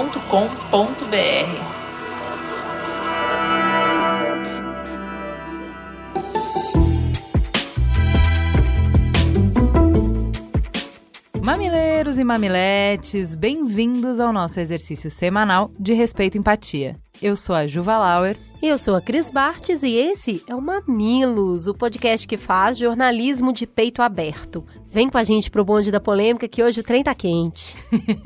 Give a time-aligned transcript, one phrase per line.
[11.42, 16.96] Mamileiros e mamiletes, bem-vindos ao nosso exercício semanal de respeito e empatia.
[17.22, 18.36] Eu sou a Juva Lauer.
[18.62, 23.52] Eu sou a Cris Bartes e esse é o Mamilos, o podcast que faz jornalismo
[23.52, 24.64] de peito aberto.
[24.86, 27.76] Vem com a gente pro bonde da polêmica que hoje o trem tá quente.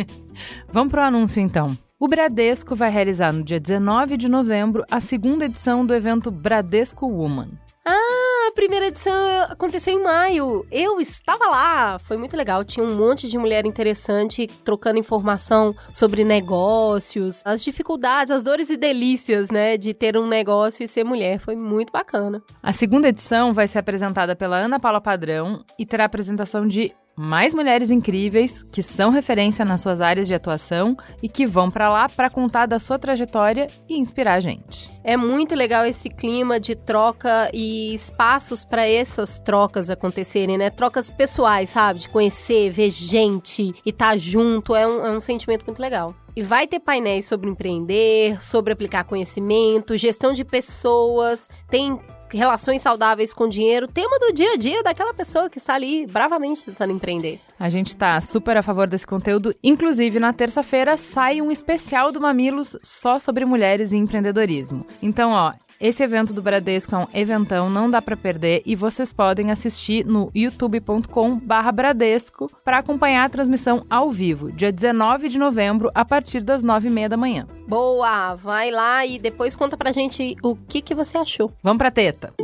[0.72, 1.76] Vamos pro anúncio então.
[1.98, 7.06] O Bradesco vai realizar no dia 19 de novembro a segunda edição do evento Bradesco
[7.06, 7.50] Woman.
[7.84, 8.19] Ah,
[8.50, 9.14] a primeira edição
[9.48, 10.66] aconteceu em maio.
[10.72, 11.98] Eu estava lá.
[12.00, 12.64] Foi muito legal.
[12.64, 18.76] Tinha um monte de mulher interessante trocando informação sobre negócios, as dificuldades, as dores e
[18.76, 21.38] delícias, né, de ter um negócio e ser mulher.
[21.38, 22.42] Foi muito bacana.
[22.60, 27.54] A segunda edição vai ser apresentada pela Ana Paula Padrão e terá apresentação de mais
[27.54, 32.08] mulheres incríveis que são referência nas suas áreas de atuação e que vão para lá
[32.08, 34.90] para contar da sua trajetória e inspirar a gente.
[35.02, 40.70] É muito legal esse clima de troca e espaços para essas trocas acontecerem, né?
[40.70, 42.00] Trocas pessoais, sabe?
[42.00, 44.74] De conhecer, ver gente e estar tá junto.
[44.74, 46.14] É um, é um sentimento muito legal.
[46.36, 51.98] E vai ter painéis sobre empreender, sobre aplicar conhecimento, gestão de pessoas, tem
[52.36, 56.64] relações saudáveis com dinheiro, tema do dia a dia daquela pessoa que está ali bravamente
[56.64, 57.40] tentando empreender.
[57.58, 59.54] A gente está super a favor desse conteúdo.
[59.62, 64.86] Inclusive, na terça-feira sai um especial do Mamilos só sobre mulheres e empreendedorismo.
[65.02, 69.12] Então, ó, esse evento do Bradesco é um eventão, não dá para perder e vocês
[69.12, 76.04] podem assistir no youtube.com/bradesco para acompanhar a transmissão ao vivo, dia 19 de novembro, a
[76.04, 77.48] partir das 9h30 da manhã.
[77.66, 78.34] Boa!
[78.34, 81.50] Vai lá e depois conta pra gente o que, que você achou.
[81.62, 82.34] Vamos pra teta.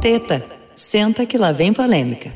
[0.00, 2.32] Teta, senta que lá vem polêmica.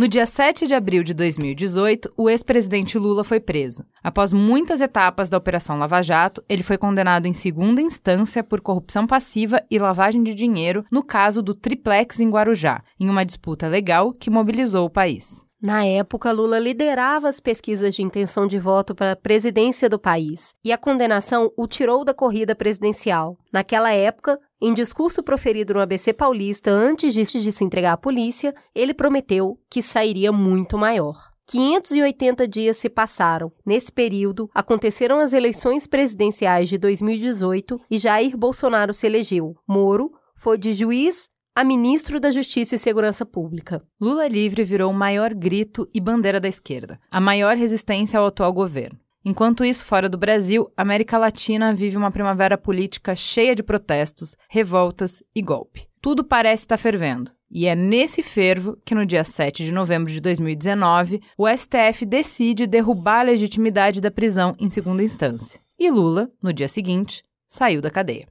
[0.00, 3.84] No dia 7 de abril de 2018, o ex-presidente Lula foi preso.
[4.02, 9.06] Após muitas etapas da Operação Lava Jato, ele foi condenado em segunda instância por corrupção
[9.06, 14.14] passiva e lavagem de dinheiro no caso do Triplex em Guarujá, em uma disputa legal
[14.14, 15.44] que mobilizou o país.
[15.62, 20.54] Na época, Lula liderava as pesquisas de intenção de voto para a presidência do país
[20.64, 23.36] e a condenação o tirou da corrida presidencial.
[23.52, 28.92] Naquela época, em discurso proferido no ABC Paulista antes de se entregar à polícia, ele
[28.92, 31.30] prometeu que sairia muito maior.
[31.46, 33.50] 580 dias se passaram.
[33.66, 39.56] Nesse período, aconteceram as eleições presidenciais de 2018 e Jair Bolsonaro se elegeu.
[39.66, 43.82] Moro foi de juiz a ministro da Justiça e Segurança Pública.
[44.00, 48.52] Lula livre virou o maior grito e bandeira da esquerda, a maior resistência ao atual
[48.52, 48.98] governo.
[49.22, 54.34] Enquanto isso, fora do Brasil, a América Latina vive uma primavera política cheia de protestos,
[54.48, 55.86] revoltas e golpe.
[56.00, 57.30] Tudo parece estar fervendo.
[57.50, 62.66] E é nesse fervo que, no dia 7 de novembro de 2019, o STF decide
[62.66, 65.60] derrubar a legitimidade da prisão em segunda instância.
[65.78, 68.26] E Lula, no dia seguinte, saiu da cadeia.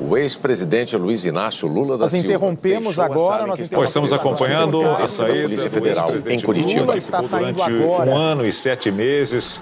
[0.00, 2.26] O ex-presidente Luiz Inácio Lula da nós Silva.
[2.26, 6.80] Interrompemos agora, nós interrompemos estamos acompanhando a saída da Polícia Federal em Curitiba.
[6.80, 8.10] Lula está durante agora.
[8.10, 9.60] um ano e sete meses.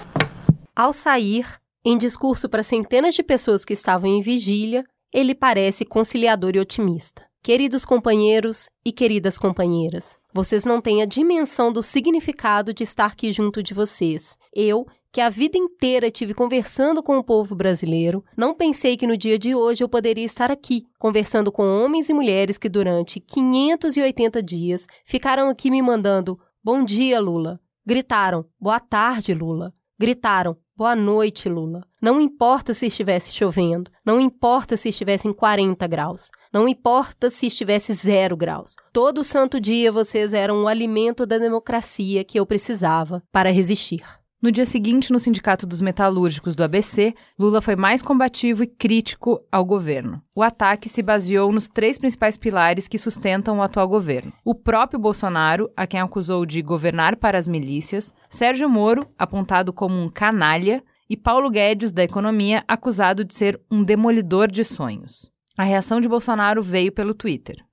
[0.75, 1.45] Ao sair,
[1.85, 7.23] em discurso para centenas de pessoas que estavam em vigília, ele parece conciliador e otimista.
[7.43, 13.31] Queridos companheiros e queridas companheiras, vocês não têm a dimensão do significado de estar aqui
[13.31, 14.35] junto de vocês.
[14.55, 19.15] Eu, que a vida inteira tive conversando com o povo brasileiro, não pensei que no
[19.15, 24.41] dia de hoje eu poderia estar aqui, conversando com homens e mulheres que durante 580
[24.41, 27.59] dias ficaram aqui me mandando bom dia, Lula.
[27.85, 29.71] Gritaram boa tarde, Lula.
[29.99, 31.83] Gritaram Boa noite, Lula.
[32.01, 37.45] Não importa se estivesse chovendo, não importa se estivesse em 40 graus, não importa se
[37.45, 38.75] estivesse zero graus.
[38.91, 44.03] Todo santo dia vocês eram o alimento da democracia que eu precisava para resistir.
[44.43, 49.41] No dia seguinte, no Sindicato dos Metalúrgicos do ABC, Lula foi mais combativo e crítico
[49.49, 50.21] ao governo.
[50.35, 54.99] O ataque se baseou nos três principais pilares que sustentam o atual governo: o próprio
[54.99, 60.83] Bolsonaro, a quem acusou de governar para as milícias, Sérgio Moro, apontado como um canalha,
[61.09, 65.31] e Paulo Guedes, da Economia, acusado de ser um demolidor de sonhos.
[65.57, 67.63] A reação de Bolsonaro veio pelo Twitter.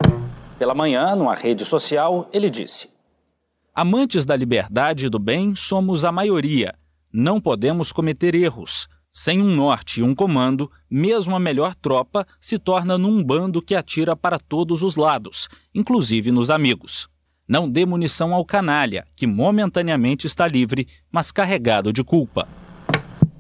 [0.57, 2.89] Pela manhã, numa rede social, ele disse.
[3.75, 6.75] Amantes da liberdade e do bem somos a maioria.
[7.13, 8.89] Não podemos cometer erros.
[9.13, 13.75] Sem um norte e um comando, mesmo a melhor tropa se torna num bando que
[13.75, 17.09] atira para todos os lados, inclusive nos amigos.
[17.49, 22.49] Não dê munição ao canalha, que momentaneamente está livre, mas carregado de culpa.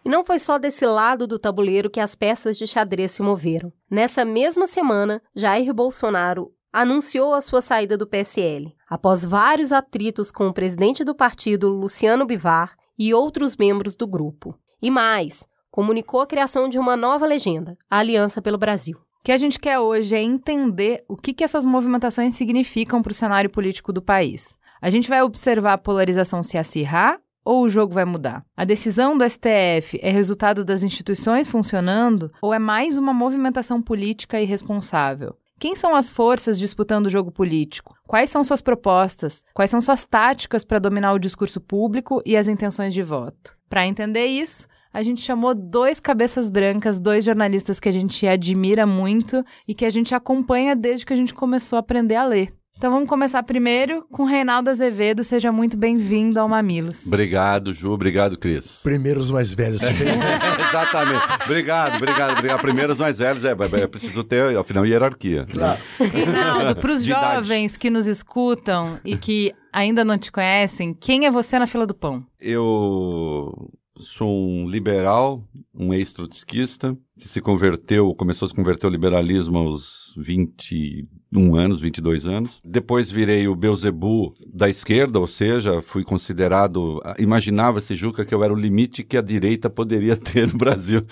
[0.04, 3.72] E não foi só desse lado do tabuleiro que as peças de xadrez se moveram.
[3.88, 10.48] Nessa mesma semana, Jair Bolsonaro anunciou a sua saída do PSL, após vários atritos com
[10.48, 14.58] o presidente do partido, Luciano Bivar, e outros membros do grupo.
[14.80, 18.96] E mais, comunicou a criação de uma nova legenda, a Aliança pelo Brasil.
[18.96, 23.12] O que a gente quer hoje é entender o que, que essas movimentações significam para
[23.12, 24.56] o cenário político do país.
[24.80, 28.44] A gente vai observar a polarização se acirrar ou o jogo vai mudar?
[28.56, 34.40] A decisão do STF é resultado das instituições funcionando ou é mais uma movimentação política
[34.40, 35.36] irresponsável?
[35.60, 37.94] Quem são as forças disputando o jogo político?
[38.08, 39.44] Quais são suas propostas?
[39.52, 43.54] Quais são suas táticas para dominar o discurso público e as intenções de voto?
[43.68, 48.86] Para entender isso, a gente chamou dois cabeças brancas, dois jornalistas que a gente admira
[48.86, 52.54] muito e que a gente acompanha desde que a gente começou a aprender a ler.
[52.80, 55.22] Então vamos começar primeiro com Reinaldo Azevedo.
[55.22, 57.06] Seja muito bem-vindo ao Mamilos.
[57.06, 57.90] Obrigado, Ju.
[57.90, 58.80] Obrigado, Cris.
[58.82, 59.82] Primeiro os mais velhos.
[59.84, 61.22] Exatamente.
[61.44, 62.60] Obrigado, obrigado, obrigado.
[62.62, 63.44] Primeiro os mais velhos.
[63.44, 65.44] É, é preciso ter, afinal, hierarquia.
[65.44, 65.78] Claro.
[65.98, 71.30] Reinaldo, para os jovens que nos escutam e que ainda não te conhecem, quem é
[71.30, 72.24] você na fila do pão?
[72.40, 73.52] Eu
[73.98, 75.42] sou um liberal,
[75.74, 82.26] um ex-trotskista, que se converteu, começou a se converter ao liberalismo aos 21 anos, 22
[82.26, 82.60] anos.
[82.64, 88.52] Depois virei o Beuzebu da esquerda, ou seja, fui considerado, imaginava-se, Juca, que eu era
[88.52, 91.02] o limite que a direita poderia ter no Brasil.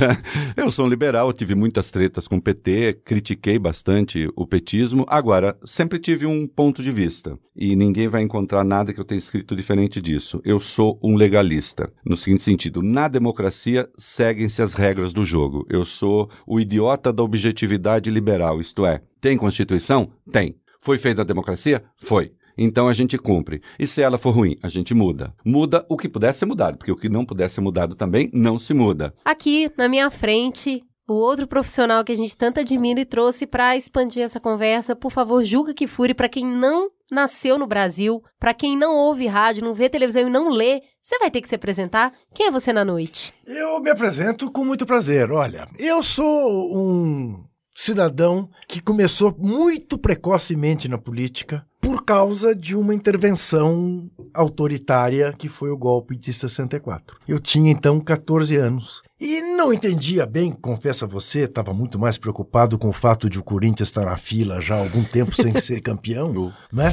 [0.56, 5.04] eu sou um liberal, tive muitas tretas com o PT, critiquei bastante o petismo.
[5.08, 9.18] Agora, sempre tive um ponto de vista, e ninguém vai encontrar nada que eu tenha
[9.18, 10.40] escrito diferente disso.
[10.42, 15.84] Eu sou um legalista, no seguinte sentido, na democracia seguem-se as regras do jogo Eu
[15.84, 20.10] sou o idiota da objetividade liberal, isto é, tem Constituição?
[20.30, 20.56] Tem.
[20.80, 21.84] Foi feita a democracia?
[21.96, 22.32] Foi.
[22.56, 23.62] Então a gente cumpre.
[23.78, 25.34] E se ela for ruim, a gente muda.
[25.44, 28.58] Muda o que puder ser mudado, porque o que não puder ser mudado também não
[28.58, 29.14] se muda.
[29.24, 33.76] Aqui, na minha frente, o outro profissional que a gente tanto admira e trouxe para
[33.76, 38.54] expandir essa conversa, por favor, julga que fure para quem não nasceu no Brasil, para
[38.54, 41.54] quem não ouve rádio, não vê televisão e não lê, você vai ter que se
[41.54, 42.12] apresentar.
[42.34, 43.32] Quem é você na noite?
[43.46, 45.30] Eu me apresento com muito prazer.
[45.32, 52.94] Olha, eu sou um cidadão que começou muito precocemente na política por causa de uma
[52.94, 57.18] intervenção autoritária que foi o golpe de 64.
[57.26, 62.16] Eu tinha então 14 anos e não entendia bem, confesso a você, estava muito mais
[62.16, 65.52] preocupado com o fato de o Corinthians estar na fila já há algum tempo sem
[65.60, 66.90] ser campeão, né?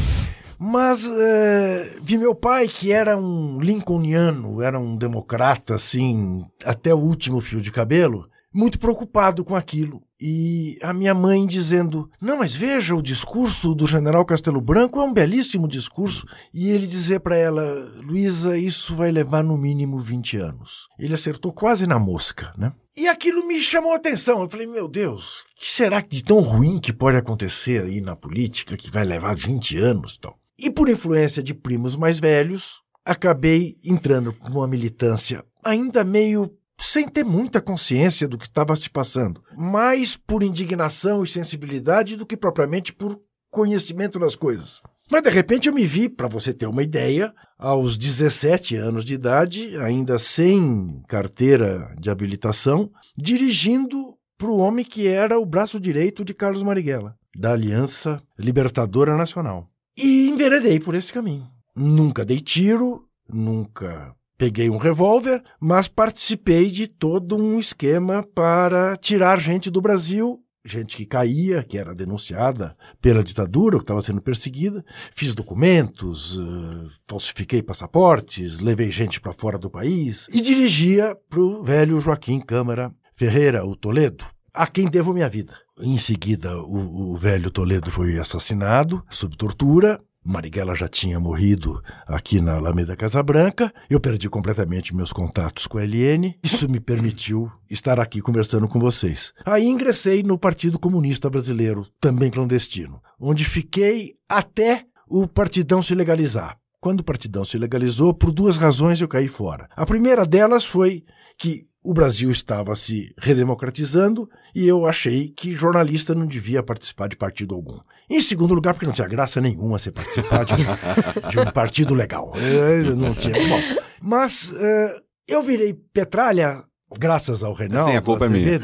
[0.59, 6.97] Mas é, vi meu pai, que era um lincolniano, era um democrata, assim, até o
[6.97, 8.27] último fio de cabelo,
[8.57, 10.01] muito preocupado com aquilo.
[10.19, 15.03] E a minha mãe dizendo: Não, mas veja, o discurso do general Castelo Branco é
[15.03, 16.25] um belíssimo discurso.
[16.51, 17.63] E ele dizer para ela:
[18.03, 20.87] Luísa, isso vai levar no mínimo 20 anos.
[20.97, 22.73] Ele acertou quase na mosca, né?
[22.95, 24.41] E aquilo me chamou a atenção.
[24.41, 28.75] Eu falei: Meu Deus, que será de tão ruim que pode acontecer aí na política
[28.75, 30.35] que vai levar 20 anos tal?
[30.57, 37.23] E por influência de primos mais velhos, acabei entrando numa militância ainda meio sem ter
[37.23, 42.93] muita consciência do que estava se passando, mais por indignação e sensibilidade do que propriamente
[42.93, 43.19] por
[43.49, 44.81] conhecimento das coisas.
[45.09, 49.13] Mas de repente eu me vi, para você ter uma ideia, aos 17 anos de
[49.13, 56.23] idade, ainda sem carteira de habilitação, dirigindo para o homem que era o braço direito
[56.23, 59.63] de Carlos Marighella, da Aliança Libertadora Nacional.
[59.97, 61.47] E enveredei por esse caminho.
[61.75, 69.39] Nunca dei tiro, nunca peguei um revólver, mas participei de todo um esquema para tirar
[69.39, 74.85] gente do Brasil, gente que caía, que era denunciada pela ditadura, que estava sendo perseguida.
[75.11, 81.63] Fiz documentos, uh, falsifiquei passaportes, levei gente para fora do país e dirigia para o
[81.63, 85.57] velho Joaquim Câmara Ferreira, o Toledo, a quem devo minha vida.
[85.81, 89.99] Em seguida, o, o velho Toledo foi assassinado sob tortura.
[90.27, 93.73] Marighella já tinha morrido aqui na Alameda Casa Branca.
[93.89, 96.37] Eu perdi completamente meus contatos com a LN.
[96.43, 99.33] Isso me permitiu estar aqui conversando com vocês.
[99.45, 106.57] Aí ingressei no Partido Comunista Brasileiro, também clandestino, onde fiquei até o partidão se legalizar.
[106.79, 109.67] Quando o partidão se legalizou, por duas razões eu caí fora.
[109.75, 111.03] A primeira delas foi
[111.37, 117.15] que o Brasil estava se redemocratizando e eu achei que jornalista não devia participar de
[117.15, 117.79] partido algum.
[118.09, 120.55] Em segundo lugar, porque não tinha graça nenhuma você participar de,
[121.31, 122.33] de um partido legal.
[122.35, 123.35] Eu não tinha.
[123.35, 123.61] Bom,
[124.01, 126.61] mas uh, eu virei petralha
[126.99, 127.89] graças ao Reinaldo.
[127.89, 128.57] Sim, a culpa é minha.
[128.57, 128.61] Uh,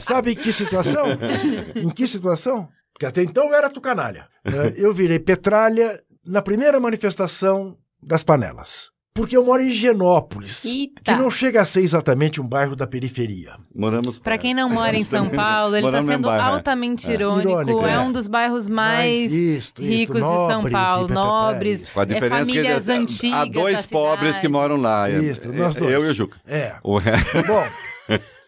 [0.00, 1.06] sabe em que situação?
[1.74, 2.68] Em que situação?
[2.92, 4.28] Porque até então eu era tucanalha.
[4.46, 11.02] Uh, eu virei petralha na primeira manifestação das panelas porque eu moro em Higienópolis, Eita.
[11.02, 13.56] que não chega a ser exatamente um bairro da periferia.
[13.74, 16.52] Moramos Pra quem não mora em São Paulo, ele tá em sendo bairro, é.
[16.52, 17.14] altamente É.
[17.14, 17.48] irônico.
[17.50, 17.92] Irônico, é.
[17.92, 17.98] é.
[17.98, 21.92] um dos bairros mais Mas isto, isto, ricos de São nobres Paulo, e nobres.
[21.92, 25.10] Com a é, famílias que antigas há dois da pobres que moram lá.
[25.10, 25.92] É- Isso, é- nós dois.
[25.92, 26.40] Eu e o Juca.
[26.46, 26.74] É.
[26.82, 27.64] Bom,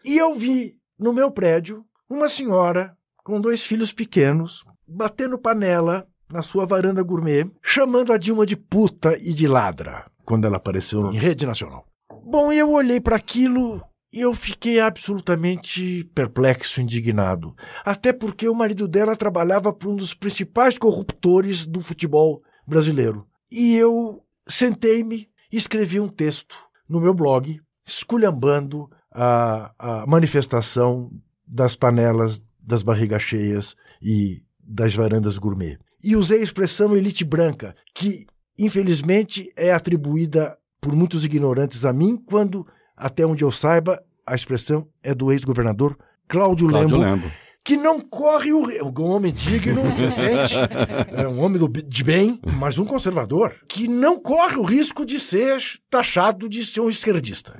[0.04, 6.42] e eu vi no meu prédio uma senhora com dois filhos pequenos batendo panela na
[6.42, 11.16] sua varanda gourmet, chamando a Dilma de puta e de ladra, quando ela apareceu em
[11.16, 11.86] rede nacional.
[12.24, 17.54] Bom, eu olhei para aquilo e eu fiquei absolutamente perplexo, indignado.
[17.84, 23.26] Até porque o marido dela trabalhava para um dos principais corruptores do futebol brasileiro.
[23.50, 26.54] E eu sentei-me e escrevi um texto
[26.88, 31.10] no meu blog, esculhambando a, a manifestação
[31.46, 35.78] das panelas das barrigas cheias e das varandas gourmet.
[36.02, 38.26] E usei a expressão elite branca, que
[38.58, 44.86] infelizmente é atribuída por muitos ignorantes a mim, quando, até onde eu saiba, a expressão
[45.02, 45.96] é do ex-governador
[46.28, 47.30] Cláudio, Cláudio Lembo, Lembo.
[47.62, 50.54] que não corre o ri- um homem digno, decente,
[51.12, 55.18] é um homem do de bem, mas um conservador que não corre o risco de
[55.20, 55.58] ser
[55.90, 57.54] taxado de ser um esquerdista.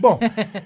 [0.00, 0.18] Bom,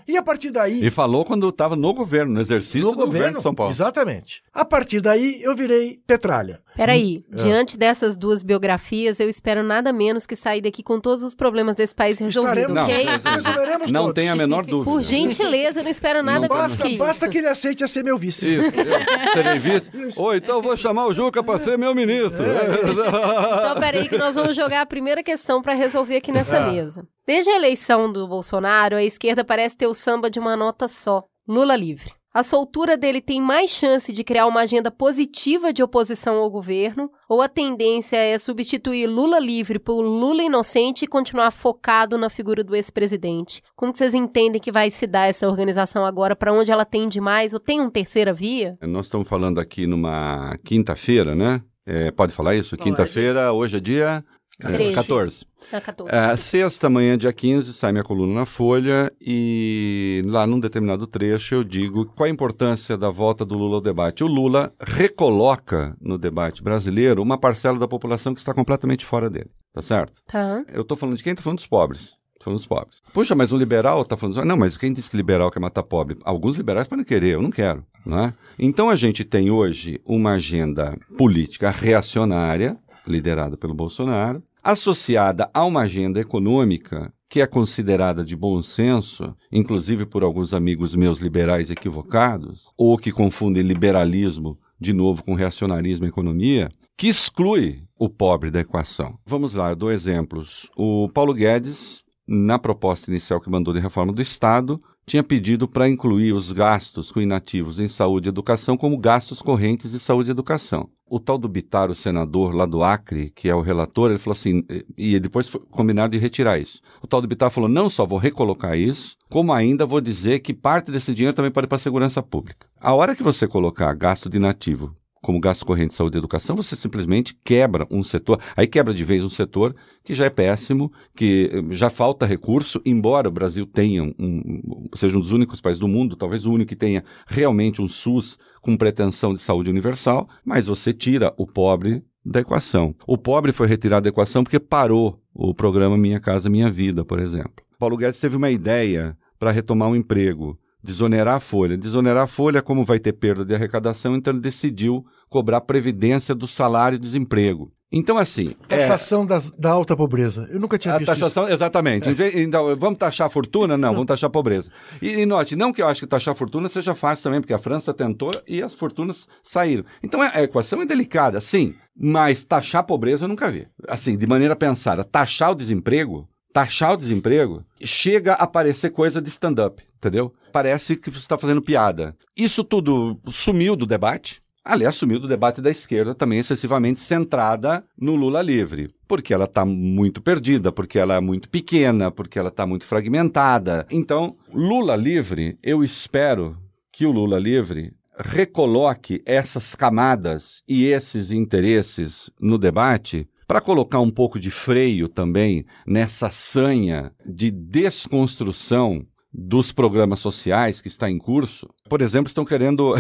[0.07, 3.37] e a partir daí E falou quando estava no governo, no exercício no do governo,
[3.37, 3.73] de São Paulo.
[3.73, 4.43] Exatamente.
[4.53, 6.61] A partir daí eu virei petralha.
[6.77, 7.37] Peraí, É.
[7.37, 11.77] diante dessas duas biografias, eu espero nada menos que sair daqui com todos os problemas
[11.77, 13.05] desse país resolvidos, ok?
[13.05, 14.15] Não, resolveremos Não todos.
[14.15, 14.91] tem a menor dúvida.
[14.91, 17.89] Por gentileza, eu não espero nada Não menos Basta, que basta que ele aceite a
[17.89, 18.57] ser meu vice.
[18.57, 19.91] Isso, eu serei vice.
[20.17, 22.45] Ou então eu vou chamar o Juca para ser meu ministro.
[22.45, 26.71] Então, peraí, que nós vamos jogar a primeira questão para resolver aqui nessa Ah.
[26.73, 27.07] mesa.
[27.27, 31.23] Desde a eleição do Bolsonaro, a esquerda parece ter o samba de uma nota só:
[31.49, 32.13] Lula livre.
[32.35, 37.09] A soltura dele tem mais chance de criar uma agenda positiva de oposição ao governo,
[37.29, 42.65] ou a tendência é substituir Lula livre por Lula inocente e continuar focado na figura
[42.65, 43.63] do ex-presidente?
[43.77, 46.35] Como vocês entendem que vai se dar essa organização agora?
[46.35, 47.55] Para onde ela tende mais?
[47.55, 48.77] Ou tem uma terceira via?
[48.83, 51.63] Nós estamos falando aqui numa quinta-feira, né?
[51.87, 52.77] É, pode falar isso?
[52.77, 54.25] Quinta-feira, hoje é dia
[54.69, 54.95] é, Treze.
[54.95, 55.47] 14.
[55.73, 56.15] A 14.
[56.15, 61.55] É, sexta manhã, dia 15, sai minha coluna na Folha e lá num determinado trecho
[61.55, 64.23] eu digo qual a importância da volta do Lula ao debate.
[64.23, 69.51] O Lula recoloca no debate brasileiro uma parcela da população que está completamente fora dele,
[69.73, 70.13] tá certo?
[70.27, 70.65] Tá.
[70.73, 71.35] Eu tô falando de quem?
[71.35, 72.17] Tô falando dos pobres.
[72.41, 73.01] Falando dos pobres.
[73.13, 74.45] Puxa, mas um liberal tá falando...
[74.45, 76.19] Não, mas quem disse que liberal quer matar pobre?
[76.25, 78.35] Alguns liberais podem querer, eu não quero, não é?
[78.59, 85.83] Então a gente tem hoje uma agenda política reacionária, liderada pelo Bolsonaro, associada a uma
[85.83, 92.69] agenda econômica que é considerada de bom senso, inclusive por alguns amigos meus liberais equivocados,
[92.77, 98.61] ou que confundem liberalismo de novo com reacionarismo e economia, que exclui o pobre da
[98.61, 99.19] equação.
[99.27, 100.71] Vamos lá, eu dou exemplos.
[100.77, 105.89] O Paulo Guedes, na proposta inicial que mandou de reforma do Estado, tinha pedido para
[105.89, 110.33] incluir os gastos com inativos em saúde e educação como gastos correntes de saúde e
[110.33, 110.89] educação.
[111.07, 114.33] O tal do Bitar, o senador lá do Acre, que é o relator, ele falou
[114.33, 114.65] assim,
[114.97, 116.81] e depois foi combinado de retirar isso.
[117.03, 120.55] O tal do Bitar falou, não só vou recolocar isso, como ainda vou dizer que
[120.55, 122.67] parte desse dinheiro também pode ir para a segurança pública.
[122.81, 126.55] A hora que você colocar gasto de inativo como gasto corrente de saúde e educação,
[126.55, 130.93] você simplesmente quebra um setor, aí quebra de vez um setor que já é péssimo,
[131.17, 135.63] que eh, já falta recurso, embora o Brasil tenha um, um, seja um dos únicos
[135.63, 139.71] países do mundo, talvez o único que tenha realmente um SUS com pretensão de saúde
[139.71, 142.95] universal, mas você tira o pobre da equação.
[143.07, 147.19] O pobre foi retirado da equação porque parou o programa Minha Casa Minha Vida, por
[147.19, 147.65] exemplo.
[147.79, 151.77] Paulo Guedes teve uma ideia para retomar um emprego, desonerar a folha.
[151.77, 156.47] Desonerar a folha, como vai ter perda de arrecadação, então ele decidiu cobrar previdência do
[156.47, 157.73] salário e desemprego.
[157.97, 158.55] Então, assim.
[158.69, 160.49] Taxação das- da alta pobreza.
[160.51, 162.09] Eu nunca tinha A visto taxação, exatamente.
[162.09, 163.77] Em vez- Então, vamos taxar a fortuna?
[163.77, 164.69] Não, vamos taxar a pobreza.
[165.01, 167.55] E, e note, não que eu acho que taxar a fortuna seja fácil também, porque
[167.55, 169.85] a França tentou e as fortunas saíram.
[170.03, 173.67] Então a, a equação é delicada, sim, mas taxar a pobreza eu nunca vi.
[173.87, 179.29] Assim, de maneira pensada, taxar o desemprego, taxar o desemprego, chega a parecer coisa de
[179.29, 180.33] stand-up, entendeu?
[180.53, 182.17] Parece que você está fazendo piada.
[182.37, 184.41] Isso tudo sumiu do debate.
[184.65, 188.95] Aliás, sumiu do debate da esquerda também excessivamente centrada no Lula livre.
[189.09, 193.85] Porque ela está muito perdida, porque ela é muito pequena, porque ela está muito fragmentada.
[193.91, 196.57] Então, Lula livre, eu espero
[196.93, 204.11] que o Lula livre recoloque essas camadas e esses interesses no debate para colocar um
[204.11, 211.69] pouco de freio também nessa sanha de desconstrução dos programas sociais que está em curso.
[211.89, 212.95] Por exemplo, estão querendo.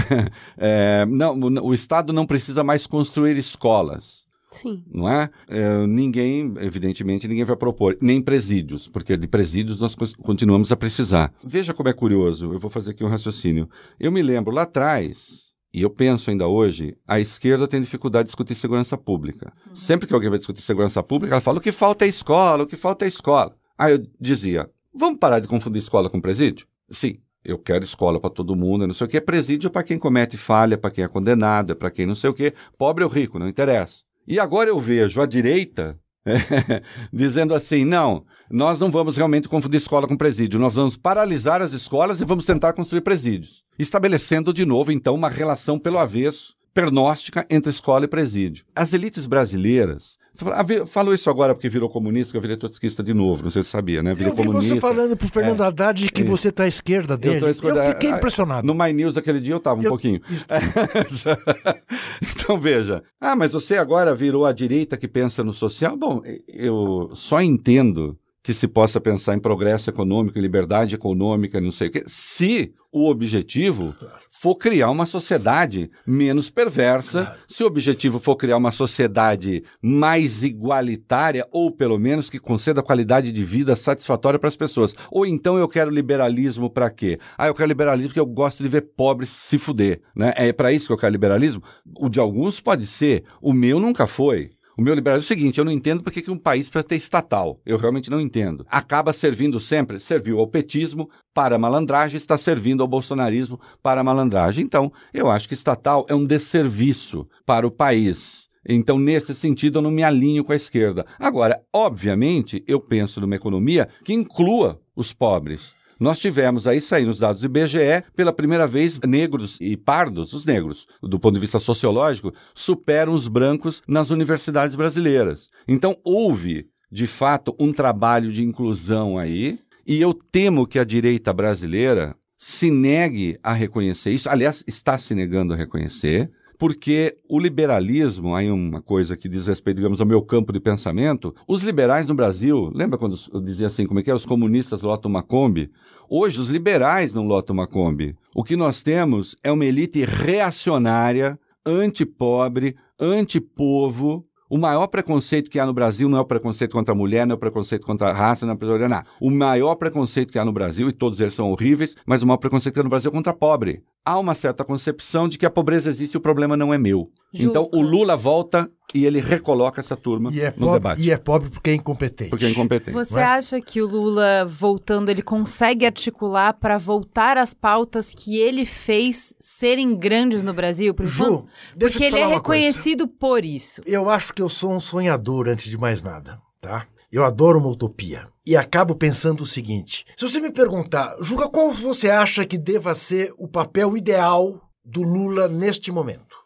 [0.59, 4.25] é, não, o Estado não precisa mais construir escolas.
[4.51, 4.85] Sim.
[4.93, 5.29] Não é?
[5.49, 5.87] é?
[5.87, 11.33] Ninguém, evidentemente, ninguém vai propor, nem presídios, porque de presídios nós continuamos a precisar.
[11.43, 13.69] Veja como é curioso, eu vou fazer aqui um raciocínio.
[13.99, 15.44] Eu me lembro lá atrás,
[15.75, 19.53] e eu penso ainda hoje, a esquerda tem dificuldade de discutir segurança pública.
[19.67, 19.75] Uhum.
[19.75, 22.67] Sempre que alguém vai discutir segurança pública, ela fala o que falta é escola, o
[22.67, 23.57] que falta é escola.
[23.77, 26.65] Aí eu dizia, vamos parar de confundir escola com presídio?
[26.89, 29.21] Sim, eu quero escola para todo mundo, não sei o que.
[29.21, 32.35] Presídio para quem comete falha, para quem é condenado, é para quem não sei o
[32.35, 32.55] que.
[32.79, 34.05] Pobre ou rico, não interessa.
[34.29, 35.99] E agora eu vejo a direita
[37.13, 41.73] dizendo assim: não, nós não vamos realmente confundir escola com presídio, nós vamos paralisar as
[41.73, 43.63] escolas e vamos tentar construir presídios.
[43.79, 48.65] Estabelecendo de novo, então, uma relação pelo avesso, pernóstica entre escola e presídio.
[48.75, 53.05] As elites brasileiras você ah, falou isso agora porque virou comunista, que eu virei trotskista
[53.05, 54.15] de novo, não sei se você sabia, né?
[54.15, 54.75] Virei eu vi comunista.
[54.75, 57.45] você falando pro Fernando é, Haddad que é, você tá à esquerda dele.
[57.45, 58.67] Eu, esquerda, eu fiquei ah, impressionado.
[58.67, 60.21] No My News aquele dia eu tava um eu, pouquinho.
[62.21, 63.01] então veja.
[63.21, 65.97] Ah, mas você agora virou a direita que pensa no social?
[65.97, 71.73] Bom, eu só entendo que se possa pensar em progresso econômico, em liberdade econômica, não
[71.73, 73.95] sei o quê, se o objetivo
[74.31, 81.49] for criar uma sociedade menos perversa, se o objetivo for criar uma sociedade mais igualitária,
[81.51, 84.95] ou pelo menos que conceda qualidade de vida satisfatória para as pessoas.
[85.11, 87.19] Ou então eu quero liberalismo para quê?
[87.39, 90.03] Ah, eu quero liberalismo porque eu gosto de ver pobres se fuder.
[90.15, 90.35] Né?
[90.37, 91.63] É para isso que eu quero liberalismo?
[91.99, 94.51] O de alguns pode ser, o meu nunca foi.
[94.77, 96.97] O meu liberalismo é o seguinte: eu não entendo por que um país precisa ter
[96.97, 97.61] estatal.
[97.65, 98.67] Eu realmente não entendo.
[98.69, 104.65] Acaba servindo sempre, serviu ao petismo para malandragem, está servindo ao bolsonarismo para malandragem.
[104.65, 108.49] Então, eu acho que estatal é um desserviço para o país.
[108.67, 111.05] Então, nesse sentido, eu não me alinho com a esquerda.
[111.19, 115.75] Agora, obviamente, eu penso numa economia que inclua os pobres.
[116.05, 120.45] Nós tivemos aí, saindo os dados do IBGE, pela primeira vez, negros e pardos, os
[120.45, 125.49] negros, do ponto de vista sociológico, superam os brancos nas universidades brasileiras.
[125.67, 131.33] Então, houve, de fato, um trabalho de inclusão aí, e eu temo que a direita
[131.33, 138.35] brasileira se negue a reconhecer isso, aliás, está se negando a reconhecer, porque o liberalismo,
[138.35, 142.15] aí uma coisa que diz respeito, digamos, ao meu campo de pensamento, os liberais no
[142.15, 145.71] Brasil, lembra quando eu dizia assim, como é que é, os comunistas lotam uma Kombi?
[146.09, 148.17] Hoje os liberais não lotam uma Kombi.
[148.35, 155.67] O que nós temos é uma elite reacionária, antipobre, antipovo, o maior preconceito que há
[155.67, 158.13] no Brasil não é o preconceito contra a mulher, não é o preconceito contra a
[158.13, 159.09] raça, não é o preconceito nada.
[159.19, 162.37] O maior preconceito que há no Brasil, e todos eles são horríveis, mas o maior
[162.37, 163.83] preconceito que há no Brasil é contra pobre.
[164.05, 167.09] Há uma certa concepção de que a pobreza existe e o problema não é meu.
[167.33, 167.49] Juca.
[167.49, 171.03] Então o Lula volta e ele recoloca essa turma é no pobre, debate.
[171.03, 172.31] E é pobre porque é incompetente.
[172.31, 172.93] Porque é incompetente.
[172.93, 173.25] Você é?
[173.25, 179.35] acha que o Lula, voltando, ele consegue articular para voltar às pautas que ele fez
[179.39, 180.95] serem grandes no Brasil?
[180.95, 181.45] Por Ju,
[181.77, 183.19] porque ele é reconhecido coisa.
[183.19, 183.83] por isso.
[183.85, 186.87] Eu acho que eu sou um sonhador antes de mais nada, tá?
[187.15, 188.27] Eu adoro uma utopia.
[188.45, 192.93] E acabo pensando o seguinte: se você me perguntar, Juca, qual você acha que deva
[192.93, 196.37] ser o papel ideal do Lula neste momento?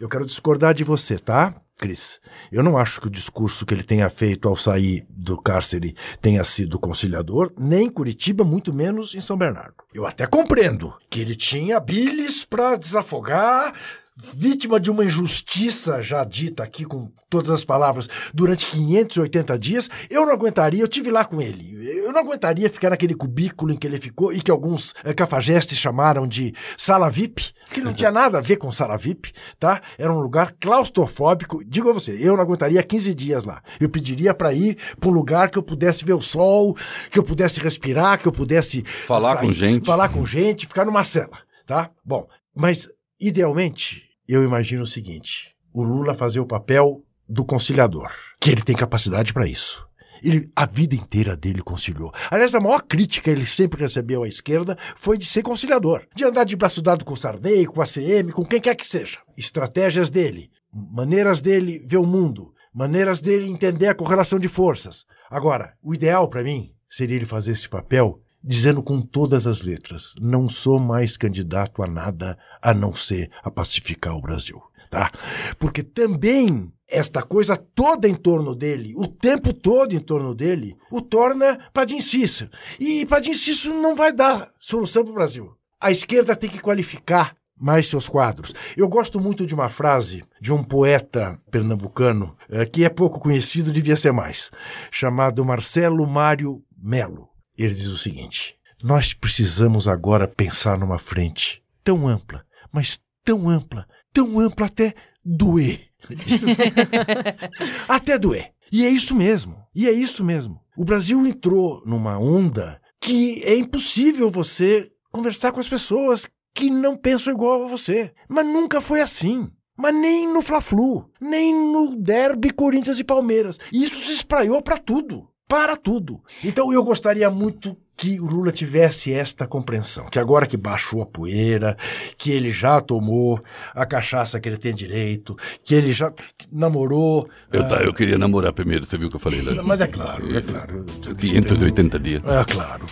[0.00, 1.54] Eu quero discordar de você, tá?
[1.78, 2.18] Cris,
[2.50, 6.42] eu não acho que o discurso que ele tenha feito ao sair do cárcere tenha
[6.42, 9.76] sido conciliador, nem em Curitiba, muito menos em São Bernardo.
[9.94, 13.74] Eu até compreendo que ele tinha bilis para desafogar,
[14.16, 20.24] vítima de uma injustiça já dita aqui com todas as palavras durante 580 dias, eu
[20.24, 23.86] não aguentaria, eu tive lá com ele, eu não aguentaria ficar naquele cubículo em que
[23.86, 28.38] ele ficou e que alguns é, cafajestes chamaram de sala VIP, que não tinha nada
[28.38, 29.82] a ver com sala VIP, tá?
[29.98, 31.62] Era um lugar claustrofóbico.
[31.66, 33.60] Digo a você, eu não aguentaria 15 dias lá.
[33.80, 36.76] Eu pediria para ir para um lugar que eu pudesse ver o sol,
[37.10, 40.84] que eu pudesse respirar, que eu pudesse falar sair, com gente, falar com gente, ficar
[40.84, 41.90] numa cela, tá?
[42.04, 42.88] Bom, mas
[43.20, 48.10] idealmente eu imagino o seguinte: o Lula fazer o papel do conciliador,
[48.40, 49.86] que ele tem capacidade para isso.
[50.22, 52.12] Ele, a vida inteira dele conciliou.
[52.30, 56.44] Aliás, a maior crítica ele sempre recebeu à esquerda foi de ser conciliador, de andar
[56.44, 59.18] de braço dado com o Sarney, com a CM, com quem quer que seja.
[59.36, 65.04] Estratégias dele, maneiras dele ver o mundo, maneiras dele entender a correlação de forças.
[65.30, 70.14] Agora, o ideal para mim seria ele fazer esse papel dizendo com todas as letras:
[70.20, 74.62] não sou mais candidato a nada a não ser a pacificar o Brasil.
[74.88, 75.10] Tá?
[75.58, 81.00] Porque também esta coisa toda em torno dele, o tempo todo em torno dele, o
[81.00, 82.48] torna padinciço.
[82.78, 85.56] E padinciço não vai dar solução para o Brasil.
[85.80, 88.54] A esquerda tem que qualificar mais seus quadros.
[88.76, 93.72] Eu gosto muito de uma frase de um poeta pernambucano, eh, que é pouco conhecido,
[93.72, 94.50] devia ser mais,
[94.90, 97.35] chamado Marcelo Mário Melo.
[97.56, 103.86] Ele diz o seguinte: Nós precisamos agora pensar numa frente tão ampla, mas tão ampla,
[104.12, 105.80] tão ampla até doer.
[107.88, 108.52] até doer.
[108.70, 109.56] E é isso mesmo.
[109.74, 110.60] E é isso mesmo.
[110.76, 116.96] O Brasil entrou numa onda que é impossível você conversar com as pessoas que não
[116.96, 118.12] pensam igual a você.
[118.28, 119.50] Mas nunca foi assim.
[119.76, 123.58] Mas nem no Fla-Flu, nem no derby Corinthians e Palmeiras.
[123.72, 125.28] Isso se espraiou para tudo.
[125.48, 126.20] Para tudo.
[126.42, 131.06] Então eu gostaria muito que o Lula tivesse esta compreensão, que agora que baixou a
[131.06, 131.76] poeira,
[132.18, 133.40] que ele já tomou
[133.74, 136.12] a cachaça que ele tem direito, que ele já
[136.52, 137.28] namorou.
[137.50, 139.62] Eu, tá, eu queria namorar primeiro, você viu o que eu falei lá?
[139.62, 140.84] Mas é claro, é claro.
[141.16, 142.22] 580 dias.
[142.24, 142.84] É claro.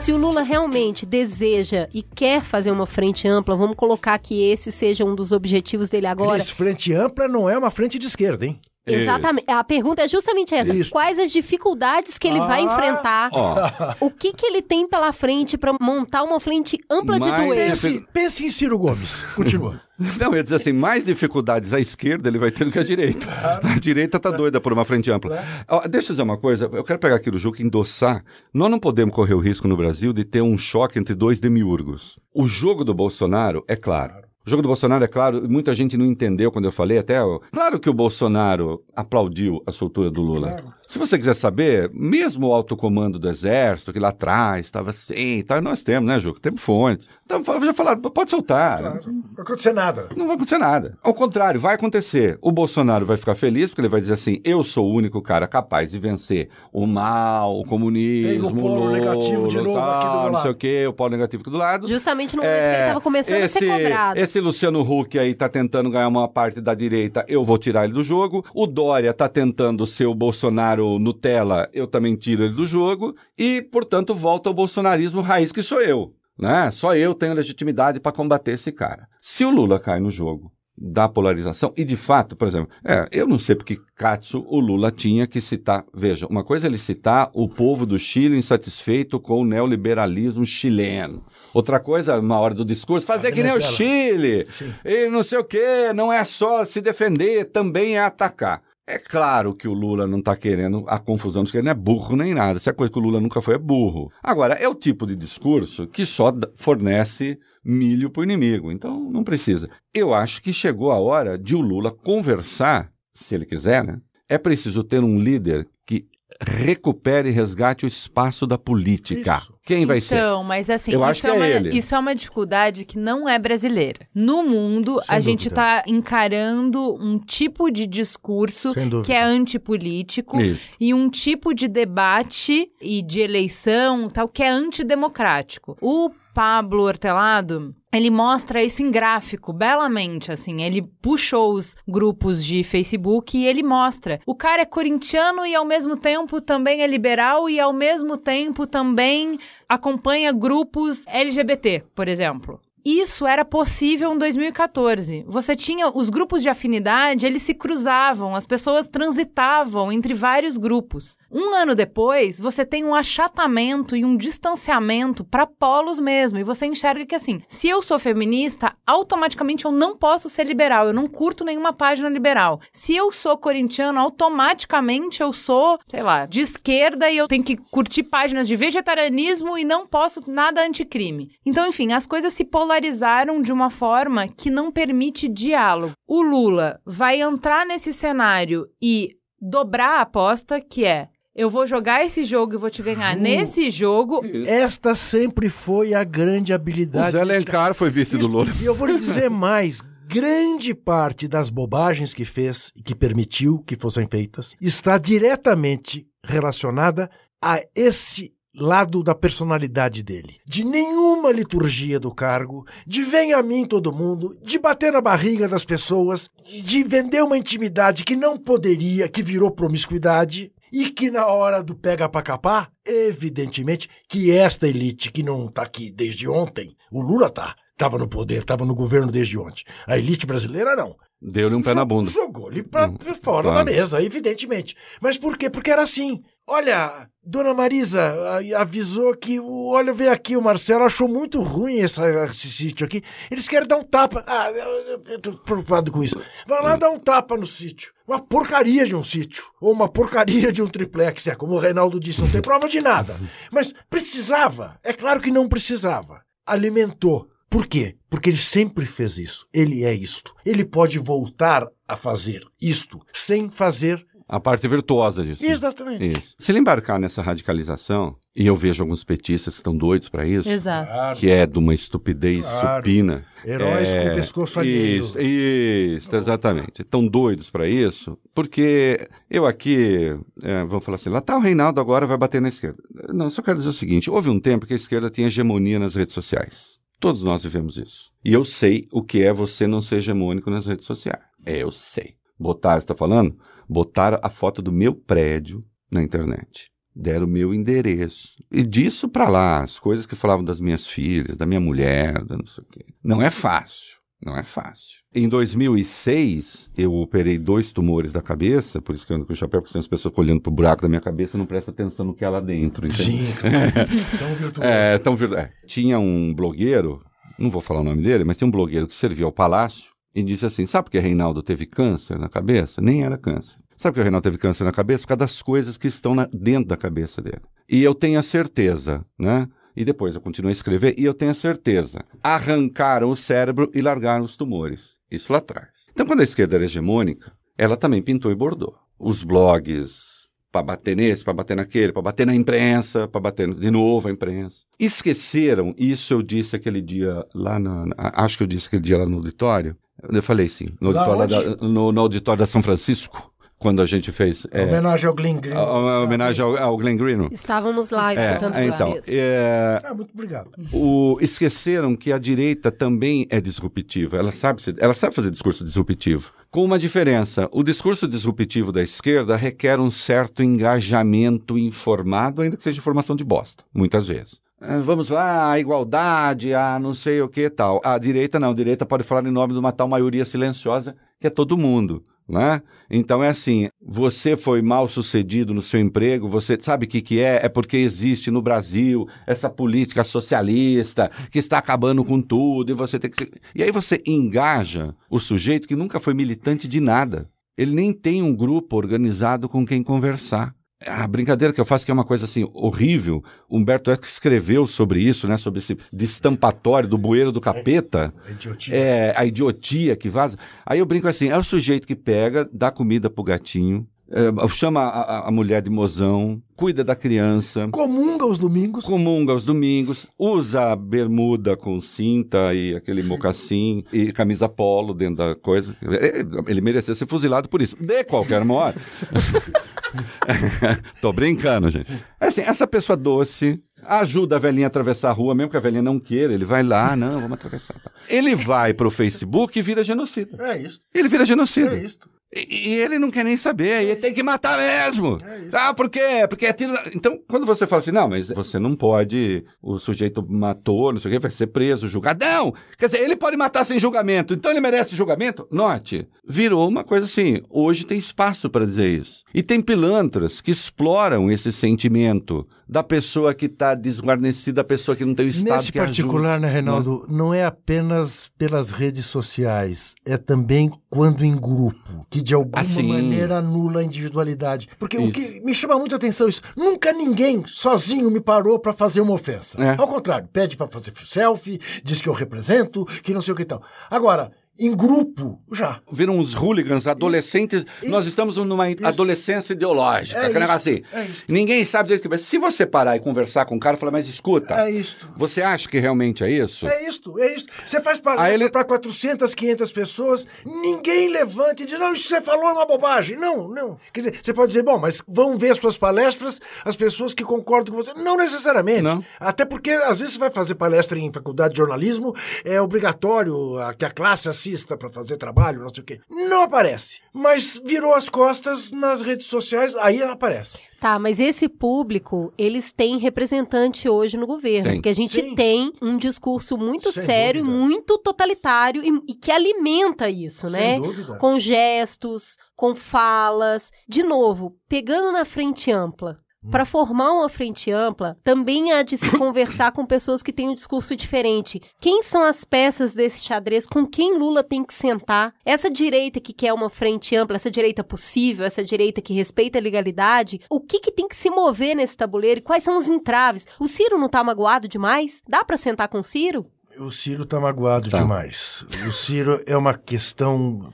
[0.00, 4.72] Se o Lula realmente deseja e quer fazer uma frente ampla, vamos colocar que esse
[4.72, 6.38] seja um dos objetivos dele agora.
[6.38, 8.58] Cris, frente ampla não é uma frente de esquerda, hein?
[8.86, 9.44] Exatamente.
[9.48, 10.74] A pergunta é justamente essa.
[10.74, 10.90] Isso.
[10.90, 12.64] Quais as dificuldades que ele vai Ah.
[12.64, 13.30] enfrentar?
[13.32, 13.56] Ó.
[14.00, 17.68] O que, que ele tem pela frente para montar uma frente ampla de Mais doer?
[17.70, 19.22] Pense, pense em Ciro Gomes.
[19.34, 19.80] Continua.
[20.18, 22.82] Não, eu ia dizer assim, mais dificuldades à esquerda ele vai ter do que à
[22.82, 23.26] direita.
[23.62, 25.44] A direita tá doida por uma frente ampla.
[25.68, 28.24] Ó, deixa eu dizer uma coisa, eu quero pegar aqui o Juca e endossar.
[28.52, 32.16] Nós não podemos correr o risco no Brasil de ter um choque entre dois demiurgos.
[32.34, 34.14] O jogo do Bolsonaro é claro.
[34.46, 37.18] O jogo do Bolsonaro é claro, muita gente não entendeu quando eu falei até.
[37.52, 40.60] Claro que o Bolsonaro aplaudiu a soltura do Lula.
[40.90, 45.40] Se você quiser saber, mesmo o alto comando do Exército, que lá atrás estava assim,
[45.46, 46.40] tá, nós temos, né, Juca?
[46.40, 47.06] Temos fontes.
[47.24, 48.82] Então já falaram, pode soltar.
[48.82, 50.08] Não vai acontecer nada.
[50.16, 50.98] Não vai acontecer nada.
[51.00, 52.36] Ao contrário, vai acontecer.
[52.42, 55.46] O Bolsonaro vai ficar feliz porque ele vai dizer assim: eu sou o único cara
[55.46, 60.06] capaz de vencer o mal, o comunismo, Tem o polo negativo de novo tal, aqui
[60.08, 60.50] do meu Não sei lado.
[60.50, 61.86] o quê, o polo negativo aqui do lado.
[61.86, 64.18] Justamente no momento que ele É, estava começando a ser cobrado.
[64.18, 67.92] Esse Luciano Huck aí tá tentando ganhar uma parte da direita, eu vou tirar ele
[67.92, 68.44] do jogo.
[68.52, 73.14] O Dória tá tentando ser o Bolsonaro Nutella, eu também tiro ele do jogo.
[73.36, 76.14] E, portanto, volta ao bolsonarismo raiz, que sou eu.
[76.38, 76.70] Né?
[76.70, 79.06] Só eu tenho legitimidade para combater esse cara.
[79.20, 80.50] Se o Lula cai no jogo
[80.82, 84.90] da polarização, e de fato, por exemplo, é, eu não sei porque Katsu o Lula
[84.90, 85.84] tinha que citar.
[85.94, 91.22] Veja, uma coisa é ele citar o povo do Chile insatisfeito com o neoliberalismo chileno.
[91.52, 93.60] Outra coisa, uma hora do discurso, fazer que nem o.
[93.60, 94.46] Chile.
[94.82, 98.62] E não sei o quê, não é só se defender, também é atacar.
[98.90, 102.16] É claro que o Lula não está querendo a confusão, porque ele não é burro
[102.16, 102.58] nem nada.
[102.58, 104.10] Se é coisa que o Lula nunca foi, é burro.
[104.20, 108.72] Agora, é o tipo de discurso que só fornece milho para o inimigo.
[108.72, 109.70] Então, não precisa.
[109.94, 114.00] Eu acho que chegou a hora de o Lula conversar, se ele quiser, né?
[114.28, 116.08] É preciso ter um líder que
[116.40, 119.36] recupere e resgate o espaço da política.
[119.36, 119.54] Isso.
[119.70, 120.16] Quem vai ser?
[120.16, 121.76] Então, mas assim, Eu isso, acho é que é uma, ele.
[121.78, 124.00] isso é uma dificuldade que não é brasileira.
[124.12, 125.78] No mundo, Sem a gente dúvida.
[125.78, 128.72] está encarando um tipo de discurso
[129.04, 130.70] que é antipolítico Isso.
[130.80, 135.76] e um tipo de debate e de eleição tal que é antidemocrático.
[135.80, 140.62] O Pablo Hortelado, ele mostra isso em gráfico, belamente, assim.
[140.62, 144.20] Ele puxou os grupos de Facebook e ele mostra.
[144.24, 148.66] O cara é corintiano e ao mesmo tempo também é liberal e ao mesmo tempo
[148.66, 149.38] também
[149.68, 152.60] acompanha grupos LGBT, por exemplo.
[152.84, 155.24] Isso era possível em 2014.
[155.28, 161.18] Você tinha os grupos de afinidade, eles se cruzavam, as pessoas transitavam entre vários grupos.
[161.30, 166.66] Um ano depois, você tem um achatamento e um distanciamento para polos mesmo, e você
[166.66, 171.06] enxerga que assim, se eu sou feminista, automaticamente eu não posso ser liberal, eu não
[171.06, 172.60] curto nenhuma página liberal.
[172.72, 177.56] Se eu sou corintiano, automaticamente eu sou, sei lá, de esquerda e eu tenho que
[177.56, 181.30] curtir páginas de vegetarianismo e não posso nada anticrime.
[181.44, 185.92] Então, enfim, as coisas se polarizaram de uma forma que não permite diálogo.
[186.06, 192.04] O Lula vai entrar nesse cenário e dobrar a aposta, que é eu vou jogar
[192.04, 194.20] esse jogo e vou te ganhar nesse jogo.
[194.46, 197.10] Esta sempre foi a grande O habilidade.
[197.10, 198.52] Zé desse Alencar foi vice do Isso, Lula.
[198.60, 199.80] E eu vou lhe dizer mais.
[200.06, 207.10] Grande parte das bobagens que fez e que permitiu que fossem feitas está diretamente relacionada
[207.42, 210.36] a esse lado da personalidade dele.
[210.46, 215.48] De nenhuma liturgia do cargo, de vem a mim todo mundo, de bater na barriga
[215.48, 216.28] das pessoas,
[216.64, 220.52] de vender uma intimidade que não poderia, que virou promiscuidade.
[220.72, 225.62] E que na hora do pega pra capar, evidentemente que esta elite que não tá
[225.62, 229.64] aqui desde ontem, o Lula tá, tava no poder, tava no governo desde ontem.
[229.84, 230.94] A elite brasileira não.
[231.20, 232.08] Deu-lhe um pé na bunda.
[232.10, 233.64] Jogou ele pra Hum, fora claro.
[233.64, 234.76] da mesa, evidentemente.
[235.02, 235.50] Mas por quê?
[235.50, 236.22] Porque era assim.
[236.52, 238.12] Olha, Dona Marisa
[238.58, 243.02] avisou que, olha, vem aqui, o Marcelo achou muito ruim essa- esse sítio aqui.
[243.30, 244.24] Eles querem dar um tapa.
[244.26, 246.20] Ah, eu, eu tô preocupado com isso.
[246.48, 247.92] Vai lá dar um tapa no sítio.
[248.04, 249.44] Uma porcaria de um sítio.
[249.60, 251.28] Ou uma porcaria de um triplex.
[251.28, 253.16] É como o Reinaldo disse, não tem prova de nada.
[253.52, 254.76] Mas precisava.
[254.82, 256.20] É claro que não precisava.
[256.44, 257.28] Alimentou.
[257.48, 257.96] Por quê?
[258.08, 259.46] Porque ele sempre fez isso.
[259.52, 260.34] Ele é isto.
[260.44, 264.04] Ele pode voltar a fazer isto sem fazer.
[264.32, 265.44] A parte virtuosa disso.
[265.44, 266.06] Exatamente.
[266.18, 266.34] Isso.
[266.38, 270.48] Se ele embarcar nessa radicalização, e eu vejo alguns petistas que estão doidos para isso,
[270.48, 271.18] Exato.
[271.18, 272.86] que é de uma estupidez Claro.
[272.86, 273.24] supina.
[273.44, 275.02] Heróis É, com o pescoço alheio.
[275.02, 276.82] Isso, isso, exatamente.
[276.82, 281.80] Estão doidos para isso, porque eu aqui, é, vou falar assim, lá tá o Reinaldo
[281.80, 282.80] agora vai bater na esquerda.
[283.12, 285.96] Não, só quero dizer o seguinte, houve um tempo que a esquerda tinha hegemonia nas
[285.96, 286.78] redes sociais.
[287.00, 288.12] Todos nós vivemos isso.
[288.24, 291.18] E eu sei o que é você não ser hegemônico nas redes sociais.
[291.44, 292.14] É, eu sei.
[292.38, 293.36] Botar, você está falando?
[293.72, 295.60] Botaram a foto do meu prédio
[295.92, 296.68] na internet.
[296.94, 298.30] Deram o meu endereço.
[298.50, 302.36] E disso pra lá, as coisas que falavam das minhas filhas, da minha mulher, da
[302.36, 302.84] não sei o quê.
[303.02, 304.00] Não é fácil.
[304.22, 304.98] Não é fácil.
[305.14, 309.36] Em 2006, eu operei dois tumores da cabeça, por isso que eu ando com o
[309.36, 312.04] chapéu, porque tem as pessoas olhando pro buraco da minha cabeça e não prestam atenção
[312.04, 312.86] no que é lá dentro.
[312.86, 313.02] entende?
[313.02, 313.24] Sim,
[314.18, 314.62] tão virtuoso.
[314.62, 315.52] É, tão vir- é.
[315.66, 317.02] Tinha um blogueiro,
[317.38, 320.22] não vou falar o nome dele, mas tinha um blogueiro que servia ao palácio e
[320.22, 322.80] disse assim: sabe por que Reinaldo teve câncer na cabeça?
[322.80, 323.58] Nem era câncer.
[323.76, 325.04] Sabe por que o Reinaldo teve câncer na cabeça?
[325.04, 327.40] Por causa das coisas que estão na- dentro da cabeça dele.
[327.68, 329.48] E eu tenho a certeza, né?
[329.76, 332.00] E depois eu continuei a escrever e eu tenho a certeza.
[332.22, 334.96] Arrancaram o cérebro e largaram os tumores.
[335.10, 335.68] Isso lá atrás.
[335.92, 338.74] Então, quando a esquerda era hegemônica, ela também pintou e bordou.
[338.98, 340.20] Os blogs
[340.52, 344.10] para bater nesse, para bater naquele, para bater na imprensa, para bater de novo a
[344.10, 344.64] imprensa.
[344.78, 349.06] Esqueceram, isso eu disse aquele dia lá na- acho que eu disse aquele dia lá
[349.06, 349.76] no auditório.
[350.08, 354.10] Eu falei sim, no auditório, da, no, no auditório da São Francisco, quando a gente
[354.10, 355.52] fez é, Homenagem ao Glenn Green.
[355.54, 357.28] a, a homenagem ao, ao Glenn Green.
[357.30, 359.06] Estávamos lá É, escutando então, vocês.
[359.08, 360.50] é, Ah, muito obrigado.
[360.72, 364.16] o- esqueceram que a direita também é disruptiva.
[364.16, 366.32] Ela sabe, se- ela sabe fazer discurso disruptivo.
[366.50, 372.62] Com uma diferença: o discurso disruptivo da esquerda requer um certo engajamento informado, ainda que
[372.62, 374.40] seja informação de bosta, muitas vezes.
[374.60, 377.80] Ah, Vamos lá, a igualdade, a não sei o que tal.
[377.82, 381.26] A direita não, a direita pode falar em nome de uma tal maioria silenciosa que
[381.26, 382.02] é todo mundo.
[382.28, 382.62] Né?
[382.88, 387.20] Então é assim, você foi mal sucedido no seu emprego, você sabe o que, que
[387.20, 387.44] é?
[387.44, 393.00] É porque existe no Brasil essa política socialista que está acabando com tudo e você
[393.00, 393.26] tem que.
[393.52, 397.28] E aí você engaja o sujeito que nunca foi militante de nada.
[397.58, 400.54] Ele nem tem um grupo organizado com quem conversar.
[400.86, 403.22] A brincadeira que eu faço que é uma coisa assim horrível.
[403.50, 405.36] Humberto Eco escreveu sobre isso, né?
[405.36, 408.14] Sobre esse destampatório do bueiro do capeta.
[408.26, 408.74] A idiotia.
[408.74, 410.38] É, a idiotia que vaza.
[410.64, 414.80] Aí eu brinco assim: é o sujeito que pega, dá comida pro gatinho, é, chama
[414.80, 418.84] a, a- mulher de mozão, cuida da criança, Comunga os domingos.
[418.84, 425.34] comunga aos domingos, usa bermuda com cinta e aquele mocassim e camisa polo dentro da
[425.34, 425.76] coisa.
[425.82, 427.76] É, Ele merecia ser fuzilado por isso.
[427.78, 428.80] De qualquer modo.
[431.00, 431.92] Tô brincando, gente.
[432.20, 435.60] É Assim, essa pessoa doce ajuda a velhinha a atravessar a rua, mesmo que a
[435.60, 436.32] velhinha não queira.
[436.32, 437.74] Ele vai lá, não, vamos atravessar.
[437.74, 437.90] tá.
[438.08, 440.36] Ele vai pro Facebook e vira genocida.
[440.52, 440.80] É isso.
[440.94, 441.74] Ele vira genocida.
[441.74, 441.98] É isso.
[442.34, 445.18] E, e ele não quer nem saber, e tem que matar mesmo.
[445.52, 446.26] ah, por quê?
[446.28, 446.72] Porque é tiro.
[446.94, 451.10] Então, quando você fala assim, não, mas você não pode, o sujeito matou, não sei
[451.10, 452.24] o quê, vai ser preso, julgado.
[452.24, 452.54] Não!
[452.78, 455.46] Quer dizer, ele pode matar sem julgamento, então ele merece julgamento?
[455.50, 459.24] Note, virou uma coisa assim, hoje tem espaço para dizer isso.
[459.34, 465.04] E tem pilantras que exploram esse sentimento da pessoa que está desguarnecida, da pessoa que
[465.04, 469.06] não tem o Estado Nesse que particular, ajuda, né, Reinaldo, não é apenas pelas redes
[469.06, 472.82] sociais, é também quando em grupo, que de alguma Ah, sim.
[472.82, 474.68] maneira anula a individualidade.
[474.78, 475.12] Porque o Isso.
[475.12, 479.12] que me chama muita atenção é isso, nunca ninguém sozinho me parou pra fazer uma
[479.12, 479.62] ofensa.
[479.62, 479.76] É.
[479.78, 483.44] Ao contrário, pede pra fazer selfie, diz que eu represento, que não sei o que
[483.44, 483.62] tal.
[483.90, 484.30] Agora,
[484.60, 485.80] em grupo, já.
[485.90, 487.64] viram uns hooligans, adolescentes.
[487.84, 490.20] Nós estamos numa adolescência ideológica.
[490.26, 490.82] É isso, assim.
[490.92, 491.24] é isso.
[491.26, 494.06] Ninguém sabe direito que Se você parar e conversar com o cara e falar, mas
[494.06, 495.08] escuta, É isto.
[495.16, 496.66] você acha que realmente é isso?
[496.68, 497.50] É isto, é isto.
[497.64, 502.08] Você faz palestra ele- para 400, 500 pessoas, ninguém levanta e diz, não, isso que
[502.10, 503.16] você falou é uma bobagem.
[503.16, 503.78] Não, não.
[503.92, 507.24] Quer dizer, você pode dizer, bom, mas vão ver as suas palestras as pessoas que
[507.24, 507.92] concordam com você.
[507.94, 508.82] Não necessariamente.
[508.82, 509.04] Não.
[509.18, 513.84] Até porque, às vezes, você vai fazer palestra em faculdade de jornalismo, é obrigatório que
[513.84, 514.28] a classe
[514.76, 516.00] para fazer trabalho, não sei o quê.
[516.08, 517.00] Não aparece.
[517.12, 520.60] Mas virou as costas nas redes sociais, aí aparece.
[520.80, 524.64] Tá, mas esse público, eles têm representante hoje no governo.
[524.68, 524.74] Tem.
[524.76, 525.34] Porque a gente Sim.
[525.34, 527.58] tem um discurso muito Sem sério, dúvida.
[527.58, 530.78] muito totalitário e, e que alimenta isso, Sem né?
[530.78, 531.16] dúvida.
[531.18, 533.70] Com gestos, com falas.
[533.86, 536.18] De novo, pegando na frente ampla.
[536.48, 540.54] Para formar uma frente ampla, também há de se conversar com pessoas que têm um
[540.54, 541.60] discurso diferente.
[541.80, 543.66] Quem são as peças desse xadrez?
[543.66, 545.34] Com quem Lula tem que sentar?
[545.44, 549.62] Essa direita que quer uma frente ampla, essa direita possível, essa direita que respeita a
[549.62, 553.46] legalidade, o que, que tem que se mover nesse tabuleiro e quais são os entraves?
[553.58, 555.22] O Ciro não tá magoado demais?
[555.28, 556.46] Dá para sentar com o Ciro?
[556.78, 557.98] O Ciro tá magoado tá.
[557.98, 558.64] demais.
[558.88, 560.72] O Ciro é uma questão.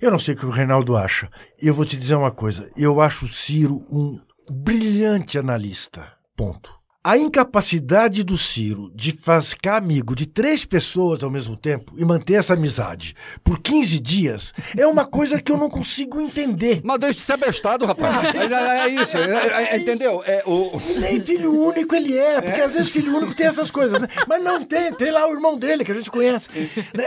[0.00, 1.30] Eu não sei o que o Reinaldo acha.
[1.58, 2.70] Eu vou te dizer uma coisa.
[2.76, 6.18] Eu acho o Ciro um brilhante analista.
[6.34, 6.75] Ponto.
[7.06, 12.34] A incapacidade do Ciro de ficar amigo de três pessoas ao mesmo tempo e manter
[12.34, 13.14] essa amizade
[13.44, 16.80] por 15 dias é uma coisa que eu não consigo entender.
[16.82, 18.16] Mas deixa de ser bestado, rapaz.
[18.36, 20.20] É, é, é isso, é, é, entendeu?
[20.26, 20.72] É, o...
[20.98, 24.08] Nem filho único ele é, porque às vezes filho único tem essas coisas, né?
[24.26, 26.48] Mas não tem, tem lá o irmão dele que a gente conhece.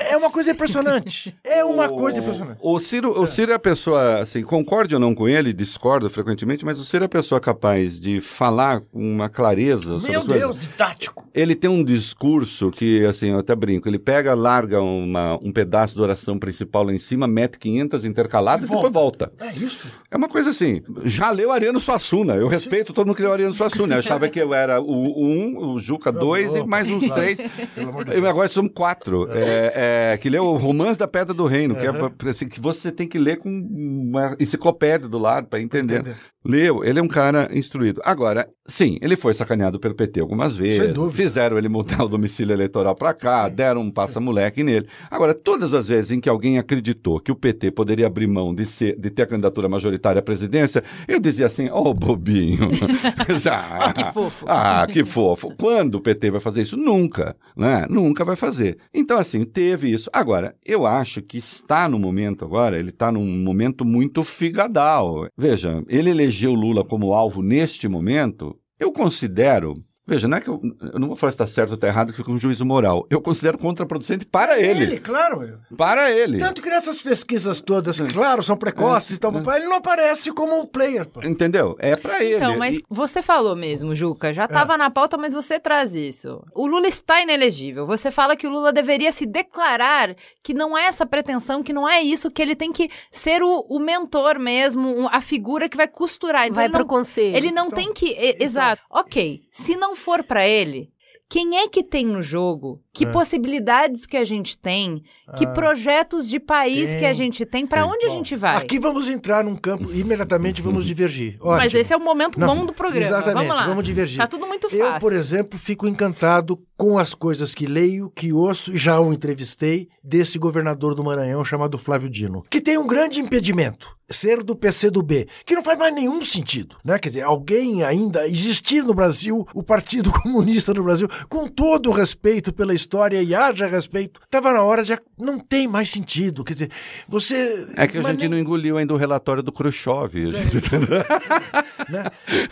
[0.10, 1.36] É uma coisa impressionante.
[1.44, 1.96] É uma o...
[1.98, 2.58] coisa impressionante.
[2.62, 6.64] O Ciro, o Ciro é a pessoa, assim, concorde ou não com ele, discordo frequentemente,
[6.64, 11.28] mas o Ciro é a pessoa capaz de falar com uma clareza meu Deus, didático.
[11.34, 15.96] Ele tem um discurso que, assim, eu até brinco, ele pega, larga uma, um pedaço
[15.98, 19.32] da oração principal lá em cima, mete 500 intercaladas e, e depois volta.
[19.40, 19.92] É isso?
[20.12, 23.54] É uma coisa assim, já leu Ariano Suassuna, eu respeito todo mundo que leu Ariano
[23.54, 27.10] Suassuna, eu achava que eu era o 1, um, o Juca 2 e mais uns
[27.10, 27.40] três.
[27.40, 31.86] e agora somos quatro, é, é, que leu o Romance da Pedra do Reino, que,
[31.86, 36.02] é, assim, que você tem que ler com uma enciclopédia do lado para entender.
[36.02, 36.18] entender.
[36.44, 38.02] Leu, ele é um cara instruído.
[38.06, 40.96] Agora, sim, ele foi sacaneado pelo PT algumas vezes.
[41.12, 43.56] Fizeram ele mudar o domicílio eleitoral para cá, sim.
[43.56, 44.88] deram um passa-moleque nele.
[45.12, 48.66] Agora, todas as vezes em que alguém acreditou que o PT poderia abrir mão de,
[48.66, 52.70] ser, de ter a candidatura majoritária à presidência, eu dizia assim: ô oh, bobinho.
[53.52, 54.46] ah, que fofo.
[54.48, 55.54] Ah, que fofo.
[55.58, 56.78] Quando o PT vai fazer isso?
[56.78, 57.86] Nunca, né?
[57.90, 58.78] Nunca vai fazer.
[58.94, 60.10] Então, assim, teve isso.
[60.14, 65.28] Agora, eu acho que está no momento agora, ele está num momento muito figadal.
[65.38, 70.50] Veja, ele elegeu elegeu Lula como alvo neste momento, eu considero Veja, não é que
[70.50, 70.60] eu,
[70.92, 73.06] eu não vou falar se está certo ou está errado, que fica um juízo moral.
[73.12, 74.84] Eu considero contraproducente para ele.
[74.84, 75.60] Ele, claro.
[75.78, 76.40] Para ele.
[76.40, 79.58] Tanto que nessas pesquisas todas, claro, são precoces é, e tal, é.
[79.58, 81.08] ele não aparece como um player.
[81.08, 81.22] Pô.
[81.24, 81.76] Entendeu?
[81.80, 82.38] É para ele.
[82.38, 82.84] Então, mas e...
[82.90, 84.78] você falou mesmo, Juca, já estava é.
[84.78, 86.44] na pauta, mas você traz isso.
[86.56, 87.86] O Lula está inelegível.
[87.86, 91.88] Você fala que o Lula deveria se declarar que não é essa pretensão, que não
[91.88, 95.88] é isso, que ele tem que ser o, o mentor mesmo, a figura que vai
[95.88, 96.46] costurar.
[96.46, 97.36] Então, vai para o conselho.
[97.36, 98.12] Ele não então, tem que...
[98.12, 98.82] Então, exato.
[98.90, 100.92] Ok, se não for para ele,
[101.30, 102.84] quem é que tem no jogo?
[102.94, 103.12] Que é.
[103.12, 105.04] possibilidades que a gente tem?
[105.38, 107.66] Que ah, projetos de país tem, que a gente tem?
[107.66, 108.58] Para onde a gente vai?
[108.58, 111.38] Aqui vamos entrar num campo imediatamente vamos divergir.
[111.42, 111.58] Ótimo.
[111.58, 113.06] Mas esse é o momento Não, bom do programa.
[113.06, 113.48] Exatamente.
[113.48, 113.66] Vamos.
[113.66, 114.18] Vamos divergir.
[114.18, 114.86] Tá tudo muito fácil.
[114.86, 119.14] Eu, por exemplo, fico encantado com as coisas que leio, que ouço e já o
[119.14, 124.56] entrevistei desse governador do Maranhão chamado Flávio Dino, que tem um grande impedimento ser do
[124.56, 126.98] PC do B, que não faz mais nenhum sentido, né?
[126.98, 131.94] Quer dizer, alguém ainda existir no Brasil, o Partido Comunista no Brasil, com todo o
[131.94, 136.54] respeito pela história e haja respeito, estava na hora de não tem mais sentido, quer
[136.54, 136.72] dizer,
[137.08, 138.30] você É que a gente nem...
[138.30, 140.58] não engoliu ainda o relatório do Khrushchev, gente...
[141.90, 142.06] né?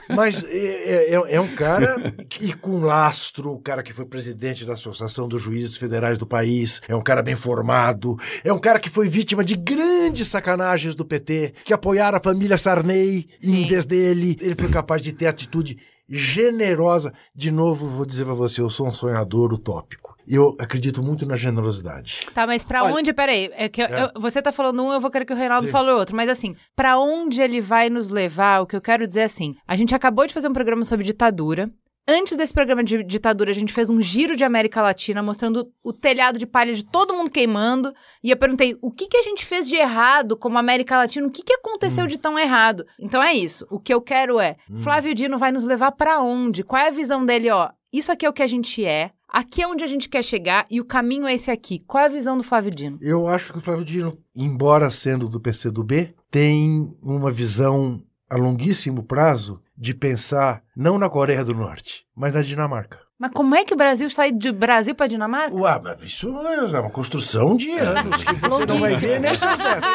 [0.09, 1.95] Mas é, é, é, um cara
[2.29, 6.81] que com lastro, o cara que foi presidente da Associação dos Juízes Federais do país,
[6.87, 11.05] é um cara bem formado, é um cara que foi vítima de grandes sacanagens do
[11.05, 13.63] PT, que apoiaram a família Sarney Sim.
[13.63, 14.37] em vez dele.
[14.41, 15.77] Ele foi capaz de ter atitude
[16.09, 17.13] generosa.
[17.35, 20.16] De novo, vou dizer para você, eu sou um sonhador utópico.
[20.27, 22.27] Eu acredito muito na generosidade.
[22.33, 23.13] Tá, mas para onde?
[23.13, 24.11] Peraí, é que é.
[24.13, 25.71] Eu, você tá falando um, eu vou querer que o Reinaldo Sim.
[25.71, 26.15] fale outro.
[26.15, 28.61] Mas assim, para onde ele vai nos levar?
[28.61, 31.05] O que eu quero dizer é assim: a gente acabou de fazer um programa sobre
[31.05, 31.71] ditadura.
[32.09, 35.91] Antes desse programa de ditadura, a gente fez um giro de América Latina, mostrando o
[35.91, 37.93] telhado de palha de todo mundo queimando.
[38.23, 41.27] E eu perguntei, o que, que a gente fez de errado como América Latina?
[41.27, 42.07] O que, que aconteceu hum.
[42.07, 42.85] de tão errado?
[42.97, 43.67] Então é isso.
[43.69, 44.77] O que eu quero é, hum.
[44.77, 46.63] Flávio Dino vai nos levar para onde?
[46.63, 47.49] Qual é a visão dele?
[47.49, 49.11] Ó, isso aqui é o que a gente é.
[49.29, 51.79] Aqui é onde a gente quer chegar e o caminho é esse aqui.
[51.79, 52.97] Qual é a visão do Flávio Dino?
[53.01, 59.03] Eu acho que o Flávio Dino, embora sendo do PCdoB, tem uma visão a longuíssimo
[59.03, 63.06] prazo de pensar não na Coreia do Norte, mas na Dinamarca.
[63.19, 65.55] Mas como é que o Brasil sai de Brasil para Dinamarca?
[65.55, 69.59] Ué, mas isso é uma construção de anos que você não vai ver nem seus
[69.59, 69.89] netos.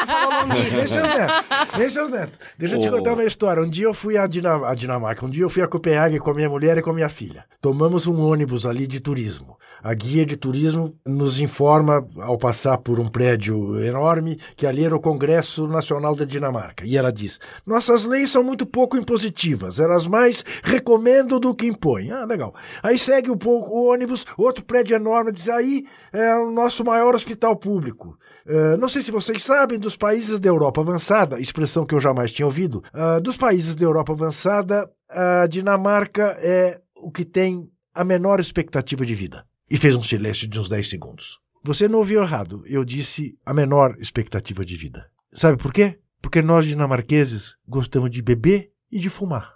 [0.49, 1.49] nem seus netos.
[1.77, 2.39] Nem seus netos.
[2.57, 3.63] Deixa eu te contar uma história.
[3.63, 6.49] Um dia eu fui à Dinamarca, um dia eu fui a Copenhague com a minha
[6.49, 7.45] mulher e com a minha filha.
[7.61, 9.57] Tomamos um ônibus ali de turismo.
[9.81, 14.95] A guia de turismo nos informa, ao passar por um prédio enorme, que ali era
[14.95, 16.85] o Congresso Nacional da Dinamarca.
[16.85, 22.11] E ela diz: Nossas leis são muito pouco impositivas, elas mais recomendam do que impõem.
[22.11, 22.53] Ah, legal.
[22.81, 27.13] Aí segue um pouco o ônibus, outro prédio enorme, diz aí é o nosso maior
[27.13, 28.17] hospital público.
[28.45, 32.31] Uh, não sei se vocês sabem, dos países da Europa avançada, expressão que eu jamais
[32.31, 38.03] tinha ouvido, uh, dos países da Europa avançada, a Dinamarca é o que tem a
[38.03, 39.45] menor expectativa de vida.
[39.69, 41.39] E fez um silêncio de uns 10 segundos.
[41.63, 45.07] Você não ouviu errado, eu disse a menor expectativa de vida.
[45.31, 45.99] Sabe por quê?
[46.19, 49.52] Porque nós dinamarqueses gostamos de beber e de fumar.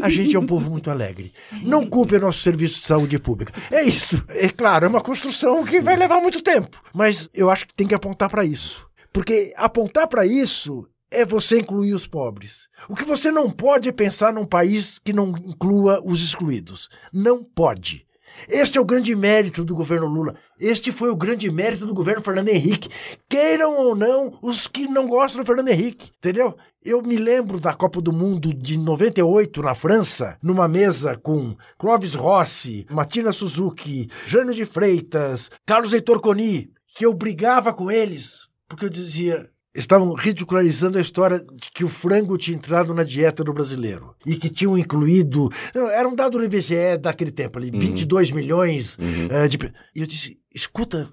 [0.00, 1.32] A gente é um povo muito alegre.
[1.62, 3.52] Não culpe o nosso serviço de saúde pública.
[3.70, 4.22] É isso.
[4.28, 6.80] É claro, é uma construção que vai levar muito tempo.
[6.94, 8.86] Mas eu acho que tem que apontar para isso.
[9.12, 12.68] Porque apontar para isso é você incluir os pobres.
[12.88, 16.88] O que você não pode é pensar num país que não inclua os excluídos.
[17.12, 18.05] Não pode.
[18.48, 20.34] Este é o grande mérito do governo Lula.
[20.60, 22.88] Este foi o grande mérito do governo Fernando Henrique.
[23.28, 26.56] Queiram ou não os que não gostam do Fernando Henrique, entendeu?
[26.84, 32.14] Eu me lembro da Copa do Mundo de 98 na França, numa mesa com Clóvis
[32.14, 38.84] Rossi, Matina Suzuki, Jânio de Freitas, Carlos Heitor Coni, que eu brigava com eles, porque
[38.84, 43.52] eu dizia, estavam ridicularizando a história de que o frango tinha entrado na dieta do
[43.52, 45.50] brasileiro e que tinham incluído.
[45.74, 47.80] Era um dado do IBGE daquele tempo ali, uhum.
[47.80, 49.44] 22 milhões uhum.
[49.44, 49.58] uh, de.
[49.94, 51.08] E eu disse: escuta.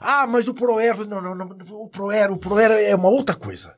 [0.00, 1.06] Ah, mas o Proer.
[1.06, 1.48] Não, não, não.
[1.72, 3.74] O Proer, o Proer é uma outra coisa.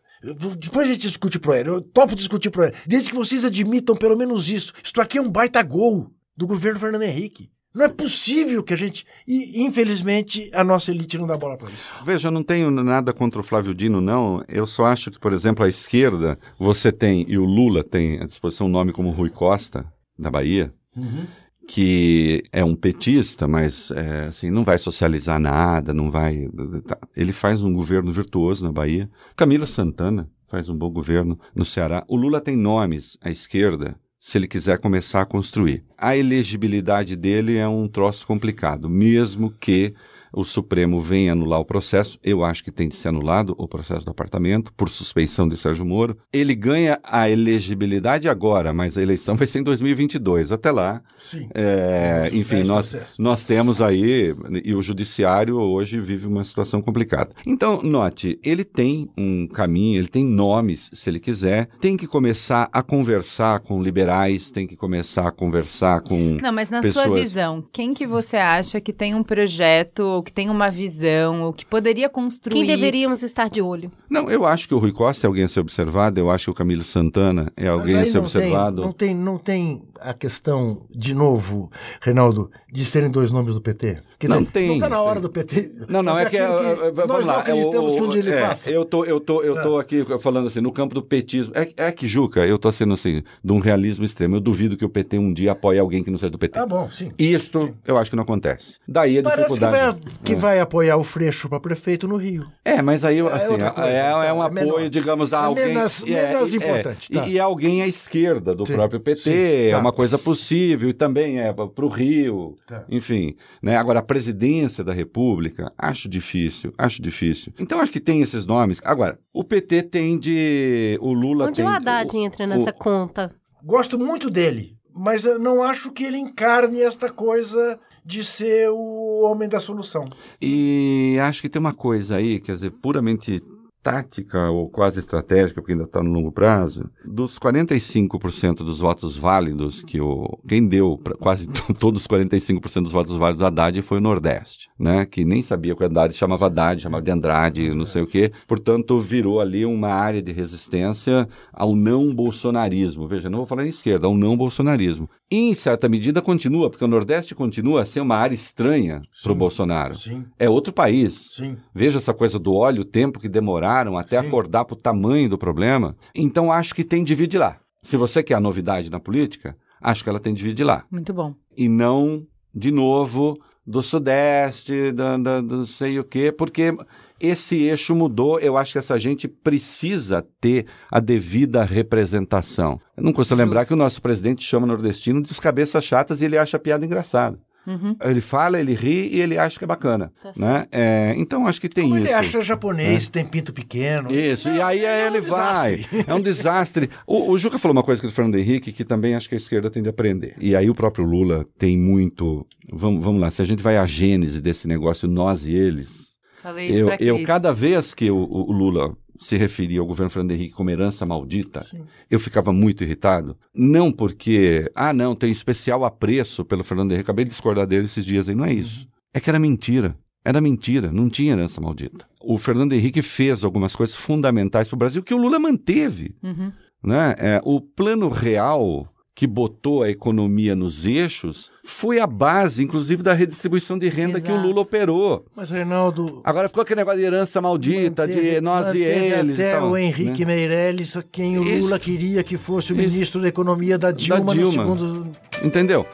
[0.59, 1.67] Depois a gente discute Proer.
[1.67, 2.75] Eu topo discutir Proer.
[2.87, 4.73] Desde que vocês admitam pelo menos isso.
[4.83, 7.51] Isto aqui é um baita gol do governo Fernando Henrique.
[7.77, 9.07] Não é possível que a gente.
[9.29, 11.93] E, infelizmente, a nossa elite não dá bola para isso.
[12.03, 14.43] Veja, eu não tenho nada contra o Flávio Dino, não.
[14.49, 18.25] Eu só acho que, por exemplo, a esquerda, você tem, e o Lula tem à
[18.25, 19.85] disposição um nome como Rui Costa,
[20.19, 20.73] da Bahia.
[20.97, 21.27] Uhum.
[21.69, 26.49] Que é um petista, mas é, assim, não vai socializar nada, não vai.
[26.87, 26.97] Tá.
[27.15, 29.11] Ele faz um governo virtuoso na Bahia.
[29.37, 32.05] Camila Santana faz um bom governo no Ceará.
[32.09, 35.85] O Lula tem nomes à esquerda se ele quiser começar a construir.
[35.97, 39.95] A elegibilidade dele é um troço complicado, mesmo que
[40.37, 44.05] o Supremo vem anular o processo, eu acho que tem de ser anulado o processo
[44.05, 46.19] do apartamento por suspeição de Sérgio Moro.
[46.31, 50.53] Ele ganha a elegibilidade agora, mas a eleição vai ser em 2022.
[50.53, 51.49] Até lá, Sim.
[51.55, 57.31] É, enfim, nós, nós temos aí, e o judiciário hoje vive uma situação complicada.
[57.47, 62.69] Então, note, ele tem um caminho, ele tem nomes, se ele quiser, tem que começar
[62.71, 67.07] a conversar com liberais, tem que começar a conversar com Não, mas na pessoas...
[67.07, 71.53] sua visão, quem que você acha que tem um projeto que tem uma visão, ou
[71.53, 72.53] que poderia construir.
[72.53, 73.93] Quem deveríamos estar de olho?
[74.11, 76.51] Não, eu acho que o Rui Costa é alguém a ser observado, eu acho que
[76.51, 78.77] o Camilo Santana é alguém a ser observado.
[78.77, 81.71] Tem, não, tem, não tem a questão, de novo,
[82.01, 84.03] Reinaldo, de serem dois nomes do PT?
[84.19, 84.69] Quer não dizer, tem.
[84.69, 85.73] Não está na hora do PT.
[85.89, 87.45] Não, não, é que, é, que vamos lá.
[87.47, 88.71] Não é, o, que um dia ele é, faça.
[88.71, 89.83] Eu tô, eu tô, eu tô é.
[89.83, 91.53] aqui falando assim, no campo do petismo.
[91.55, 94.37] É, é que, Juca, eu tô sendo assim, de um realismo extremo.
[94.37, 96.59] Eu duvido que o PT um dia apoie alguém que não seja do PT.
[96.59, 97.13] Ah, bom, sim.
[97.19, 97.75] Isto sim.
[97.87, 98.79] eu acho que não acontece.
[98.89, 99.99] Daí a Parece dificuldade.
[99.99, 100.37] Que vai, que é.
[100.37, 102.47] vai apoiar o Freixo para prefeito no Rio.
[102.65, 104.89] É, mas aí assim, é, coisa, é, um apoio, menor.
[104.89, 105.75] digamos, a alguém.
[105.75, 107.11] Menos, menos importante.
[107.11, 107.27] Tá.
[107.27, 108.75] E, e alguém à esquerda do sim.
[108.75, 109.21] próprio PT.
[109.21, 109.31] Sim,
[109.71, 109.77] tá.
[109.77, 112.57] É uma coisa possível e também é para o Rio.
[112.67, 112.85] Tá.
[112.89, 113.37] Enfim.
[113.63, 113.77] Né?
[113.77, 117.53] Agora, a presidência da República, acho difícil, acho difícil.
[117.59, 118.81] Então, acho que tem esses nomes.
[118.85, 120.99] Agora, o PT tem de.
[121.01, 121.65] O Lula Onde tem.
[121.65, 122.75] o Haddad o, entra nessa o...
[122.75, 123.31] conta?
[123.65, 129.23] Gosto muito dele, mas eu não acho que ele encarne esta coisa de ser o
[129.25, 130.09] homem da solução.
[130.41, 133.43] E acho que tem uma coisa aí, quer dizer, puramente
[133.87, 139.81] tática ou quase estratégica, porque ainda está no longo prazo, dos 45% dos votos válidos
[139.81, 141.47] que o quem deu quase
[141.79, 145.07] todos os 45% dos votos válidos do Haddad foi o Nordeste, né?
[145.07, 148.33] Que nem sabia que o Haddad chamava Haddad, chamava de Andrade, não sei o quê.
[148.49, 153.07] Portanto, virou ali uma área de resistência ao não bolsonarismo.
[153.07, 155.09] Veja, não vou falar em esquerda, ao não bolsonarismo.
[155.31, 159.33] E, em certa medida continua, porque o Nordeste continua a ser uma área estranha para
[159.33, 159.97] o Bolsonaro.
[159.97, 160.25] Sim.
[160.39, 161.33] É outro país.
[161.37, 161.57] Sim.
[161.75, 164.27] Veja essa coisa do óleo, o tempo que demorar até Sim.
[164.27, 165.97] acordar para o tamanho do problema.
[166.15, 167.59] Então acho que tem de vir de lá.
[167.83, 170.85] Se você quer a novidade na política, acho que ela tem de vir de lá.
[170.91, 171.35] Muito bom.
[171.57, 176.77] E não, de novo, do Sudeste, da, da, do sei o quê, porque
[177.21, 178.39] esse eixo mudou.
[178.39, 182.81] Eu acho que essa gente precisa ter a devida representação.
[182.97, 186.39] Eu não custa lembrar que o nosso presidente chama nordestino de cabeças chatas e ele
[186.39, 187.39] acha a piada engraçada.
[187.67, 187.97] Uhum.
[188.01, 190.13] Ele fala, ele ri e ele acha que é bacana.
[190.23, 190.67] Tá né?
[190.71, 192.07] É, então acho que tem Como isso.
[192.07, 193.11] Ele acha japonês, é.
[193.11, 194.13] tem pinto pequeno.
[194.13, 195.85] Isso, e aí é, ele um vai.
[196.07, 196.89] É um desastre.
[197.07, 199.39] o, o Juca falou uma coisa que o Fernando Henrique que também acho que a
[199.39, 200.35] esquerda tem de aprender.
[200.41, 202.47] E aí o próprio Lula tem muito.
[202.73, 206.07] Vamos, vamos lá, se a gente vai à gênese desse negócio, nós e eles.
[206.43, 210.11] Falei isso eu, pra eu cada vez que o, o Lula se referia ao governo
[210.11, 211.65] Fernando Henrique como herança maldita,
[212.11, 213.37] eu ficava muito irritado.
[213.55, 217.07] Não porque, ah, não, tem especial apreço pelo Fernando Henrique.
[217.07, 218.35] Acabei de discordar dele esses dias aí.
[218.35, 218.89] Não é isso.
[219.13, 219.97] É que era mentira.
[220.25, 222.05] Era mentira, não tinha herança maldita.
[222.21, 226.17] O Fernando Henrique fez algumas coisas fundamentais para o Brasil que o Lula manteve.
[226.21, 226.51] Uhum.
[226.83, 227.15] Né?
[227.17, 233.15] É, o plano real que botou a economia nos eixos foi a base, inclusive, da
[233.15, 234.47] redistribuição de renda que o Exato.
[234.47, 235.25] Lula operou.
[235.35, 239.35] Mas, Reinaldo, Agora ficou aquele negócio de herança maldita, de manteve- nós e eles.
[239.41, 240.35] até e tal, o Henrique né?
[240.35, 241.63] Meirelles, quem o Isso.
[241.63, 242.91] Lula queria que fosse o Isso.
[242.91, 244.63] ministro da Economia da Dilma, no Dilma.
[244.65, 245.11] segundo...
[245.43, 245.87] Entendeu?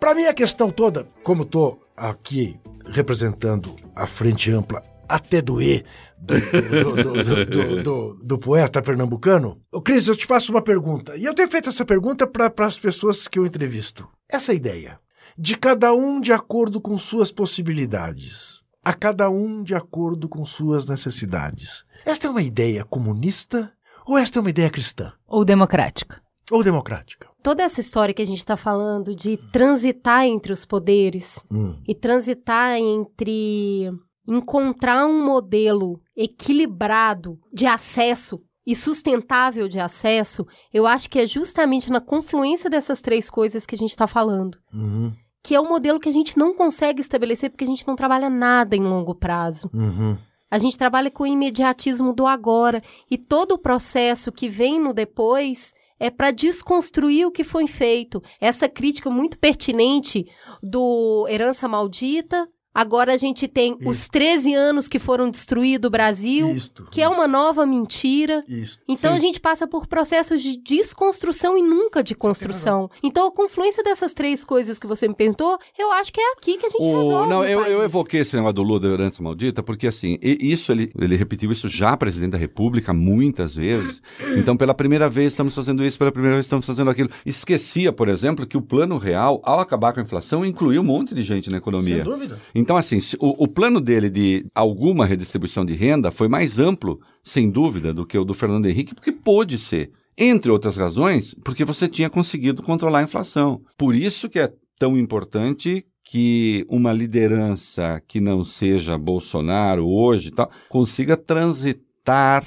[0.00, 2.56] Para mim, a questão toda, como estou aqui
[2.86, 5.84] representando a frente ampla até doer
[6.18, 11.16] do, do, do, do- do- do- do poeta pernambucano, Cris, eu te faço uma pergunta.
[11.16, 14.08] E eu tenho feito essa pergunta para as pessoas que eu entrevisto.
[14.28, 14.98] Essa ideia
[15.38, 20.86] de cada um de acordo com suas possibilidades, a cada um de acordo com suas
[20.86, 21.84] necessidades.
[22.04, 23.72] Esta é uma ideia comunista
[24.06, 25.12] ou esta é uma ideia cristã?
[25.26, 26.22] Ou democrática?
[26.50, 27.28] Ou democrática?
[27.42, 31.76] Toda essa história que a gente está falando de transitar entre os poderes Hum.
[31.86, 33.90] e transitar entre
[34.26, 41.90] encontrar um modelo equilibrado de acesso e sustentável de acesso, eu acho que é justamente
[41.90, 44.58] na confluência dessas três coisas que a gente está falando.
[44.72, 45.12] Uhum.
[45.42, 48.28] Que é um modelo que a gente não consegue estabelecer porque a gente não trabalha
[48.28, 49.70] nada em longo prazo.
[49.72, 50.18] Uhum.
[50.50, 54.92] A gente trabalha com o imediatismo do agora e todo o processo que vem no
[54.92, 58.22] depois é para desconstruir o que foi feito.
[58.40, 60.26] Essa crítica muito pertinente
[60.62, 62.48] do herança maldita.
[62.78, 66.86] Agora a gente tem os 13 anos que foram destruídos o Brasil, Isto.
[66.90, 68.42] que é uma nova mentira.
[68.46, 68.78] Isso.
[68.86, 69.16] Então Sim.
[69.16, 72.90] a gente passa por processos de desconstrução e nunca de construção.
[73.02, 76.58] Então a confluência dessas três coisas que você me perguntou, eu acho que é aqui
[76.58, 77.30] que a gente O- resolve.
[77.30, 80.52] não, o eu, eu evoquei esse negócio do Lula da herança maldita, porque assim, e-
[80.52, 84.02] isso ele, ele repetiu isso já presidente da República muitas vezes.
[84.36, 87.08] Então, pela primeira vez estamos fazendo isso, pela primeira vez estamos fazendo aquilo.
[87.24, 91.14] Esquecia, por exemplo, que o plano real, ao acabar com a inflação, incluiu um monte
[91.14, 91.96] de gente na economia.
[91.96, 92.38] Sem dúvida.
[92.66, 97.48] Então, assim, o, o plano dele de alguma redistribuição de renda foi mais amplo, sem
[97.48, 99.92] dúvida, do que o do Fernando Henrique, porque pôde ser.
[100.18, 103.60] Entre outras razões, porque você tinha conseguido controlar a inflação.
[103.78, 110.50] Por isso que é tão importante que uma liderança que não seja Bolsonaro hoje tal,
[110.68, 112.44] consiga transitar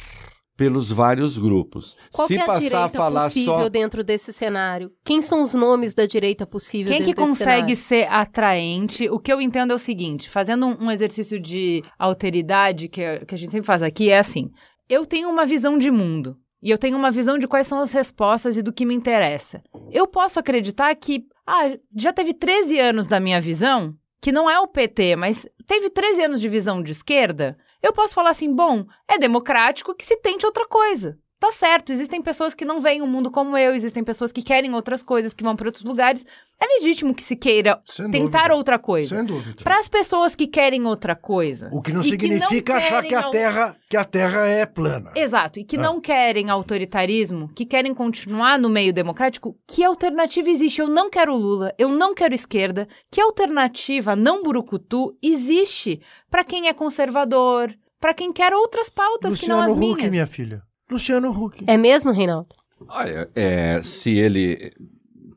[0.59, 1.95] pelos vários grupos.
[2.11, 4.91] Qual Se que é a passar direita a falar possível só dentro desse cenário?
[5.05, 7.75] Quem são os nomes da direita possível Quem que consegue cenário?
[7.77, 9.09] ser atraente?
[9.09, 13.33] O que eu entendo é o seguinte: fazendo um, um exercício de alteridade que, que
[13.33, 14.51] a gente sempre faz aqui, é assim:
[14.89, 16.35] eu tenho uma visão de mundo.
[16.61, 19.63] E eu tenho uma visão de quais são as respostas e do que me interessa.
[19.89, 24.59] Eu posso acreditar que, ah, já teve 13 anos da minha visão, que não é
[24.59, 27.57] o PT, mas teve 13 anos de visão de esquerda.
[27.81, 31.17] Eu posso falar assim, bom, é democrático que se tente outra coisa.
[31.39, 34.73] Tá certo, existem pessoas que não veem o mundo como eu, existem pessoas que querem
[34.73, 36.25] outras coisas, que vão para outros lugares.
[36.61, 38.55] É legítimo que se queira Sem tentar dúvida.
[38.55, 39.15] outra coisa.
[39.15, 39.63] Sem dúvida.
[39.63, 41.69] Para as pessoas que querem outra coisa.
[41.71, 45.13] O que não significa não achar que a al- Terra, que a terra é plana.
[45.15, 45.81] Exato, e que Ah.
[45.81, 50.81] não querem autoritarismo, que querem continuar no meio democrático, que alternativa existe?
[50.81, 52.85] Eu não quero Lula, eu não quero esquerda.
[53.09, 59.47] Que alternativa não burucutu existe para quem é conservador, para quem quer outras pautas que
[59.47, 59.97] não Luciano as minhas?
[59.97, 60.61] Huck, minha filha.
[60.89, 61.63] Luciano Huck.
[61.67, 62.49] É mesmo, Reinaldo?
[62.87, 64.71] Olha, é, se ele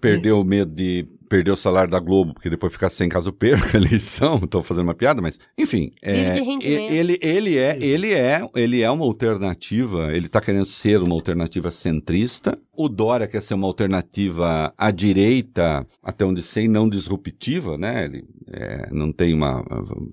[0.01, 3.79] perdeu o medo de perder o salário da Globo, porque depois ficar sem caso perca
[3.79, 6.93] a eleição, estou fazendo uma piada, mas enfim, é, Vive de rendimento.
[6.93, 11.71] ele, ele é, ele é, ele é uma alternativa, ele está querendo ser uma alternativa
[11.71, 12.59] centrista.
[12.75, 18.05] O Dória quer ser uma alternativa à direita, até onde sei, não disruptiva, né?
[18.07, 19.63] Ele é, não tem uma.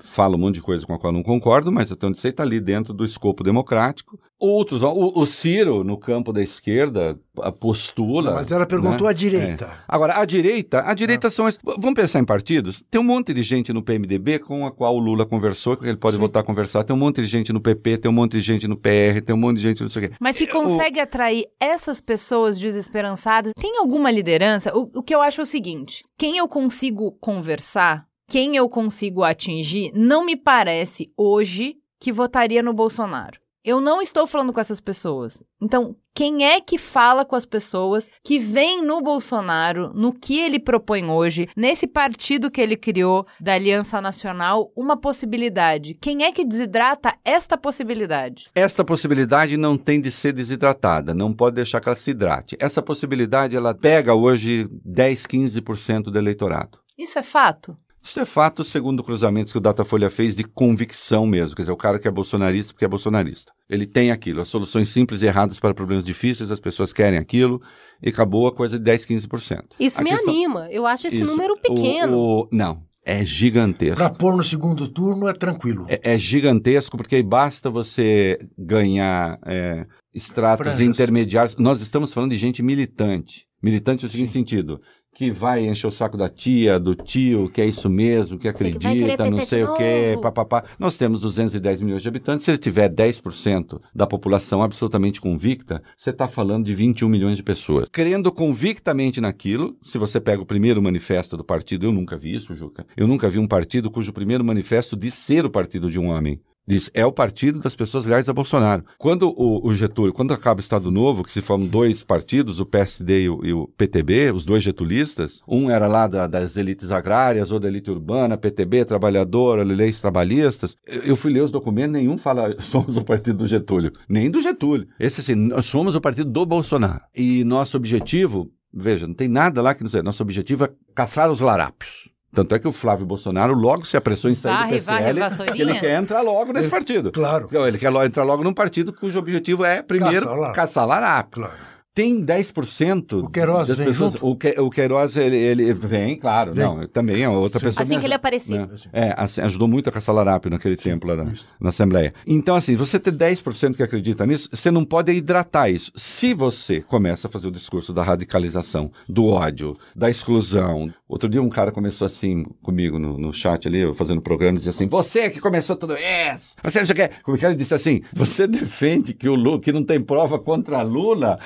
[0.04, 2.32] fala um monte de coisa com a qual eu não concordo, mas até onde sei
[2.32, 4.20] está ali dentro do escopo democrático.
[4.38, 8.34] Outros, ó, o, o Ciro, no campo da esquerda, a- postula.
[8.36, 9.10] Mas ela perguntou né?
[9.10, 9.66] a direita.
[9.66, 9.70] É.
[9.86, 11.48] Agora, a direita, a direita são.
[11.50, 12.82] es- Vamos pensar em partidos?
[12.90, 15.98] Tem um monte de gente no PMDB com a qual o Lula conversou, que ele
[15.98, 16.86] pode voltar a conversar.
[16.86, 19.36] Tem um monte de gente no PP, tem um monte de gente no PR, tem
[19.36, 20.16] um monte de gente não sei o quê.
[20.22, 24.76] Mas se consegue atrair essas pessoas desesperançadas, tem alguma liderança?
[24.76, 29.24] O, o que eu acho é o seguinte: quem eu consigo conversar, quem eu consigo
[29.24, 33.40] atingir, não me parece hoje que votaria no Bolsonaro.
[33.64, 35.44] Eu não estou falando com essas pessoas.
[35.62, 40.60] Então, quem é que fala com as pessoas que vem no Bolsonaro, no que ele
[40.60, 45.94] propõe hoje, nesse partido que ele criou da Aliança Nacional, uma possibilidade?
[45.94, 48.48] Quem é que desidrata esta possibilidade?
[48.54, 52.58] Esta possibilidade não tem de ser desidratada, não pode deixar que ela se hidrate.
[52.60, 56.80] Essa possibilidade, ela pega hoje 10, 15% do eleitorado.
[56.98, 57.78] Isso é fato?
[58.02, 61.56] Isso é fato, segundo cruzamentos que o Datafolha fez de convicção mesmo.
[61.56, 63.52] Quer dizer, o cara que é bolsonarista porque é bolsonarista.
[63.70, 67.62] Ele tem aquilo, as soluções simples e erradas para problemas difíceis, as pessoas querem aquilo,
[68.02, 69.64] e acabou a coisa de 10, 15%.
[69.80, 70.68] Isso A me questão- anima.
[70.72, 71.26] Eu acho esse Isso.
[71.26, 72.18] número pequeno.
[72.18, 73.98] O- o- Não, é gigantesco.
[73.98, 75.86] Pra pôr no segundo turno é tranquilo.
[75.90, 81.56] É, é gigantesco porque aí basta você ganhar é, estratos intermediários.
[81.58, 83.46] Nós estamos falando de gente militante.
[83.62, 84.80] Militante no seguinte sentido.
[85.16, 88.72] Que vai encher o saco da tia, do tio, que é isso mesmo, que Você
[88.72, 90.64] que acredita, não de sei o quê, papapá.
[90.78, 92.46] Nós temos 210 milhões de habitantes.
[92.46, 97.44] Se ele tiver 10% da população absolutamente convicta, você está falando de 21 milhões de
[97.44, 97.90] pessoas.
[97.92, 102.56] Crendo convictamente naquilo, se você pega o primeiro manifesto do partido, eu nunca vi isso,
[102.56, 102.86] Juca.
[102.96, 106.40] Eu nunca vi um partido cujo primeiro manifesto diz ser o partido de um homem.
[106.70, 108.86] Diz, é o partido das pessoas leais a Bolsonaro.
[109.00, 112.66] Quando o, o Getúlio, quando acaba o Estado Novo, que se formam dois partidos, o
[112.66, 116.92] PSD e o, e o PTB, os dois getulistas, um era lá da- das elites
[116.92, 120.76] agrárias ou da elite urbana, PTB, trabalhadora, leis trabalhistas.
[120.86, 124.40] Eu, eu fui ler os documentos, nenhum fala somos o partido do Getúlio, nem do
[124.40, 124.88] Getúlio.
[125.00, 127.02] Esse assim, nós somos o partido do Bolsonaro.
[127.16, 131.32] E nosso objetivo, veja, não tem nada lá que não sei, nosso objetivo é caçar
[131.32, 132.10] os larápios.
[132.34, 135.46] Tanto é que o Flávio Bolsonaro logo se apressou em sair Varre, do varre, PSL,
[135.48, 137.12] porque ele quer entrar logo nesse partido.
[137.12, 137.50] Claro.
[137.68, 140.56] Ele quer entrar logo num partido cujo objetivo é, primeiro, Caçar larápio.
[140.56, 141.42] caçar larápio.
[141.42, 141.79] Claro.
[142.00, 144.14] Tem 10% O Queiroz das vem pessoas.
[144.14, 144.26] junto?
[144.26, 146.54] O, Que, o Queiroz, ele, ele vem, claro.
[146.54, 146.64] Vem.
[146.64, 147.84] Não, também é outra pessoa.
[147.84, 148.16] Assim que ele ajuda.
[148.16, 148.58] aparecer.
[148.58, 148.70] Né?
[148.94, 151.26] É, assim, ajudou muito a caçar larápio naquele tempo lá na,
[151.60, 152.14] na Assembleia.
[152.26, 155.92] Então, assim, você ter 10% que acredita nisso, você não pode hidratar isso.
[155.94, 160.90] Se você começa a fazer o discurso da radicalização, do ódio, da exclusão.
[161.06, 164.70] Outro dia um cara começou assim comigo no, no chat ali, eu fazendo programa, dizia
[164.70, 166.56] assim: Você que começou tudo isso!
[166.64, 167.10] Você não sei o quê.
[167.24, 168.04] Como é que ele disse assim?
[168.14, 171.38] Você defende que o Lula, que não tem prova contra Lula,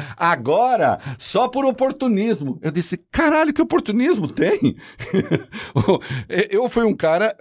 [0.43, 2.59] agora, só por oportunismo.
[2.61, 4.75] Eu disse: Caralho, que oportunismo tem?
[6.49, 7.35] eu fui um cara.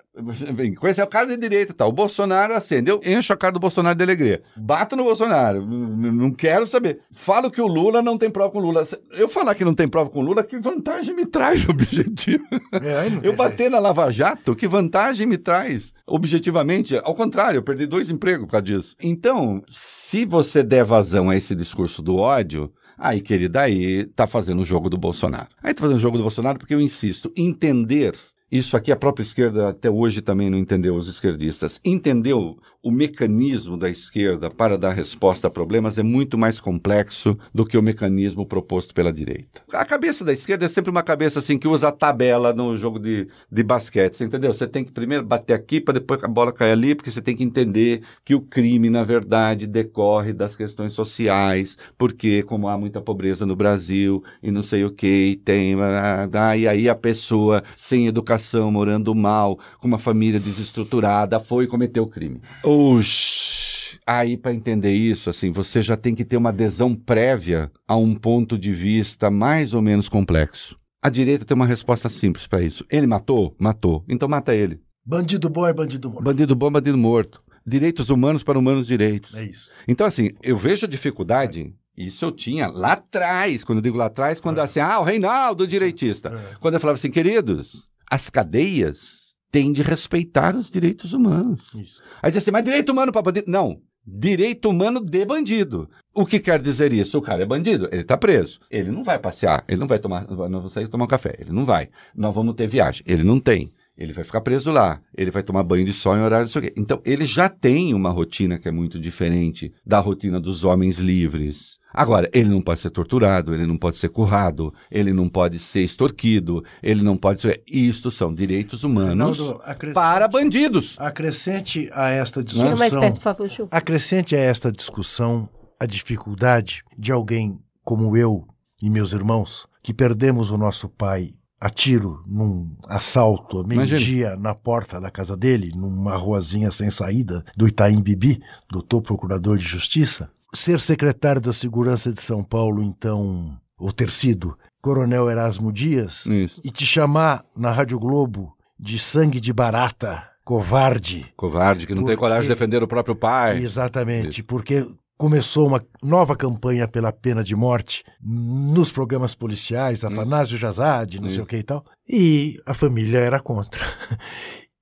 [0.54, 1.88] Bem, conhecer o cara de direita tal.
[1.88, 2.90] O Bolsonaro acende.
[2.90, 4.42] Eu encho a cara do Bolsonaro de alegria.
[4.56, 5.64] Bato no Bolsonaro.
[5.66, 7.00] Não quero saber.
[7.10, 8.86] Falo que o Lula não tem prova com o Lula.
[9.12, 12.44] Eu falar que não tem prova com o Lula, que vantagem me traz objetivo?
[12.72, 15.92] É, Eu bater na Lava Jato, que vantagem me traz?
[16.06, 18.96] Objetivamente, ao contrário, eu perdi dois empregos por causa disso.
[19.02, 22.70] Então, se você der vazão a esse discurso do ódio,
[23.02, 25.48] aí, querida, aí tá fazendo o jogo do Bolsonaro.
[25.62, 28.14] Aí tá fazendo o jogo do Bolsonaro porque eu insisto, entender.
[28.52, 31.80] Isso aqui a própria esquerda até hoje também não entendeu, os esquerdistas.
[31.82, 37.64] Entendeu o mecanismo da esquerda para dar resposta a problemas é muito mais complexo do
[37.64, 39.62] que o mecanismo proposto pela direita.
[39.72, 42.98] A cabeça da esquerda é sempre uma cabeça assim que usa a tabela no jogo
[42.98, 44.52] de, de basquete, você entendeu?
[44.52, 47.34] Você tem que primeiro bater aqui para depois a bola cair ali, porque você tem
[47.34, 53.00] que entender que o crime, na verdade, decorre das questões sociais, porque como há muita
[53.00, 57.62] pobreza no Brasil e não sei o que, tem, ah, ah, e aí a pessoa
[57.76, 62.40] sem educação, morando mal, com uma família desestruturada, foi cometer o crime.
[62.62, 63.62] Oxi.
[64.06, 68.14] Aí, para entender isso, assim, você já tem que ter uma adesão prévia a um
[68.14, 70.76] ponto de vista mais ou menos complexo.
[71.00, 72.84] A direita tem uma resposta simples para isso.
[72.90, 73.54] Ele matou?
[73.58, 74.04] Matou.
[74.08, 74.80] Então mata ele.
[75.04, 76.24] Bandido bom é bandido morto.
[76.24, 77.42] Bandido bom, bandido morto.
[77.66, 79.34] Direitos humanos para humanos direitos.
[79.34, 79.72] É isso.
[79.86, 81.74] Então, assim, eu vejo a dificuldade.
[81.96, 85.66] Isso eu tinha lá atrás, quando eu digo lá atrás, quando assim, ah, o Reinaldo
[85.66, 86.30] direitista.
[86.58, 91.62] Quando eu falava assim, queridos, as cadeias têm de respeitar os direitos humanos.
[91.74, 92.02] Isso.
[92.22, 93.50] Aí dizia assim, mas direito humano para bandido?
[93.50, 93.80] Não.
[94.06, 95.88] Direito humano de bandido.
[96.12, 97.16] O que quer dizer isso?
[97.16, 98.60] O cara é bandido, ele está preso.
[98.70, 101.52] Ele não vai passear, ele não vai tomar, não vai sair tomar um café, ele
[101.52, 101.88] não vai.
[102.14, 103.70] Nós vamos ter viagem, ele não tem.
[103.96, 106.60] Ele vai ficar preso lá, ele vai tomar banho de sol em horário, não sei
[106.60, 106.74] o quê.
[106.76, 111.78] Então, ele já tem uma rotina que é muito diferente da rotina dos homens livres.
[111.92, 115.82] Agora, ele não pode ser torturado, ele não pode ser currado, ele não pode ser
[115.82, 117.62] extorquido, ele não pode ser.
[117.66, 120.96] Isto são direitos humanos acrescente- para bandidos.
[120.98, 123.00] Acrescente a esta Chega mais discussão.
[123.02, 123.68] perto, por favor, Ju.
[123.70, 125.46] Acrescente a esta discussão
[125.78, 128.46] a dificuldade de alguém como eu
[128.82, 134.52] e meus irmãos, que perdemos o nosso pai a tiro num assalto a meio-dia na
[134.52, 140.28] porta da casa dele, numa ruazinha sem saída do Itaim Bibi, doutor procurador de justiça.
[140.52, 146.60] Ser secretário da Segurança de São Paulo, então, ou ter sido Coronel Erasmo Dias, Isso.
[146.64, 152.08] e te chamar na Rádio Globo de sangue de barata, covarde, Covarde, que não Por
[152.08, 153.58] tem coragem de defender o próprio pai.
[153.58, 154.48] Exatamente, Isso.
[154.48, 154.84] porque
[155.16, 161.36] começou uma nova campanha pela pena de morte nos programas policiais, Atanásio Jazade, não sei
[161.36, 161.44] Isso.
[161.44, 163.80] o que e tal, e a família era contra.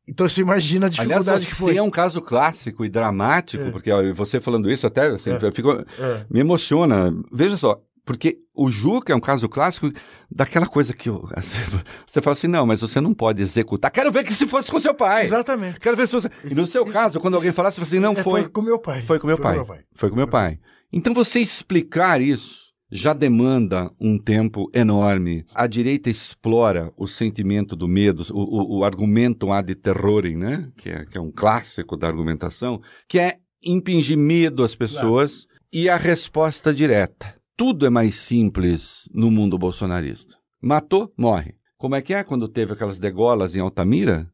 [0.09, 1.77] Então você imagina a Aliás, dificuldade que você foi.
[1.77, 3.71] é um caso clássico e dramático, É.
[3.71, 5.53] porque ó, você falando isso até, assim, É.
[5.53, 6.27] fico, É.
[6.29, 7.15] me emociona.
[7.33, 9.91] Veja só, Porque o Juca é um caso clássico
[10.31, 11.29] daquela coisa que eu-
[12.07, 13.91] você fala assim, não, mas você não pode executar.
[13.91, 15.25] Quero ver que se fosse com seu pai.
[15.25, 15.79] Exatamente.
[15.81, 16.29] Quero ver se fosse.
[16.45, 18.43] E no seu caso, quando alguém falasse, você fala assim, não, É, foi.
[18.43, 19.01] foi com meu pai.
[19.03, 19.55] Foi com meu Foi pai.
[19.57, 19.81] meu pai.
[19.95, 20.59] Foi com meu pai.
[20.93, 25.45] Então você explicar isso já demanda um tempo enorme.
[25.55, 30.69] A direita explora o sentimento do medo, o, o, o argumento ad terrorem, né?
[30.77, 35.89] Que é, que é um clássico da argumentação, que é impingir medo às pessoas e
[35.89, 37.33] a resposta direta.
[37.61, 40.35] Tudo é mais simples no mundo bolsonarista.
[40.63, 41.57] Matou, morre.
[41.77, 44.27] Como é que é quando teve aquelas degolas em Altamira?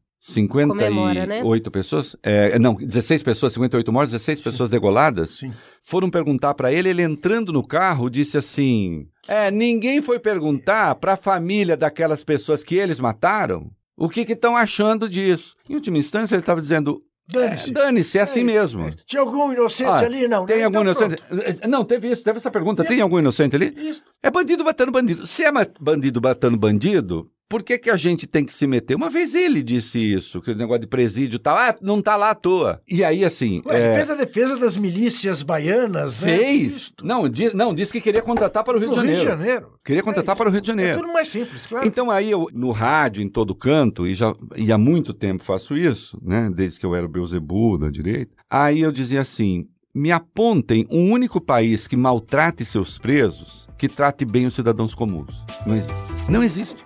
[0.73, 1.35] Comemora, né?
[1.39, 2.15] 58 pessoas?
[2.23, 5.31] É, não, 16 pessoas, 58 mortes, 16 pessoas degoladas.
[5.31, 5.51] Sim.
[5.83, 11.17] Foram perguntar pra ele, ele entrando no carro disse assim: É, ninguém foi perguntar pra
[11.17, 15.53] família daquelas pessoas que eles mataram o que estão achando disso.
[15.69, 17.69] Em última instância, ele estava dizendo: Dane-se.
[17.71, 18.89] é, Dane-se, é assim mesmo.
[19.05, 20.27] Tinha algum inocente Ah, ali?
[20.27, 20.45] Não.
[20.45, 20.63] Tem né?
[20.63, 21.21] algum Então, inocente?
[21.27, 21.67] pronto.
[21.69, 22.85] Não, teve isso, teve essa pergunta.
[22.85, 23.73] Tem algum inocente ali?
[23.77, 24.03] Isso.
[24.23, 25.27] É bandido batendo bandido.
[25.27, 28.95] Se é bandido batendo bandido, por que, que a gente tem que se meter?
[28.95, 32.31] Uma vez ele disse isso, que o negócio de presídio tal, ah, não tá lá
[32.31, 32.81] à toa.
[32.87, 33.61] E aí, assim.
[33.65, 36.37] Ué, é, ele fez a defesa das milícias baianas, né?
[36.37, 36.91] fez.
[37.01, 37.23] Não,
[37.53, 39.37] não, disse que queria contratar para o Rio Pro de Rio Janeiro.
[39.37, 39.73] de Janeiro.
[39.83, 40.99] Queria contratar para o Rio de É Janeiro.
[40.99, 41.87] tudo mais simples, claro.
[41.87, 45.77] Então aí eu, no rádio, em todo canto, e, já, e há muito tempo faço
[45.77, 46.51] isso, né?
[46.53, 48.31] Desde que eu era o Beuzebu da direita.
[48.49, 54.25] Aí eu dizia assim: me apontem um único país que maltrate seus presos, que trate
[54.25, 55.43] bem os cidadãos comuns.
[55.65, 55.93] Não existe.
[56.29, 56.83] Não existe.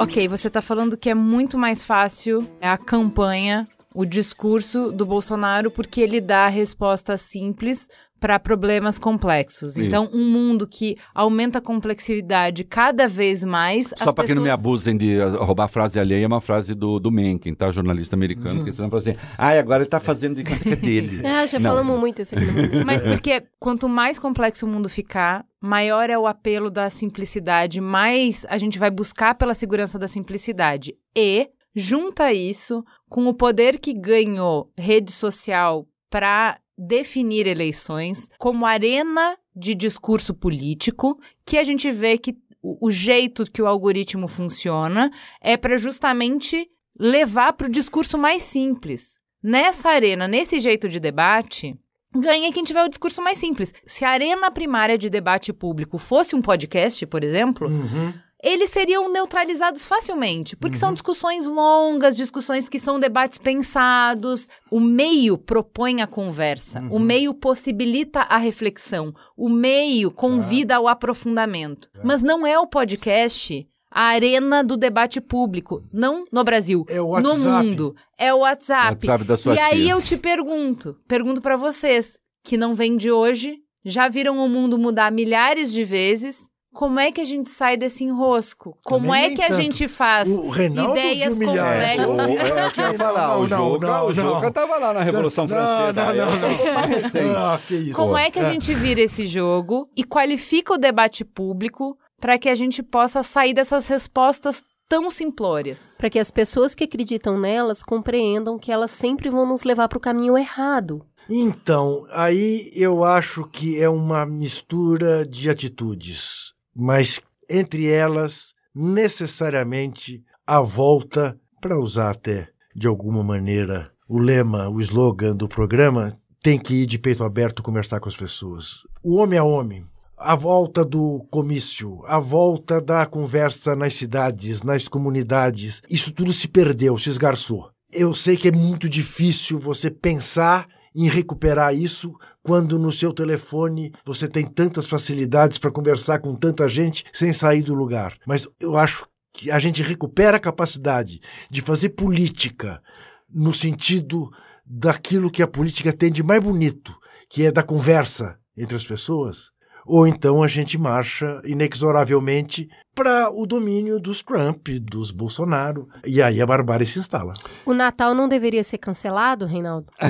[0.00, 5.72] Ok, você está falando que é muito mais fácil a campanha, o discurso do Bolsonaro,
[5.72, 7.88] porque ele dá a resposta simples
[8.20, 9.76] para problemas complexos.
[9.76, 9.86] Isso.
[9.86, 13.92] Então, um mundo que aumenta a complexidade cada vez mais.
[13.96, 16.40] Só para que não me pessoas- abusem de uh, roubar a frase alheia, é uma
[16.40, 17.70] frase do, do Mencken, tá?
[17.70, 20.76] Jornalista americano, que senão fala assim, ah, agora ele tá fazendo de conta que é
[20.76, 21.22] dele.
[21.28, 21.70] Ah, já Não.
[21.70, 22.44] falamos muito isso aqui.
[22.44, 27.80] no- Mas porque quanto mais complexo o mundo ficar, maior é o apelo da simplicidade,
[27.80, 30.94] mais a gente vai buscar pela segurança da simplicidade.
[31.16, 39.36] E junta isso com o poder que ganhou rede social para definir eleições como arena
[39.54, 45.10] de discurso político, que a gente vê que o, jeito que o algoritmo funciona
[45.40, 46.68] é para justamente
[46.98, 49.20] levar para o discurso mais simples.
[49.42, 51.76] Nessa arena, nesse jeito de debate,
[52.14, 53.72] ganha quem tiver o discurso mais simples.
[53.86, 58.12] Se a arena primária de debate público fosse um podcast, por exemplo, Uhum.
[58.42, 64.48] Eles seriam neutralizados facilmente, porque são discussões longas, discussões que são debates pensados.
[64.70, 71.88] O meio propõe a conversa, o meio possibilita a reflexão, o meio convida ao aprofundamento.
[72.04, 77.18] Mas não é o podcast a arena do debate público, não no Brasil, É o
[77.20, 77.66] no WhatsApp.
[77.66, 77.96] mundo.
[78.18, 78.88] É o WhatsApp.
[78.90, 79.92] WhatsApp da sua e aí tia.
[79.92, 84.78] eu te pergunto, pergunto pra vocês que não vêm de hoje, já viram o mundo
[84.78, 86.50] mudar milhares de vezes.
[86.78, 88.78] Como é que a gente sai desse enrosco?
[88.84, 89.60] Como Também é que a tanto.
[89.60, 91.98] gente faz O Reinaldo ideias complexas?
[91.98, 93.26] É, é o que eu ia falar.
[93.26, 94.52] Não, o não, Juca, não, o não.
[94.52, 96.14] tava lá na Revolução Não, Francesa.
[96.14, 97.34] não, não, mais recente.
[97.36, 97.94] Ah, que isso.
[97.94, 102.48] Como é que a gente vira esse jogo e qualifica o debate público para que
[102.48, 105.96] a gente possa sair dessas respostas tão simplórias?
[105.98, 109.98] Para que as pessoas que acreditam nelas compreendam que elas sempre vão nos levar para
[109.98, 111.04] o caminho errado.
[111.28, 117.20] Então, aí eu acho que é uma mistura de atitudes, mas
[117.50, 125.34] entre elas, necessariamente, a volta, para usar até de alguma maneira o lema, o slogan
[125.34, 128.86] do programa, tem que ir de peito aberto conversar com as pessoas.
[129.02, 129.84] O homem a homem.
[130.16, 136.46] A volta do comício, a volta da conversa nas cidades, nas comunidades, isso tudo se
[136.46, 137.70] perdeu, se esgarçou.
[137.92, 143.92] Eu sei que é muito difícil você pensar em recuperar isso quando no seu telefone
[144.04, 148.16] você tem tantas facilidades para conversar com tanta gente sem sair do lugar.
[148.26, 151.20] Mas eu acho que a gente recupera a capacidade
[151.50, 152.82] de fazer política
[153.28, 154.30] no sentido
[154.64, 156.96] daquilo que a política tem de mais bonito,
[157.28, 159.50] que é da conversa entre as pessoas,
[159.86, 162.68] ou então a gente marcha inexoravelmente
[162.98, 167.32] para o domínio dos Trump, dos Bolsonaro, e aí a barbárie se instala.
[167.64, 169.86] O Natal não deveria ser cancelado, Reinaldo?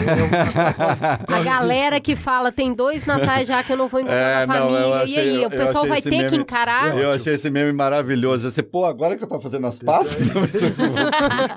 [1.28, 4.47] A galera que fala, tem dois natais já que eu não vou encontrar É, a
[4.47, 4.80] não, família.
[4.89, 6.97] e achei- aí, o pessoal vai ter que meme- encarar?
[6.97, 8.51] Eu achei esse meme maravilhoso.
[8.51, 10.16] Você, pô, agora que eu tô fazendo as pazes...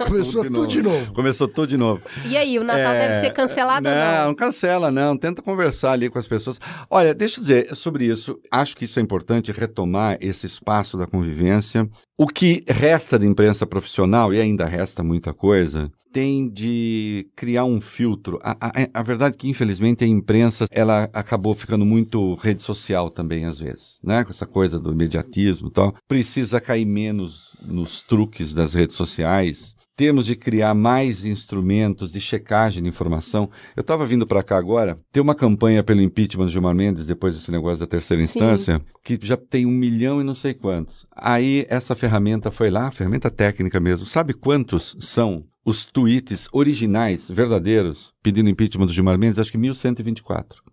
[0.05, 1.13] Começou tudo de novo.
[1.13, 2.01] Começou tudo de novo.
[2.25, 4.25] E aí, o Natal É, deve ser cancelado ou não, não?
[4.27, 5.15] não cancela, não.
[5.15, 6.59] Tenta conversar ali com as pessoas.
[6.89, 8.37] Olha, deixa eu dizer sobre isso.
[8.51, 11.87] Acho que isso é importante retomar esse espaço da conversa convivência.
[12.17, 17.79] O que resta da imprensa profissional, e ainda resta muita coisa, tem de criar um
[17.79, 18.39] filtro.
[18.43, 23.09] A, a, a, verdade é que, infelizmente, a imprensa ela acabou ficando muito rede social
[23.09, 24.23] também, às vezes, né?
[24.23, 25.95] Com essa coisa do imediatismo e tal.
[26.07, 32.81] Precisa cair menos nos truques das redes sociais temos de criar mais instrumentos de checagem
[32.81, 33.47] de informação.
[33.75, 37.35] Eu estava vindo para cá agora, tem uma campanha pelo impeachment de Gilmar Mendes, depois
[37.35, 38.85] desse negócio da terceira instância, Sim.
[39.03, 41.05] que já tem um milhão e não sei quantos.
[41.15, 44.03] Aí essa ferramenta foi lá, ferramenta técnica mesmo.
[44.07, 49.37] Sabe quantos são os tweets originais, verdadeiros, pedindo impeachment do Gilmar Mendes?
[49.37, 50.63] Acho que 1124.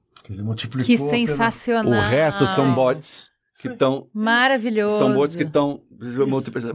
[0.86, 1.92] Que sensacional.
[1.92, 3.28] O resto são bots
[3.58, 4.06] que estão.
[4.14, 4.98] Maravilhoso.
[4.98, 5.80] São bots que estão.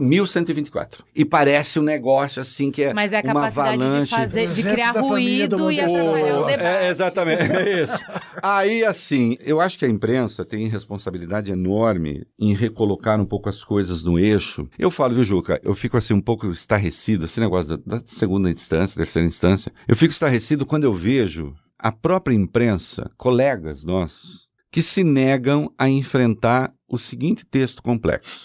[0.00, 1.02] 1124.
[1.14, 4.10] E parece um negócio assim que é, Mas é a uma capacidade avalanche.
[4.14, 6.62] de, fazer, de criar ruído e atrapalhar o debate.
[6.62, 7.98] É, exatamente, é isso.
[8.42, 13.64] Aí, assim, eu acho que a imprensa tem responsabilidade enorme em recolocar um pouco as
[13.64, 14.68] coisas no eixo.
[14.78, 18.50] Eu falo, viu, Juca, eu fico assim um pouco estarrecido, esse negócio da, da segunda
[18.50, 19.72] instância, terceira instância.
[19.88, 24.43] Eu fico estarrecido quando eu vejo a própria imprensa, colegas nossos,
[24.74, 28.44] que se negam a enfrentar o seguinte texto complexo.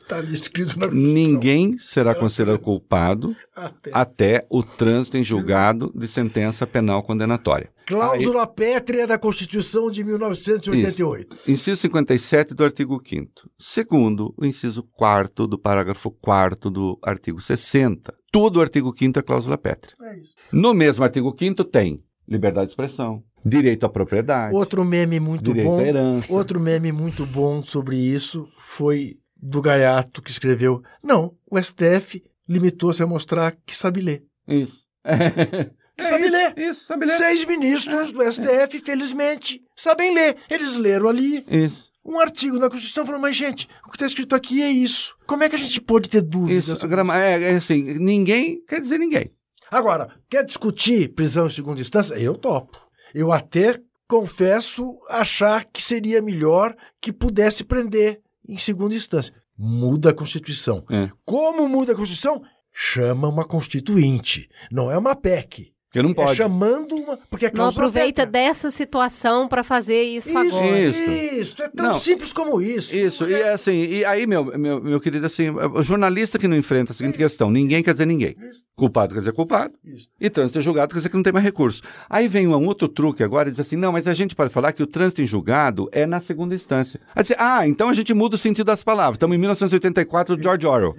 [0.00, 3.90] Está ali escrito na Ninguém será considerado culpado até.
[3.92, 4.46] até.
[4.48, 7.70] o trânsito em julgado de sentença penal condenatória.
[7.86, 11.34] Cláusula Aí, pétrea da Constituição de 1988.
[11.34, 11.50] Isso.
[11.50, 18.14] Inciso 57 do artigo 5 Segundo, o inciso 4 do parágrafo 4 do artigo 60.
[18.32, 19.94] Todo o artigo 5 é cláusula pétrea.
[20.04, 24.54] É no mesmo artigo 5 tem liberdade de expressão, Direito à propriedade.
[24.54, 25.78] Outro meme muito direito bom.
[25.78, 26.32] À herança.
[26.32, 33.02] Outro meme muito bom sobre isso foi do Gaiato que escreveu: Não, o STF limitou-se
[33.02, 34.24] a mostrar que sabe ler.
[34.46, 34.86] Isso.
[36.00, 36.54] Que é sabe isso, ler.
[36.56, 37.12] Isso, sabe ler.
[37.12, 38.12] Seis ministros é.
[38.14, 40.34] do STF, felizmente, sabem ler.
[40.48, 41.44] Eles leram ali.
[41.46, 41.90] Isso.
[42.02, 45.14] Um artigo da Constituição falou, mas gente, o que está escrito aqui é isso.
[45.26, 46.68] Como é que a gente pode ter dúvidas?
[46.68, 49.30] Isso, grama, é, é assim, ninguém quer dizer ninguém.
[49.70, 52.14] Agora, quer discutir prisão em segunda instância?
[52.14, 52.78] Eu topo.
[53.14, 59.34] Eu até confesso achar que seria melhor que pudesse prender em segunda instância.
[59.56, 60.84] Muda a Constituição.
[60.90, 61.08] É.
[61.24, 62.42] Como muda a Constituição?
[62.72, 64.48] Chama uma constituinte.
[64.70, 65.72] Não é uma PEC.
[65.90, 66.32] Porque não pode.
[66.32, 67.18] É chamando uma.
[67.28, 70.78] Porque é não aproveita dessa situação para fazer isso, isso, agora.
[70.78, 71.10] Isso.
[71.10, 71.62] Isso.
[71.62, 71.94] É tão não.
[71.94, 72.94] simples como isso.
[72.94, 73.28] Isso.
[73.28, 76.92] E é assim, e aí, meu, meu, meu querido, assim, o jornalista que não enfrenta
[76.92, 77.24] a seguinte isso.
[77.24, 78.36] questão: ninguém quer dizer ninguém.
[78.40, 78.62] Isso.
[78.76, 79.74] Culpado quer dizer culpado.
[79.84, 80.08] Isso.
[80.20, 81.82] E trânsito em julgado quer dizer que não tem mais recurso.
[82.08, 84.72] Aí vem um outro truque agora e diz assim: não, mas a gente pode falar
[84.72, 87.00] que o trânsito em julgado é na segunda instância.
[87.16, 89.16] Aí diz, ah, então a gente muda o sentido das palavras.
[89.16, 90.94] Estamos em 1984 do George Orwell.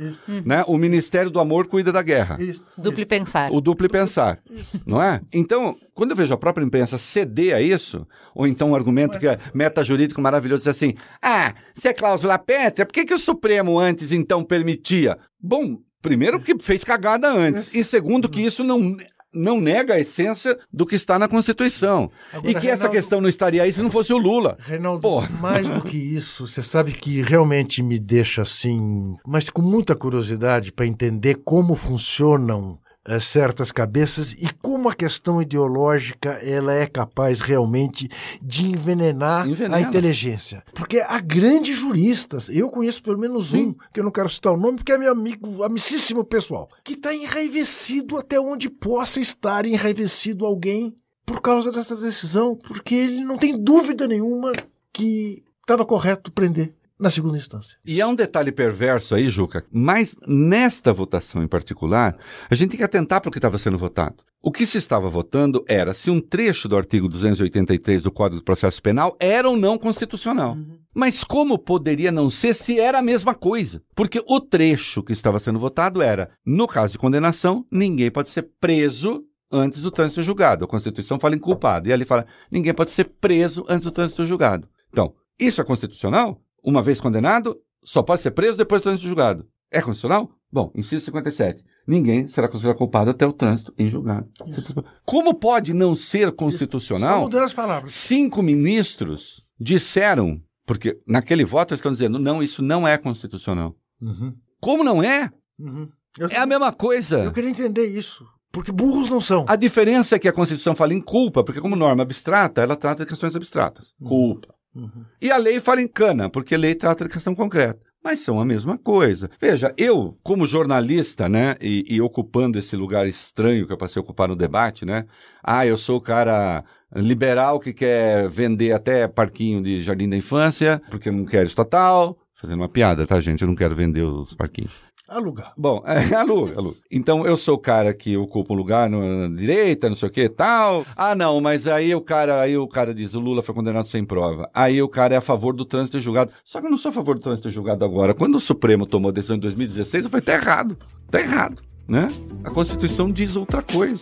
[0.46, 0.66] Né?
[0.68, 2.38] O Ministério do Amor cuida da guerra.
[2.78, 3.52] Duplo pensar.
[3.54, 4.38] O duplo pensar.
[4.86, 5.22] Não é?
[5.34, 9.20] Então, quando eu vejo a própria imprensa ceder a isso, ou então um argumento Mas...
[9.20, 13.20] que é metajurídico maravilhoso, diz assim: ah, se é cláusula pétrea, por que, que o
[13.20, 15.18] Supremo antes então permitia?
[15.40, 18.96] Bom, primeiro que fez cagada antes, e segundo que isso não
[19.34, 22.12] não nega a essência do que está na Constituição.
[22.34, 24.58] Agora, e que Reinaldo, essa questão não estaria aí se não fosse o Lula.
[24.60, 25.30] Reinaldo, Porra.
[25.40, 30.72] mais do que isso, você sabe que realmente me deixa assim, mas com muita curiosidade
[30.72, 32.78] para entender como funcionam
[33.08, 38.10] uh, certas cabeças e como a questão ideológica ela é capaz realmente
[38.42, 39.78] de envenenar Envenena.
[39.78, 40.64] a inteligência.
[40.74, 43.68] Porque há grandes juristas, eu conheço pelo menos Sim.
[43.68, 46.94] um, que eu não quero citar o nome porque é meu amigo, amicíssimo pessoal, que
[46.94, 50.94] está enraivecido até onde possa estar enraivecido alguém
[51.26, 54.52] por causa dessa decisão, porque ele não tem dúvida nenhuma
[54.92, 57.78] que estava correto prender na segunda instância.
[57.84, 62.16] E há um detalhe perverso aí, Juca, mas nesta votação em particular,
[62.50, 64.24] a gente tem que atentar para o que estava sendo votado.
[64.42, 68.46] O que se estava votando era se um trecho do artigo 283 do Código do
[68.46, 70.54] Processo Penal era ou não constitucional.
[70.54, 70.78] Uhum.
[70.94, 73.82] Mas como poderia não ser se era a mesma coisa?
[73.96, 78.50] Porque o trecho que estava sendo votado era, no caso de condenação, ninguém pode ser
[78.60, 80.66] preso antes do trânsito julgado.
[80.66, 81.90] A Constituição fala em culpado.
[81.90, 84.68] E ali fala, ninguém pode ser preso antes do trânsito julgado.
[84.90, 86.40] Então, isso é constitucional?
[86.64, 89.48] Uma vez condenado, só pode ser preso depois do trânsito julgado.
[89.72, 90.30] É constitucional?
[90.52, 91.64] Bom, inciso 57.
[91.88, 94.30] Ninguém será considerado culpado até o trânsito em julgado.
[94.46, 94.74] Isso.
[95.06, 97.20] Como pode não ser constitucional?
[97.20, 97.94] Só mudando as palavras.
[97.94, 103.76] Cinco ministros disseram, porque naquele voto eles estão dizendo, não, isso não é constitucional.
[104.02, 104.36] Uhum.
[104.60, 105.32] Como não é?
[105.58, 105.90] Uhum.
[106.30, 107.20] É a mesma coisa.
[107.20, 108.26] Eu queria entender isso.
[108.52, 109.46] Porque burros não são.
[109.48, 113.06] A diferença é que a Constituição fala em culpa, porque como norma abstrata, ela trata
[113.06, 113.94] de questões abstratas.
[114.00, 114.08] Uhum.
[114.10, 115.06] Culpa, Uhum.
[115.22, 117.80] E a lei fala em cana, porque a lei trata de questão concreta.
[118.04, 119.30] Mas são a mesma coisa.
[119.40, 124.04] Veja, eu, como jornalista, né, e, e, ocupando esse lugar estranho que eu passei a
[124.04, 125.06] ocupar no debate, né?
[125.44, 126.64] Ah, eu sou o cara
[126.96, 132.58] liberal que quer vender até parquinho de jardim da infância, porque não quer estatal, Fazendo
[132.58, 133.44] uma piada, tá, gente?
[133.44, 134.72] Eu não quero vender os parquinhos.
[135.14, 135.52] Alugar.
[135.58, 136.78] Bom, é, aluga, aluga.
[136.90, 140.12] Então eu sou o cara que ocupa um lugar no- na direita, não sei o
[140.12, 140.86] que tal.
[140.96, 144.06] Ah, não, mas aí o cara, aí o cara diz, o Lula foi condenado sem
[144.06, 144.50] prova.
[144.54, 146.32] Aí o cara é a favor do trânsito julgado.
[146.46, 148.14] Só que eu não sou a favor do trânsito julgado agora.
[148.14, 150.78] Quando o Supremo tomou a decisão em 2016, eu falei, tá errado.
[151.10, 152.10] Tá errado, né?
[152.46, 154.00] A Constituição diz outra coisa.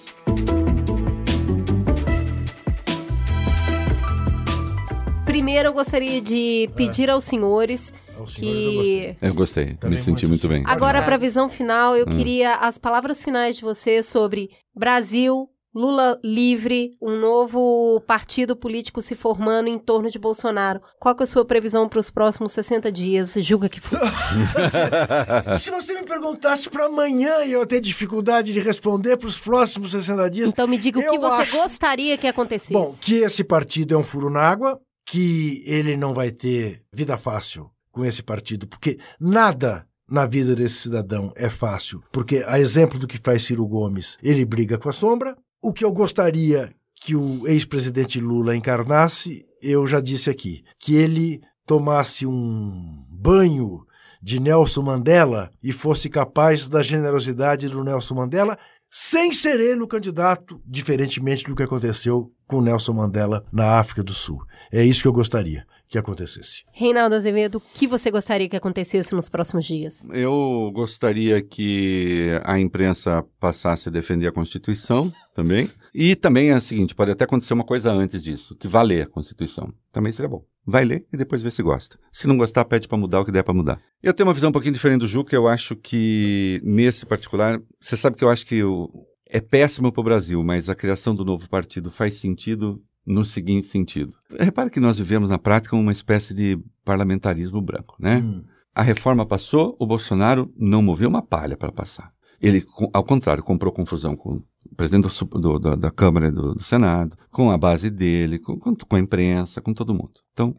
[5.26, 7.94] Primeiro, eu gostaria de pedir aos senhores
[8.34, 9.18] senhores eu gostei.
[9.22, 10.64] Eu gostei, Também me senti muito muito bem.
[10.66, 11.98] Agora, para a visão final, Hum.
[11.98, 19.04] eu queria as palavras finais de você sobre Brasil, Lula livre, um novo partido político
[19.04, 20.82] se formando em torno de Bolsonaro.
[21.00, 23.36] Qual que é a sua previsão para os próximos 60 dias?
[23.40, 24.00] Julga que for.
[25.60, 29.92] Se você me perguntasse para amanhã e eu ter dificuldade de responder para os próximos
[29.92, 30.50] 60 dias.
[30.50, 32.74] Então me diga o que você acho- gostaria que acontecesse.
[32.74, 37.16] Bom, que esse partido é um furo na água, que ele não vai ter vida
[37.18, 37.70] fácil
[38.00, 43.06] com esse partido, porque nada na vida desse cidadão é fácil, porque a exemplo do
[43.06, 45.36] que faz Ciro Gomes, ele briga com a sombra.
[45.62, 51.42] O que eu gostaria que o ex-presidente Lula encarnasse, eu já disse aqui, que ele
[51.66, 53.86] tomasse um banho
[54.22, 58.58] de Nelson Mandela e fosse capaz da generosidade do Nelson Mandela,
[58.90, 64.14] sem ser ele o candidato, diferentemente do que aconteceu com Nelson Mandela na África do
[64.14, 64.42] Sul.
[64.72, 66.64] É isso que eu gostaria que acontecesse.
[66.74, 70.08] Reinaldo Azevedo, o que você gostaria que acontecesse nos próximos dias?
[70.14, 75.70] Eu gostaria que a imprensa passasse a defender a Constituição também.
[75.94, 79.02] E também é o seguinte: pode até acontecer uma coisa antes disso, que vá ler
[79.04, 79.74] a Constituição.
[79.92, 80.46] Também seria bom.
[80.66, 81.98] Vai ler e depois vê se gosta.
[82.12, 83.82] Se não gostar, pede para mudar o que der para mudar.
[84.04, 85.36] Eu tenho uma visão um pouquinho diferente do Juca.
[85.36, 88.88] Eu acho que, nesse particular, você sabe que eu acho que o-
[89.32, 92.80] é péssimo para o Brasil, mas a criação do novo partido faz sentido
[93.10, 94.14] no seguinte sentido.
[94.40, 98.18] Repare que nós vivemos na prática uma espécie de parlamentarismo branco, né?
[98.20, 98.44] Hum.
[98.76, 102.14] A reforma passou, o Bolsonaro não moveu uma palha para passar.
[102.40, 106.64] Ele, ao contrário, comprou confusão com o presidente do do- da, Câmara e do, do
[106.64, 110.14] Senado, com a base dele, com, com, com a imprensa, com todo mundo.
[110.32, 110.56] Então,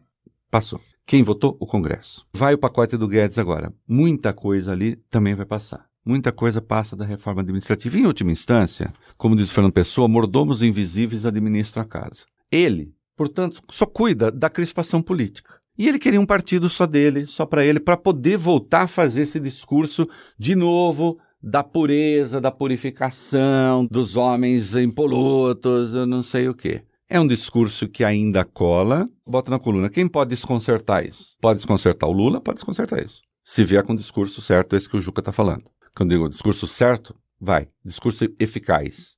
[0.51, 0.79] passou.
[1.05, 1.57] Quem votou?
[1.59, 2.27] O Congresso.
[2.33, 3.73] Vai o pacote do Guedes agora.
[3.87, 5.85] Muita coisa ali também vai passar.
[6.05, 7.97] Muita coisa passa da reforma administrativa.
[7.97, 12.25] Em última instância, como diz o Fernando Pessoa, mordomos invisíveis administram a casa.
[12.51, 15.59] Ele, portanto, só cuida da crispação política.
[15.77, 19.21] E ele queria um partido só dele, só para ele, para poder voltar a fazer
[19.21, 26.53] esse discurso de novo da pureza, da purificação, dos homens impolutos, eu não sei o
[26.53, 26.83] quê.
[27.09, 29.09] É um discurso que ainda cola.
[29.25, 29.89] Bota na coluna.
[29.89, 31.35] Quem pode desconcertar isso?
[31.41, 33.21] Pode desconcertar o Lula, pode desconcertar isso.
[33.43, 35.65] Se vier com o discurso certo, esse que o Juca está falando.
[35.95, 37.67] Quando eu digo discurso certo, vai.
[37.83, 39.17] Discurso eficaz.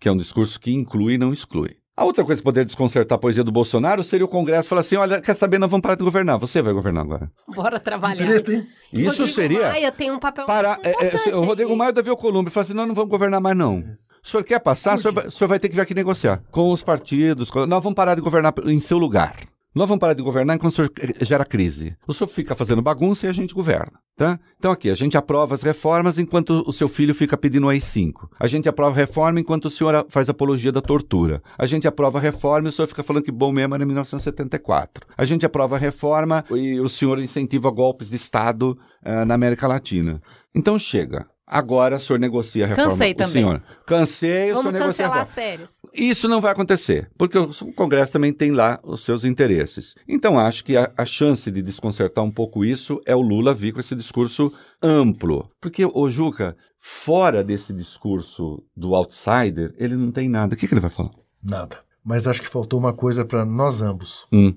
[0.00, 1.76] Que é um discurso que inclui e não exclui.
[1.98, 4.94] A outra coisa que poderia desconcertar a poesia do Bolsonaro seria o Congresso falar assim:
[4.94, 6.38] olha, quer saber, nós vamos parar de governar.
[6.38, 7.28] Você vai governar agora.
[7.52, 8.24] Bora trabalhar.
[8.24, 8.64] Treta, hein?
[8.92, 9.68] Isso Rodrigo seria.
[9.68, 11.76] Maia tem um papel Para, é, é, importante o Rodrigo.
[11.76, 13.78] Maia da Columbre falou assim: nós não vamos governar mais, não.
[13.80, 16.40] O senhor quer passar, o senhor, vai, o senhor vai ter que vir aqui negociar
[16.52, 17.50] com os partidos.
[17.50, 19.34] com- nós vamos parar de governar em seu lugar.
[19.74, 20.90] Nós vamos parar de governar enquanto o senhor
[21.20, 21.96] gera crise.
[22.06, 23.98] O senhor fica fazendo bagunça e a gente governa.
[24.16, 24.38] Tá?
[24.58, 28.28] Então aqui, a gente aprova as reformas enquanto o seu filho fica pedindo AI-5.
[28.40, 31.40] A gente aprova a reforma enquanto o senhor faz apologia da tortura.
[31.56, 33.86] A gente aprova a reforma e o senhor fica falando que bom mesmo era em
[33.86, 35.06] 1974.
[35.16, 39.68] A gente aprova a reforma e o senhor incentiva golpes de Estado ah, na América
[39.68, 40.20] Latina.
[40.54, 41.26] Então chega.
[41.50, 42.90] Agora o senhor negocia a reforma.
[42.90, 43.32] Cansei o também.
[43.32, 43.62] Senhor.
[43.86, 45.22] Cansei, o Vamos senhor negocia a cancelar reforma.
[45.22, 45.80] as férias.
[45.94, 49.94] Isso não vai acontecer, porque o o Congresso também tem lá os seus interesses.
[50.06, 53.72] Então, acho que a, a chance de desconcertar um pouco isso é o Lula vir
[53.72, 55.50] com esse discurso amplo.
[55.60, 60.54] Porque, o Juca, fora desse discurso do outsider, ele não tem nada.
[60.54, 61.10] O que, que ele vai falar?
[61.42, 61.78] Nada.
[62.04, 64.26] Mas acho que faltou uma coisa para nós ambos.
[64.32, 64.54] Hum.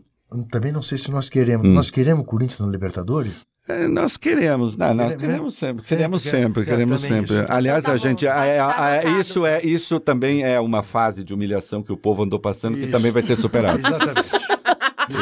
[0.49, 1.67] Também não sei se nós queremos.
[1.67, 3.41] Nós queremos o Corinthians na Libertadores?
[3.71, 7.45] É, nós queremos, não, nós Queremos, queremos sempre, queremos quer- sempre, quer queremos sempre.
[7.47, 11.23] Aliás, tá a gente, bom, a- é- tá isso é, isso também é uma fase
[11.23, 13.79] de humilhação que o povo andou passando que também vai ser superado.
[13.87, 14.51] Exatamente.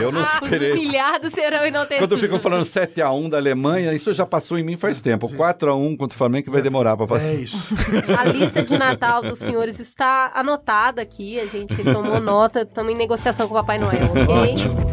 [0.01, 0.73] Eu não Os superei.
[0.73, 2.07] humilhados serão enaltecidos.
[2.09, 5.27] Quando ficam falando 7x1 da Alemanha, isso já passou em mim faz tempo.
[5.29, 7.29] 4x1 contra o Flamengo que vai demorar para passar.
[7.29, 7.73] É isso.
[8.15, 11.39] A lista de Natal dos senhores está anotada aqui.
[11.39, 12.61] A gente tomou nota.
[12.61, 14.53] Estamos em negociação com o Papai Noel, ok?
[14.53, 14.88] Ótimo.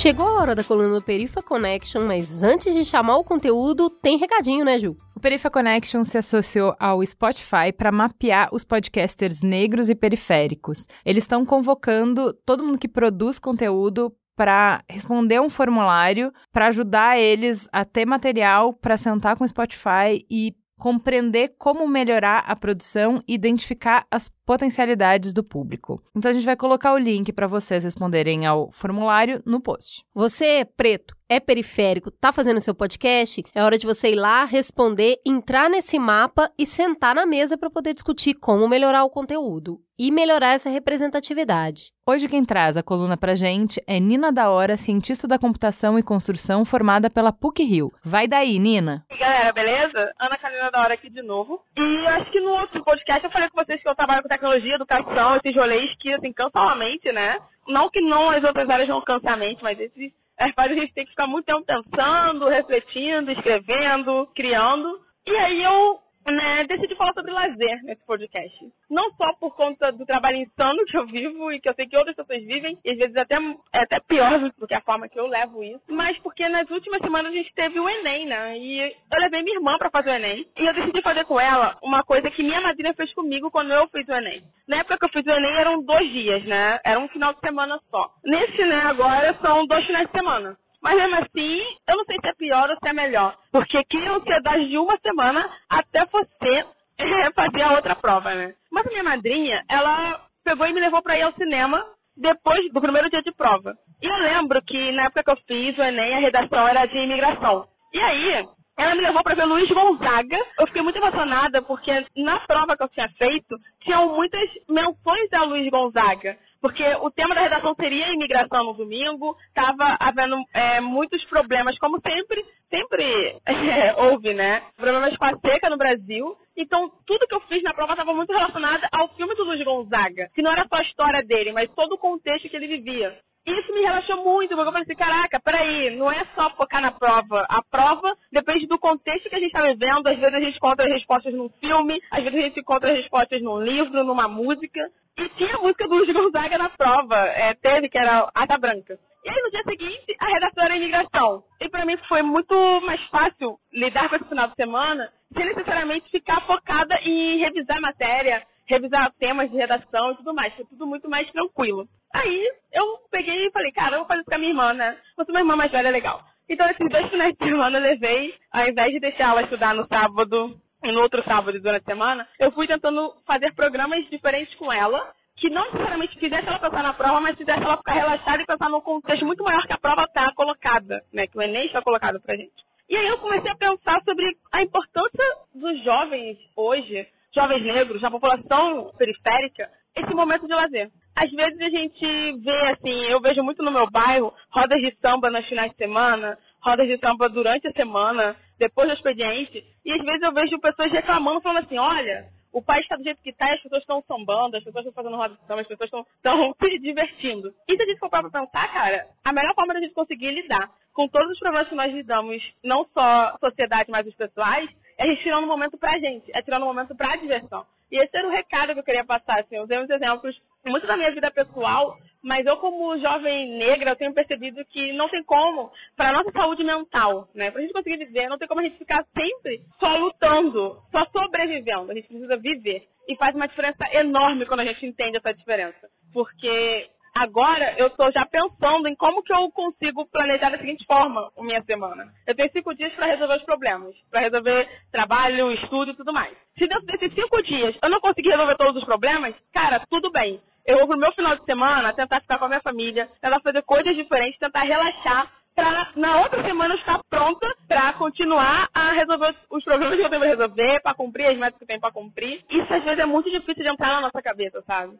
[0.00, 4.16] Chegou a hora da coluna do Perifa Connection, mas antes de chamar o conteúdo, tem
[4.16, 4.96] recadinho, né, Ju?
[5.14, 10.86] O Perifa Connection se associou ao Spotify para mapear os podcasters negros e periféricos.
[11.04, 17.68] Eles estão convocando todo mundo que produz conteúdo para responder um formulário para ajudar eles
[17.70, 23.34] a ter material para sentar com o Spotify e compreender como melhorar a produção e
[23.34, 26.02] identificar as potencialidades do público.
[26.16, 30.02] Então a gente vai colocar o link para vocês responderem ao formulário no post.
[30.14, 35.18] Você, preto, é periférico, tá fazendo seu podcast, é hora de você ir lá, responder,
[35.24, 40.10] entrar nesse mapa e sentar na mesa para poder discutir como melhorar o conteúdo e
[40.10, 41.92] melhorar essa representatividade.
[42.04, 46.02] Hoje quem traz a coluna pra gente é Nina da Hora, cientista da computação e
[46.02, 47.92] construção formada pela PUC-Rio.
[48.02, 49.04] Vai daí, Nina.
[49.08, 50.10] E galera, beleza?
[50.18, 51.60] Ana Carolina da Hora aqui de novo.
[51.76, 54.74] E acho que no outro podcast eu falei com vocês que eu trabalho com tecnologia,
[54.74, 57.38] educação, esses rolês que assim, cansam a mente, né?
[57.68, 60.10] Não que não as outras áreas não cansem a mente, mas esses
[60.40, 65.00] é, faz a gente ter que ficar muito tempo pensando, refletindo, escrevendo, criando.
[65.26, 68.58] E aí eu né, decidi falar sobre lazer nesse podcast.
[68.88, 71.96] Não só por conta do trabalho insano que eu vivo e que eu sei que
[71.96, 73.36] outras pessoas vivem, e às vezes até,
[73.72, 77.00] é até pior do que a forma que eu levo isso, mas porque nas últimas
[77.00, 78.58] semanas a gente teve o Enem, né?
[78.58, 81.76] E eu levei minha irmã para fazer o Enem, e eu decidi fazer com ela
[81.82, 84.42] uma coisa que minha madrinha fez comigo quando eu fiz o Enem.
[84.68, 86.78] Na época que eu fiz o Enem eram dois dias, né?
[86.84, 88.10] Era um final de semana só.
[88.24, 90.56] Nesse, né, agora são dois finais de semana.
[90.82, 93.36] Mas mesmo assim, eu não sei se é pior ou se é melhor.
[93.52, 96.64] Porque cria ansiedade de uma semana até você
[96.98, 98.54] é, fazer a outra prova, né?
[98.70, 101.84] Mas a minha madrinha, ela pegou e me levou para ir ao cinema
[102.16, 103.74] depois do primeiro dia de prova.
[104.02, 106.98] E eu lembro que na época que eu fiz o Enem, a redação era de
[106.98, 107.66] imigração.
[107.92, 108.46] E aí,
[108.78, 110.38] ela me levou para ver Luiz Gonzaga.
[110.58, 115.44] Eu fiquei muito emocionada porque na prova que eu tinha feito, tinham muitas menções a
[115.44, 121.24] Luiz Gonzaga porque o tema da redação seria imigração no domingo, estava havendo é, muitos
[121.24, 124.62] problemas, como sempre, sempre é, houve, né?
[124.76, 126.36] Problemas com a seca no Brasil.
[126.56, 130.28] Então, tudo que eu fiz na prova estava muito relacionado ao filme do Luiz Gonzaga,
[130.34, 133.16] que não era só a história dele, mas todo o contexto que ele vivia.
[133.46, 136.92] Isso me relaxou muito, porque eu falei assim, caraca, peraí, não é só focar na
[136.92, 137.46] prova.
[137.48, 140.06] A prova depende do contexto que a gente está vivendo.
[140.06, 142.98] Às vezes a gente encontra as respostas num filme, às vezes a gente encontra as
[142.98, 144.80] respostas num livro, numa música.
[145.18, 148.98] E tinha a música do Luiz Gonzaga na prova, é, teve, que era Ata Branca.
[149.24, 151.42] E aí no dia seguinte, a redação era imigração.
[151.60, 156.10] E para mim foi muito mais fácil lidar com esse final de semana sem necessariamente
[156.10, 160.54] ficar focada em revisar a matéria, revisar temas de redação e tudo mais.
[160.54, 161.86] Foi tudo muito mais tranquilo.
[162.14, 164.96] Aí eu peguei e falei, cara, eu vou fazer isso com a minha irmã, né?
[165.16, 166.22] Você minha irmã mais velha, legal.
[166.48, 169.86] Então esses dois finais de semana eu levei, ao invés de deixar ela estudar no
[169.86, 174.72] sábado e no outro sábado durante a semana, eu fui tentando fazer programas diferentes com
[174.72, 178.46] ela, que não necessariamente fizesse ela pensar na prova, mas fizesse ela ficar relaxada e
[178.46, 181.26] pensar num contexto muito maior que a prova está colocada, né?
[181.26, 182.52] Que o Enem está colocado pra gente.
[182.88, 188.10] E aí eu comecei a pensar sobre a importância dos jovens hoje, jovens negros, da
[188.10, 190.90] população periférica, esse momento de lazer.
[191.16, 195.30] Às vezes a gente vê, assim, eu vejo muito no meu bairro, rodas de samba
[195.30, 200.04] nos finais de semana, rodas de samba durante a semana, depois do expediente, e às
[200.04, 203.52] vezes eu vejo pessoas reclamando, falando assim, olha, o país está do jeito que está,
[203.52, 206.78] as pessoas estão sambando, as pessoas estão fazendo roda de samba, as pessoas estão se
[206.78, 207.52] divertindo.
[207.68, 210.70] E se a gente for para pensar, cara, a melhor forma da gente conseguir lidar
[210.92, 214.68] com todos os problemas que nós lidamos, não só sociedade, mas os pessoais,
[215.00, 217.64] é tirando um momento pra gente, é tirando um momento pra diversão.
[217.90, 220.86] E esse era o recado que eu queria passar, assim, eu usei uns exemplos muito
[220.86, 225.24] da minha vida pessoal, mas eu como jovem negra, eu tenho percebido que não tem
[225.24, 228.78] como, para nossa saúde mental, né, pra gente conseguir viver, não tem como a gente
[228.78, 232.84] ficar sempre só lutando, só sobrevivendo, a gente precisa viver.
[233.08, 235.88] E faz uma diferença enorme quando a gente entende essa diferença.
[236.12, 236.88] Porque
[237.20, 241.42] Agora eu estou já pensando em como que eu consigo planejar da seguinte forma a
[241.42, 242.10] minha semana.
[242.26, 246.34] Eu tenho cinco dias para resolver os problemas, para resolver trabalho, estudo e tudo mais.
[246.58, 250.40] Se dentro desses cinco dias eu não conseguir resolver todos os problemas, cara, tudo bem.
[250.64, 253.62] Eu vou pro meu final de semana tentar ficar com a minha família, tentar fazer
[253.64, 259.62] coisas diferentes, tentar relaxar para na outra semana estar pronta para continuar a resolver os
[259.62, 262.42] problemas que eu tenho resolver, para cumprir as metas que eu tenho para cumprir.
[262.48, 264.98] Isso às vezes é muito difícil de entrar na nossa cabeça, sabe?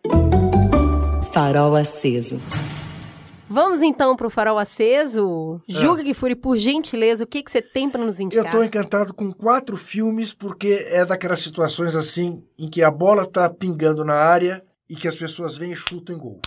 [1.22, 2.40] Farol aceso.
[3.48, 5.60] Vamos então para o farol aceso.
[5.68, 5.72] É.
[5.72, 8.44] Julga que Fure, por gentileza, o que, que você tem para nos indicar?
[8.44, 13.24] Eu estou encantado com quatro filmes, porque é daquelas situações assim em que a bola
[13.24, 16.40] está pingando na área e que as pessoas vêm e chutam em gol.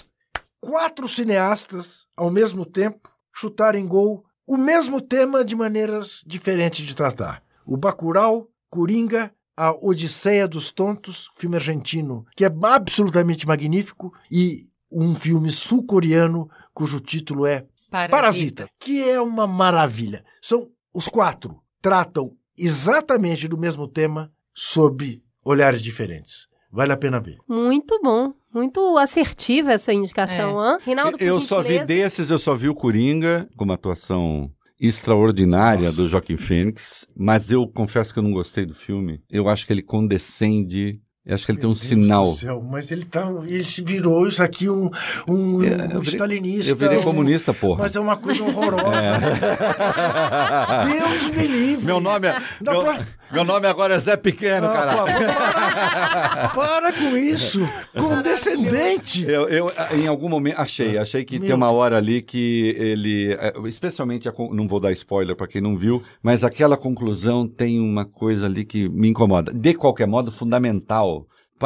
[0.60, 6.96] Quatro cineastas, ao mesmo tempo, chutaram em gol o mesmo tema de maneiras diferentes de
[6.96, 7.44] tratar.
[7.66, 15.16] O Bacurau, Coringa a Odisseia dos Tontos, filme argentino, que é absolutamente magnífico, e um
[15.16, 18.12] filme sul-coreano cujo título é Parasita.
[18.18, 20.24] Parasita, que é uma maravilha.
[20.42, 26.48] São os quatro tratam exatamente do mesmo tema sob olhares diferentes.
[26.72, 27.38] Vale a pena ver.
[27.48, 28.34] Muito bom.
[28.52, 30.78] Muito assertiva essa indicação, é.
[30.84, 31.48] Reinaldo, por Eu gentileza.
[31.48, 34.50] só vi desses, eu só vi o Coringa, com uma atuação
[34.84, 39.24] extraordinária do Joaquim Fênix, mas eu confesso que eu não gostei do filme.
[39.32, 42.26] Eu acho que ele condescende eu acho que ele tem um Deus sinal.
[42.32, 44.90] do céu, mas ele tá, ele se virou isso aqui um,
[45.28, 46.72] um, É, um eu virei- stalinista.
[46.72, 47.84] eu virei um- comunista, porra.
[47.84, 49.20] Mas é uma coisa horrorosa.
[50.86, 51.86] Deus me livre.
[51.86, 53.02] Meu nome é, meu, pra-
[53.32, 54.96] meu nome agora é Zé Pequeno, Ah, cara.
[54.98, 57.62] pô, para, para com isso.
[57.96, 59.24] Condescendente.
[59.28, 63.34] Eu, eu, em algum momento, achei, achei que Meu tem uma hora ali que ele,
[63.34, 67.80] é, especialmente, a não vou dar spoiler para quem não viu, mas aquela conclusão tem
[67.80, 69.54] uma coisa ali que me incomoda.
[69.54, 71.13] De qualquer modo, fundamental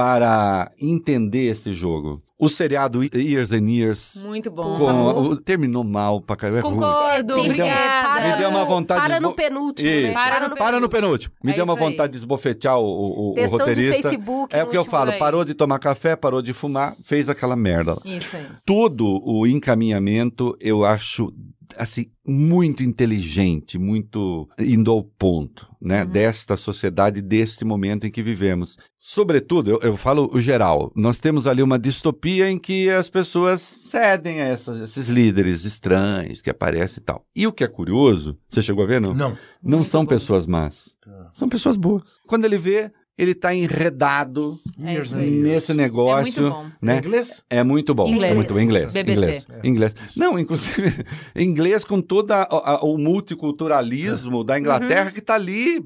[0.01, 2.19] para entender esse jogo.
[2.39, 4.77] O seriado Years and Years Muito bom.
[4.77, 6.59] com- o- terminou mal pra caramba.
[6.59, 6.73] é ruim.
[6.75, 8.07] Concordo, Tem- obrigada.
[8.07, 10.07] para Me deu uma no- vontade Para de no penúltimo, Isso.
[10.09, 10.13] né?
[10.13, 11.33] Para no Para no penúltimo.
[11.43, 11.89] Me É deu uma isso aí.
[11.89, 14.03] vontade de esbofetear o, o, o roteirista.
[14.03, 15.09] Facebook é o que eu falo.
[15.09, 15.17] aí.
[15.17, 17.97] Parou de tomar café, parou de fumar, fez aquela merda.
[18.05, 18.45] Isso aí.
[18.63, 21.33] Todo o encaminhamento eu acho
[21.77, 28.77] assim muito inteligente, muito indo ao ponto, né, desta sociedade, deste momento em que vivemos.
[28.99, 30.91] Sobretudo, eu, eu falo o geral.
[30.95, 36.41] Nós temos ali uma distopia em que as pessoas cedem a essas- esses líderes estranhos
[36.41, 37.25] que aparecem e tal.
[37.35, 39.13] E o que é curioso, você chegou a ver, não?
[39.13, 39.37] Não.
[39.63, 40.95] Não são pessoas más.
[41.33, 42.03] São pessoas boas.
[42.27, 45.11] Quando ele vê, ele está enredado years.
[45.11, 46.19] nesse negócio.
[46.19, 46.71] É muito bom.
[46.81, 46.97] Né?
[46.99, 47.43] Inglês?
[47.49, 48.07] É muito bom.
[48.07, 48.31] Inglês.
[48.31, 48.59] É muito bom.
[48.59, 48.93] Inglês.
[48.93, 49.21] BBC.
[49.21, 49.47] Inglês.
[49.63, 49.93] Inglês.
[50.15, 52.31] Não, inclusive, inglês com todo
[52.81, 55.83] o multiculturalismo da Inglaterra que está ali,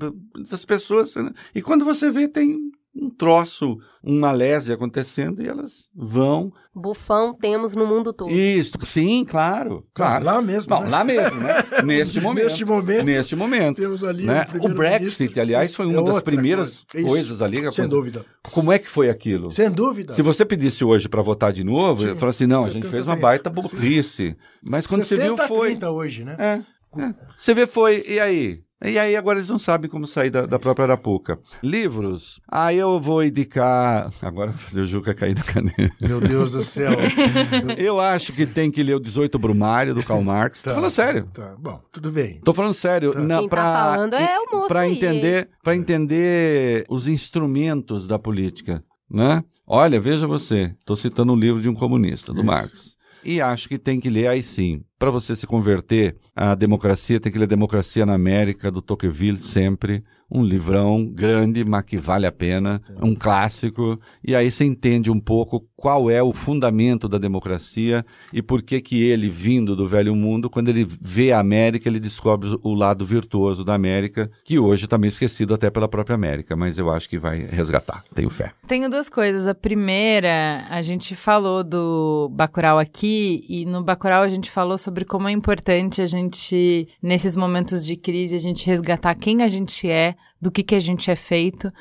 [0.49, 1.15] das pessoas.
[1.15, 1.31] né?
[1.55, 6.51] E quando você vê, tem um troço, uma lese acontecendo e elas vão.
[6.75, 8.29] Bufão temos no mundo todo.
[8.31, 9.85] Isso, sim, claro.
[9.93, 10.25] claro.
[10.25, 10.89] Lá mesmo, Não, né?
[10.89, 11.53] lá mesmo, né?
[11.85, 12.43] Neste momento.
[12.45, 13.05] Neste momento.
[13.05, 13.77] Neste momento.
[13.81, 14.45] Temos ali né?
[14.59, 15.41] o O Brexit, ministro.
[15.41, 17.05] aliás, foi É uma das outra primeiras coisa.
[17.05, 17.07] Isso.
[17.07, 17.55] coisas ali.
[17.55, 17.87] Sem aconteceu.
[17.87, 18.25] dúvida.
[18.51, 19.51] Como é que foi aquilo?
[19.51, 20.13] Sem dúvida.
[20.13, 22.89] Se você pedisse hoje para votar de novo, eu falasse assim, não, a gente 70,
[22.91, 23.21] fez uma 30.
[23.27, 24.35] baita burrice.
[24.61, 25.69] Mas quando você viu, 70, foi.
[25.71, 26.35] 30 hoje, né?
[26.37, 27.15] É, é.
[27.37, 28.03] Você vê, foi.
[28.07, 28.59] E aí?
[28.83, 31.39] E aí agora eles não sabem como sair da, da própria Arapuca.
[31.61, 32.41] Livros.
[32.47, 34.11] Aí eu vou indicar.
[34.23, 35.93] Agora eu vou fazer o Juca cair da cadeira.
[36.01, 36.93] Meu Deus do céu.
[37.77, 40.63] Eu acho que tem que ler o 18 Brumário do Karl Marx.
[40.63, 41.29] Tô falando sério.
[41.31, 42.41] Tá, bom, tudo bem.
[42.43, 43.13] Tô falando sério.
[43.13, 48.07] Na, Quem tá pra, falando é o moço Pra aí, entender, pra entender os instrumentos
[48.07, 49.43] da política, né?
[49.67, 50.73] Olha, veja você.
[50.85, 52.95] Tô citando um livro de um comunista, do Marx.
[53.23, 54.81] E acho que tem que ler aí sim.
[55.01, 60.03] Para você se converter à democracia, tem que ler Democracia na América, do Tocqueville, sempre.
[60.33, 62.81] Um livrão grande, mas que vale a pena.
[63.01, 63.99] Um clássico.
[64.23, 68.79] E aí você entende um pouco qual é o fundamento da democracia e por que
[68.79, 73.03] que ele, vindo do velho mundo, quando ele vê a América, ele descobre o lado
[73.03, 77.09] virtuoso da América, que hoje está meio esquecido até pela própria América, mas eu acho
[77.09, 78.03] que vai resgatar.
[78.13, 78.53] Tenho fé.
[78.67, 79.47] Tenho duas coisas.
[79.47, 84.90] A primeira, a gente falou do Bacurau aqui e no Bacurau a gente falou sobre
[85.07, 89.89] como é importante a gente, nesses momentos de crise, a gente resgatar quem a gente
[89.89, 91.71] é, do que que a gente é feito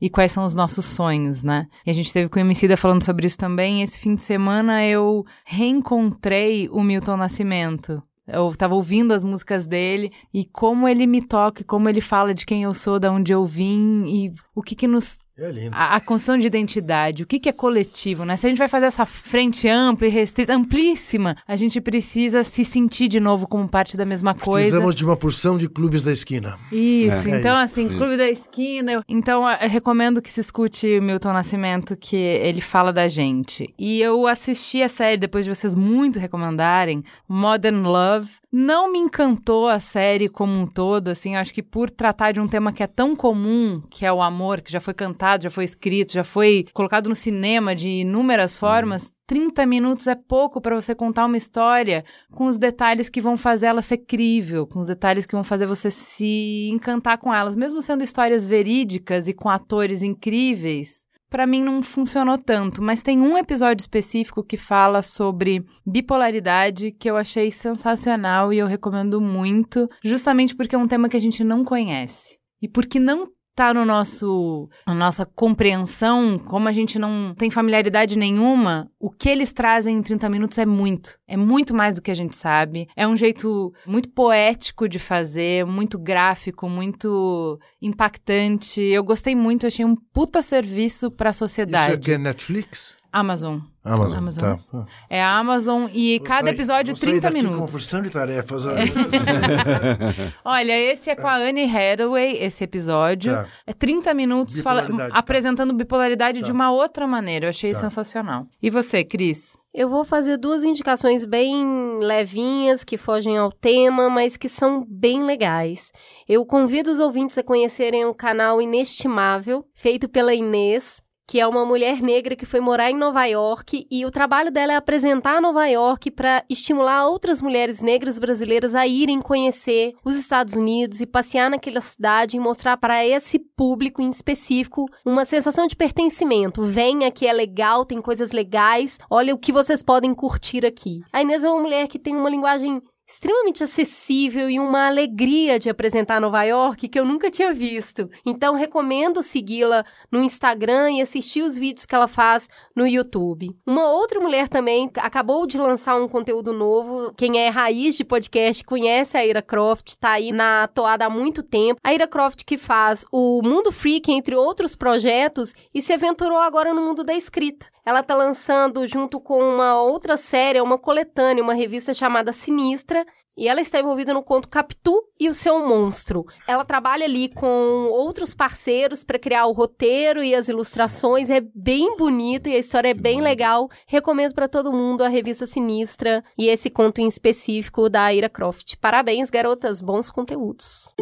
[0.00, 1.66] e quais são os nossos sonhos, né?
[1.84, 3.82] E a gente teve com o Emicida falando sobre isso também.
[3.82, 8.02] Esse fim de semana eu reencontrei o Milton Nascimento.
[8.26, 12.46] Eu tava ouvindo as músicas dele e como ele me toca, como ele fala de
[12.46, 15.70] quem eu sou, da onde eu vim e o que que nos É lindo.
[15.74, 18.36] a, a construção de identidade, o que, que é coletivo, né?
[18.36, 22.64] Se a gente vai fazer essa frente ampla e restrita, amplíssima, a gente precisa se
[22.64, 24.60] sentir de novo como parte da mesma coisa.
[24.60, 26.58] Precisamos de uma porção de clubes da esquina.
[26.70, 27.38] Isso, É.
[27.38, 27.96] então É assim, isso.
[27.96, 28.92] Clube da Esquina.
[28.92, 33.72] eu- Então eu recomendo que se escute o Milton Nascimento, que ele fala da gente.
[33.78, 38.28] E eu assisti a série, depois de vocês muito recomendarem, Modern Love.
[38.52, 42.48] Não me encantou a série como um todo, assim, acho que por tratar de um
[42.48, 45.62] tema que é tão comum, que é o amor, que já foi cantado, já foi
[45.62, 50.96] escrito, já foi colocado no cinema de inúmeras formas, 30 minutos é pouco para você
[50.96, 55.26] contar uma história com os detalhes que vão fazer ela ser crível, com os detalhes
[55.26, 60.02] que vão fazer você se encantar com elas, mesmo sendo histórias verídicas e com atores
[60.02, 61.08] incríveis.
[61.30, 67.08] Pra mim não funcionou tanto, mas tem um episódio específico que fala sobre bipolaridade que
[67.08, 71.44] eu achei sensacional e eu recomendo muito, justamente porque é um tema que a gente
[71.44, 72.36] não conhece.
[72.60, 73.28] E porque não
[73.60, 79.28] tá no nosso a nossa compreensão, como a gente não tem familiaridade nenhuma, o que
[79.28, 81.18] eles trazem em 30 minutos é muito.
[81.28, 82.88] É muito mais do que a gente sabe.
[82.96, 88.80] É um jeito muito poético de fazer, muito gráfico, muito impactante.
[88.80, 91.94] Eu gostei muito, achei um puta serviço pra Isso sociedade.
[91.94, 92.96] aqui é Netflix?
[93.12, 93.58] Amazon.
[93.82, 94.56] Amazon, Amazon.
[94.70, 94.86] tá.
[95.08, 97.72] É a Amazon e Vou cada episódio vou sair 30 daqui Com minutos.
[97.72, 98.64] porção de tarefas.
[100.44, 103.32] Olha, esse é com a Anne Hathaway, esse episódio.
[103.32, 103.46] Tá.
[103.66, 105.08] É 30 minutos fala- tá.
[105.12, 106.46] apresentando bipolaridade Tá.
[106.46, 107.46] de uma outra maneira.
[107.46, 107.80] Eu achei Tá.
[107.80, 108.46] sensacional.
[108.62, 109.58] E você, Cris?
[109.72, 115.22] Eu vou fazer duas indicações bem levinhas, que fogem ao tema, mas que são bem
[115.24, 115.92] legais.
[116.28, 121.00] Eu convido os ouvintes a conhecerem o canal Inestimável, feito pela Inês,
[121.30, 124.72] que é uma mulher negra que foi morar em Nova York e o trabalho dela
[124.72, 130.54] é apresentar Nova York para estimular outras mulheres negras brasileiras a irem conhecer os Estados
[130.54, 135.76] Unidos e passear naquela cidade e mostrar para esse público em específico uma sensação de
[135.76, 136.64] pertencimento.
[136.64, 141.00] Venha que é legal, tem coisas legais, olha o que vocês podem curtir aqui.
[141.12, 145.68] A Inês é uma mulher que tem uma linguagem extremamente acessível e uma alegria de
[145.68, 148.08] apresentar Nova York que eu nunca tinha visto.
[148.24, 153.50] Então recomendo segui-la no Instagram e assistir os vídeos que ela faz no YouTube.
[153.66, 157.12] Uma outra mulher também acabou de lançar um conteúdo novo.
[157.16, 161.42] Quem é raiz de podcast conhece a Ira Croft, tá aí na toada há muito
[161.42, 161.80] tempo.
[161.82, 166.72] A Ira Croft que faz o Mundo Freak, entre outros projetos, e se aventurou agora
[166.72, 167.66] no mundo da escrita.
[167.84, 172.99] Ela tá lançando junto com uma outra série, uma coletânea, uma revista chamada Sinistra,
[173.36, 176.26] e ela está envolvida no conto Capitu e o seu monstro.
[176.46, 181.30] Ela trabalha ali com outros parceiros para criar o roteiro e as ilustrações.
[181.30, 183.68] É bem bonito e a história é bem legal.
[183.86, 188.76] Recomendo para todo mundo a revista Sinistra e esse conto em específico da Ira Croft.
[188.80, 190.94] Parabéns, garotas, bons conteúdos.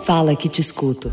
[0.00, 1.10] Fala que te escuto.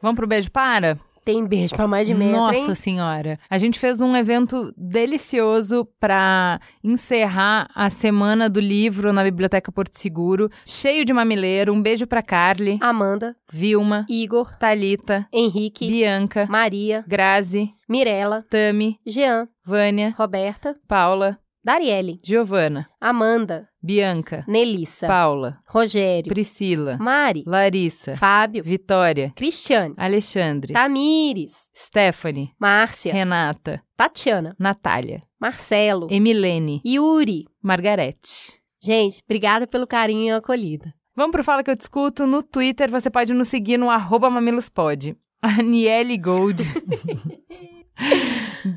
[0.00, 0.98] Vamos pro beijo para?
[1.24, 2.74] Tem beijo pra mais de metro, Nossa hein?
[2.74, 3.38] senhora.
[3.48, 9.94] A gente fez um evento delicioso para encerrar a semana do livro na Biblioteca Porto
[9.94, 11.72] Seguro, cheio de mamileiro.
[11.72, 19.46] Um beijo pra Carly, Amanda, Vilma, Igor, Talita, Henrique, Bianca, Maria, Grazi, Mirella, Tami, Jean,
[19.64, 29.32] Vânia, Roberta, Paula, Darielle, Giovana, Amanda, Bianca, Nelissa, Paula, Rogério, Priscila, Mari, Larissa, Fábio, Vitória,
[29.36, 37.46] Cristiane, Alexandre, Tamires, Stephanie, Márcia, Renata, Tatiana, Natália, Marcelo, Emilene, Yuri.
[37.62, 38.60] Margarete.
[38.82, 40.92] Gente, obrigada pelo carinho e acolhida.
[41.14, 42.26] Vamos pro Fala Que Eu Discuto.
[42.26, 45.16] No Twitter, você pode nos seguir no arroba mamilospod.
[45.40, 46.62] A Niele Gold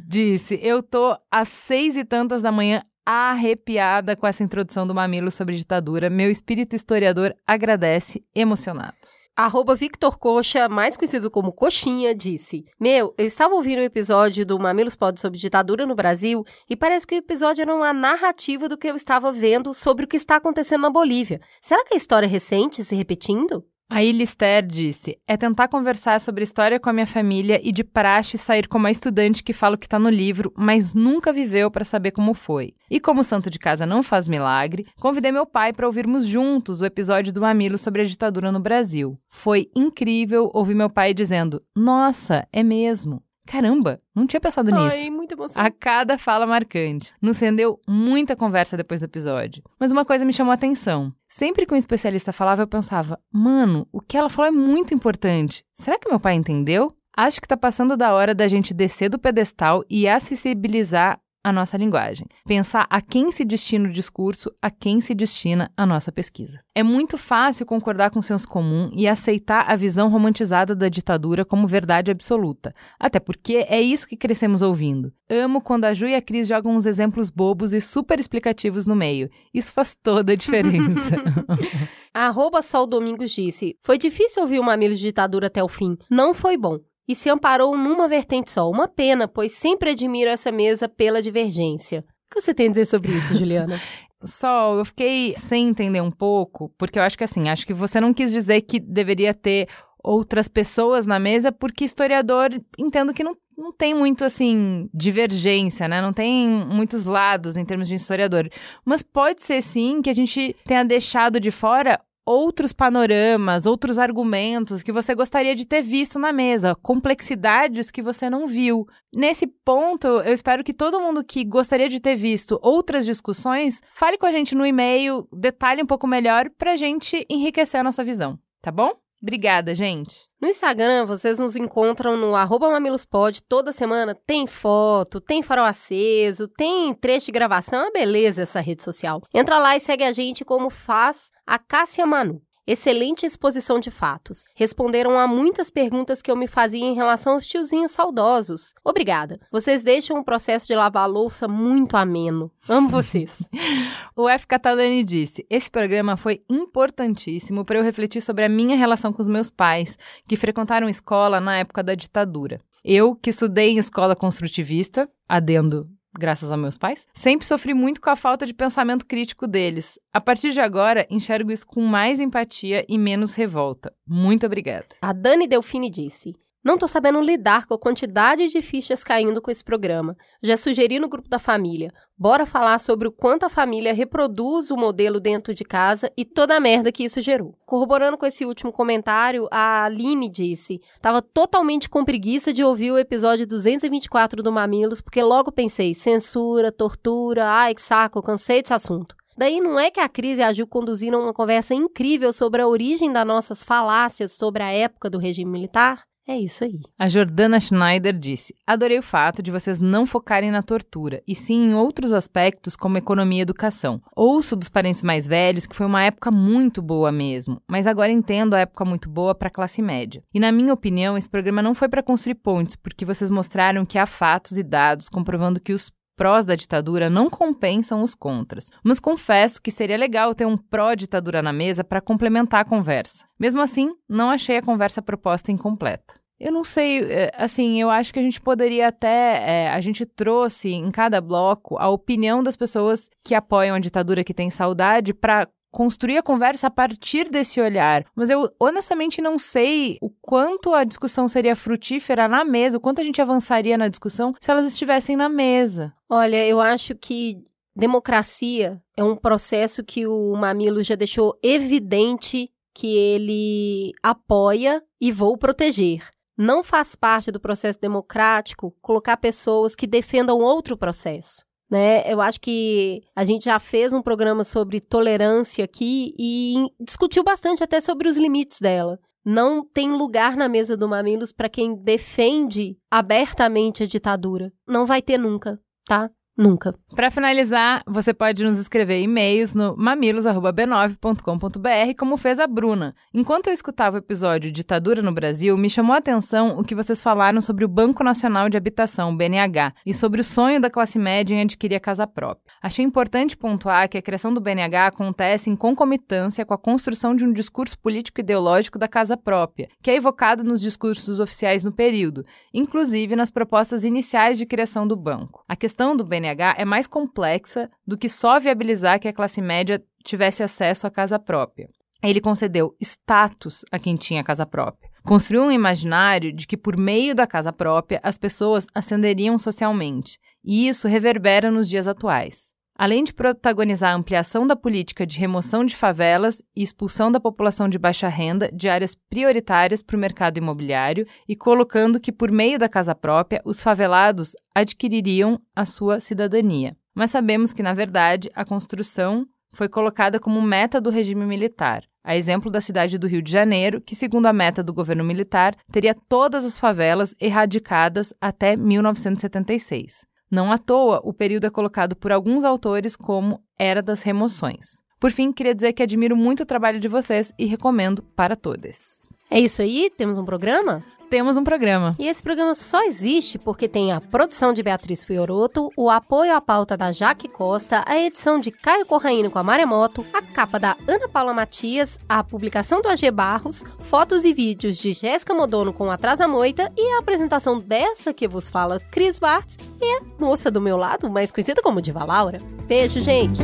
[0.07, 5.29] disse, eu tô às seis e tantas da manhã arrepiada com essa introdução do Mamilo
[5.29, 6.09] sobre ditadura.
[6.09, 8.95] Meu espírito historiador agradece, emocionado.
[9.37, 14.57] Arroba Victor Coxa, mais conhecido como Coxinha, disse: Meu, eu estava ouvindo o episódio do
[14.57, 18.77] Mamilos Pod sobre ditadura no Brasil e parece que o episódio era uma narrativa do
[18.77, 21.41] que eu estava vendo sobre o que está acontecendo na Bolívia.
[21.61, 23.65] Será que a história é recente se repetindo?
[23.87, 28.37] A Ilister disse: é tentar conversar sobre história com a minha família e de praxe
[28.37, 31.85] sair como a estudante que fala o que está no livro, mas nunca viveu para
[31.85, 32.73] saber como foi.
[32.89, 36.81] E como o santo de casa não faz milagre, convidei meu pai para ouvirmos juntos
[36.81, 39.19] o episódio do Mamilo sobre a ditadura no Brasil.
[39.29, 43.23] Foi incrível ouvir meu pai dizendo: Nossa, é mesmo.
[43.45, 44.97] Caramba, não tinha pensado nisso.
[44.97, 45.61] Ai, muita emoção.
[45.61, 47.13] A cada fala marcante.
[47.21, 49.63] Nos rendeu muita conversa depois do episódio.
[49.79, 51.13] Mas uma coisa me chamou a atenção.
[51.27, 55.63] Sempre que um especialista falava, eu pensava: mano, o que ela falou é muito importante.
[55.71, 56.91] Será que meu pai entendeu?
[57.15, 61.77] Acho que tá passando da hora da gente descer do pedestal e acessibilizar a nossa
[61.77, 62.25] linguagem.
[62.47, 66.59] Pensar a quem se destina o discurso, a quem se destina a nossa pesquisa.
[66.73, 71.45] É muito fácil concordar com o senso comum e aceitar a visão romantizada da ditadura
[71.45, 72.73] como verdade absoluta.
[72.99, 75.13] Até porque é isso que crescemos ouvindo.
[75.29, 78.95] Amo quando a Ju e a Cris jogam uns exemplos bobos e super explicativos no
[78.95, 79.29] meio.
[79.53, 81.15] Isso faz toda a diferença.
[82.11, 85.95] Arroba Sol Domingos disse: Foi difícil ouvir o Mamilo de ditadura até o fim.
[86.09, 86.79] Não foi bom.
[87.07, 88.69] E se amparou numa vertente só.
[88.69, 91.99] Uma pena, pois sempre admiro essa mesa pela divergência.
[91.99, 93.79] O que você tem a dizer sobre isso, Juliana?
[94.23, 98.01] Sol, eu fiquei sem entender um pouco, porque eu acho que assim, acho que você
[98.01, 99.67] não quis dizer que deveria ter
[100.03, 106.01] outras pessoas na mesa, porque historiador, entendo que não, não tem muito, assim, divergência, né?
[106.01, 108.47] Não tem muitos lados em termos de historiador.
[108.85, 114.81] Mas pode ser, sim, que a gente tenha deixado de fora outros panoramas, outros argumentos
[114.81, 118.87] que você gostaria de ter visto na mesa, complexidades que você não viu.
[119.13, 124.17] Nesse ponto, eu espero que todo mundo que gostaria de ter visto outras discussões fale
[124.17, 128.03] com a gente no e-mail, detalhe um pouco melhor para a gente enriquecer a nossa
[128.03, 129.04] visão, tá bom?
[129.21, 130.27] Obrigada, gente.
[130.41, 132.31] No Instagram, vocês nos encontram no
[132.69, 134.13] mamilospod toda semana.
[134.13, 137.79] Tem foto, tem farol aceso, tem trecho de gravação.
[137.79, 139.21] É uma beleza essa rede social.
[139.33, 142.41] Entra lá e segue a gente como faz a Cássia Manu.
[142.67, 144.43] Excelente exposição de fatos.
[144.55, 148.73] Responderam a muitas perguntas que eu me fazia em relação aos tiozinhos saudosos.
[148.83, 149.39] Obrigada.
[149.51, 152.51] Vocês deixam o processo de lavar a louça muito ameno.
[152.67, 153.47] Amo vocês.
[154.15, 154.47] o F.
[154.47, 159.27] Catalani disse: Esse programa foi importantíssimo para eu refletir sobre a minha relação com os
[159.27, 159.97] meus pais,
[160.27, 162.59] que frequentaram escola na época da ditadura.
[162.83, 168.09] Eu, que estudei em escola construtivista, adendo graças a meus pais, sempre sofri muito com
[168.09, 169.99] a falta de pensamento crítico deles.
[170.13, 173.93] A partir de agora, enxergo isso com mais empatia e menos revolta.
[174.07, 174.87] Muito obrigada.
[175.01, 176.33] A Dani Delfini disse:
[176.65, 180.17] não tô sabendo lidar com a quantidade de fichas caindo com esse programa.
[180.41, 181.93] Já sugeri no grupo da família.
[182.17, 186.55] Bora falar sobre o quanto a família reproduz o modelo dentro de casa e toda
[186.55, 187.55] a merda que isso gerou.
[187.67, 192.97] Corroborando com esse último comentário, a Aline disse: Tava totalmente com preguiça de ouvir o
[192.97, 199.15] episódio 224 do Mamilos, porque logo pensei: censura, tortura, ai que saco, cansei desse assunto.
[199.37, 203.27] Daí não é que a crise agiu conduzindo uma conversa incrível sobre a origem das
[203.27, 206.03] nossas falácias sobre a época do regime militar?
[206.27, 206.81] É isso aí.
[206.97, 211.69] A Jordana Schneider disse: Adorei o fato de vocês não focarem na tortura, e sim
[211.69, 214.01] em outros aspectos como economia e educação.
[214.15, 218.55] Ouço dos parentes mais velhos que foi uma época muito boa mesmo, mas agora entendo
[218.55, 220.23] a época muito boa para a classe média.
[220.33, 223.99] E na minha opinião, esse programa não foi para construir pontes, porque vocês mostraram que
[223.99, 228.71] há fatos e dados comprovando que os prós da ditadura não compensam os contras.
[228.83, 233.25] Mas confesso que seria legal ter um pró-ditadura na mesa para complementar a conversa.
[233.39, 236.15] Mesmo assim, não achei a conversa proposta incompleta.
[236.37, 239.65] Eu não sei, é, assim, eu acho que a gente poderia até.
[239.65, 244.23] É, a gente trouxe em cada bloco a opinião das pessoas que apoiam a ditadura,
[244.23, 248.05] que têm saudade, para construir a conversa a partir desse olhar.
[248.15, 253.01] Mas eu honestamente não sei o quanto a discussão seria frutífera na mesa, o quanto
[253.01, 255.93] a gente avançaria na discussão se elas estivessem na mesa.
[256.09, 257.43] Olha, eu acho que
[257.75, 265.37] democracia é um processo que o Mamilo já deixou evidente que ele apoia e vou
[265.37, 266.09] proteger.
[266.37, 272.03] Não faz parte do processo democrático colocar pessoas que defendam outro processo né?
[272.11, 277.63] Eu acho que a gente já fez um programa sobre tolerância aqui e discutiu bastante
[277.63, 278.99] até sobre os limites dela.
[279.23, 284.53] Não tem lugar na mesa do Mamilos para quem defende abertamente a ditadura.
[284.67, 286.11] Não vai ter nunca, tá?
[286.37, 286.75] Nunca.
[286.93, 292.93] Para finalizar, você pode nos escrever e-mails no mamilos@b9.com.br, como fez a Bruna.
[293.13, 297.01] Enquanto eu escutava o episódio Ditadura no Brasil, me chamou a atenção o que vocês
[297.01, 301.35] falaram sobre o Banco Nacional de Habitação, BNH, e sobre o sonho da classe média
[301.35, 302.53] em adquirir a casa própria.
[302.61, 307.23] Achei importante pontuar que a criação do BNH acontece em concomitância com a construção de
[307.23, 312.25] um discurso político ideológico da casa própria, que é evocado nos discursos oficiais no período,
[312.53, 315.41] inclusive nas propostas iniciais de criação do banco.
[315.47, 319.41] A questão do BNH BNH é mais complexa do que só viabilizar que a classe
[319.41, 321.69] média tivesse acesso à casa própria.
[322.01, 324.89] Ele concedeu status a quem tinha casa própria.
[325.03, 330.67] Construiu um imaginário de que, por meio da casa própria, as pessoas ascenderiam socialmente, e
[330.67, 332.54] isso reverbera nos dias atuais.
[332.77, 337.69] Além de protagonizar a ampliação da política de remoção de favelas e expulsão da população
[337.69, 342.59] de baixa renda de áreas prioritárias para o mercado imobiliário e colocando que, por meio
[342.59, 346.75] da casa própria, os favelados adquiririam a sua cidadania.
[346.93, 352.17] Mas sabemos que, na verdade, a construção foi colocada como meta do regime militar, a
[352.17, 355.95] exemplo da cidade do Rio de Janeiro, que, segundo a meta do governo militar, teria
[356.09, 360.05] todas as favelas erradicadas até 1976.
[360.31, 364.83] Não à toa, o período é colocado por alguns autores como Era das Remoções.
[364.99, 369.09] Por fim, queria dizer que admiro muito o trabalho de vocês e recomendo para todos.
[369.29, 369.91] É isso aí?
[369.95, 370.83] Temos um programa?
[371.09, 371.95] Temos um programa.
[371.99, 376.41] E esse programa só existe porque tem a produção de Beatriz Fioroto, o apoio à
[376.41, 380.75] pauta da Jaque Costa, a edição de Caio Corraino com a Maremoto, a capa da
[380.87, 385.91] Ana Paula Matias, a publicação do AG Barros, fotos e vídeos de Jéssica Modono com
[385.91, 390.49] a Trasa Moita e a apresentação dessa que vos fala, Cris Bartz, e a moça
[390.49, 392.39] do meu lado, mais conhecida como Diva Laura.
[392.67, 393.43] Beijo, gente!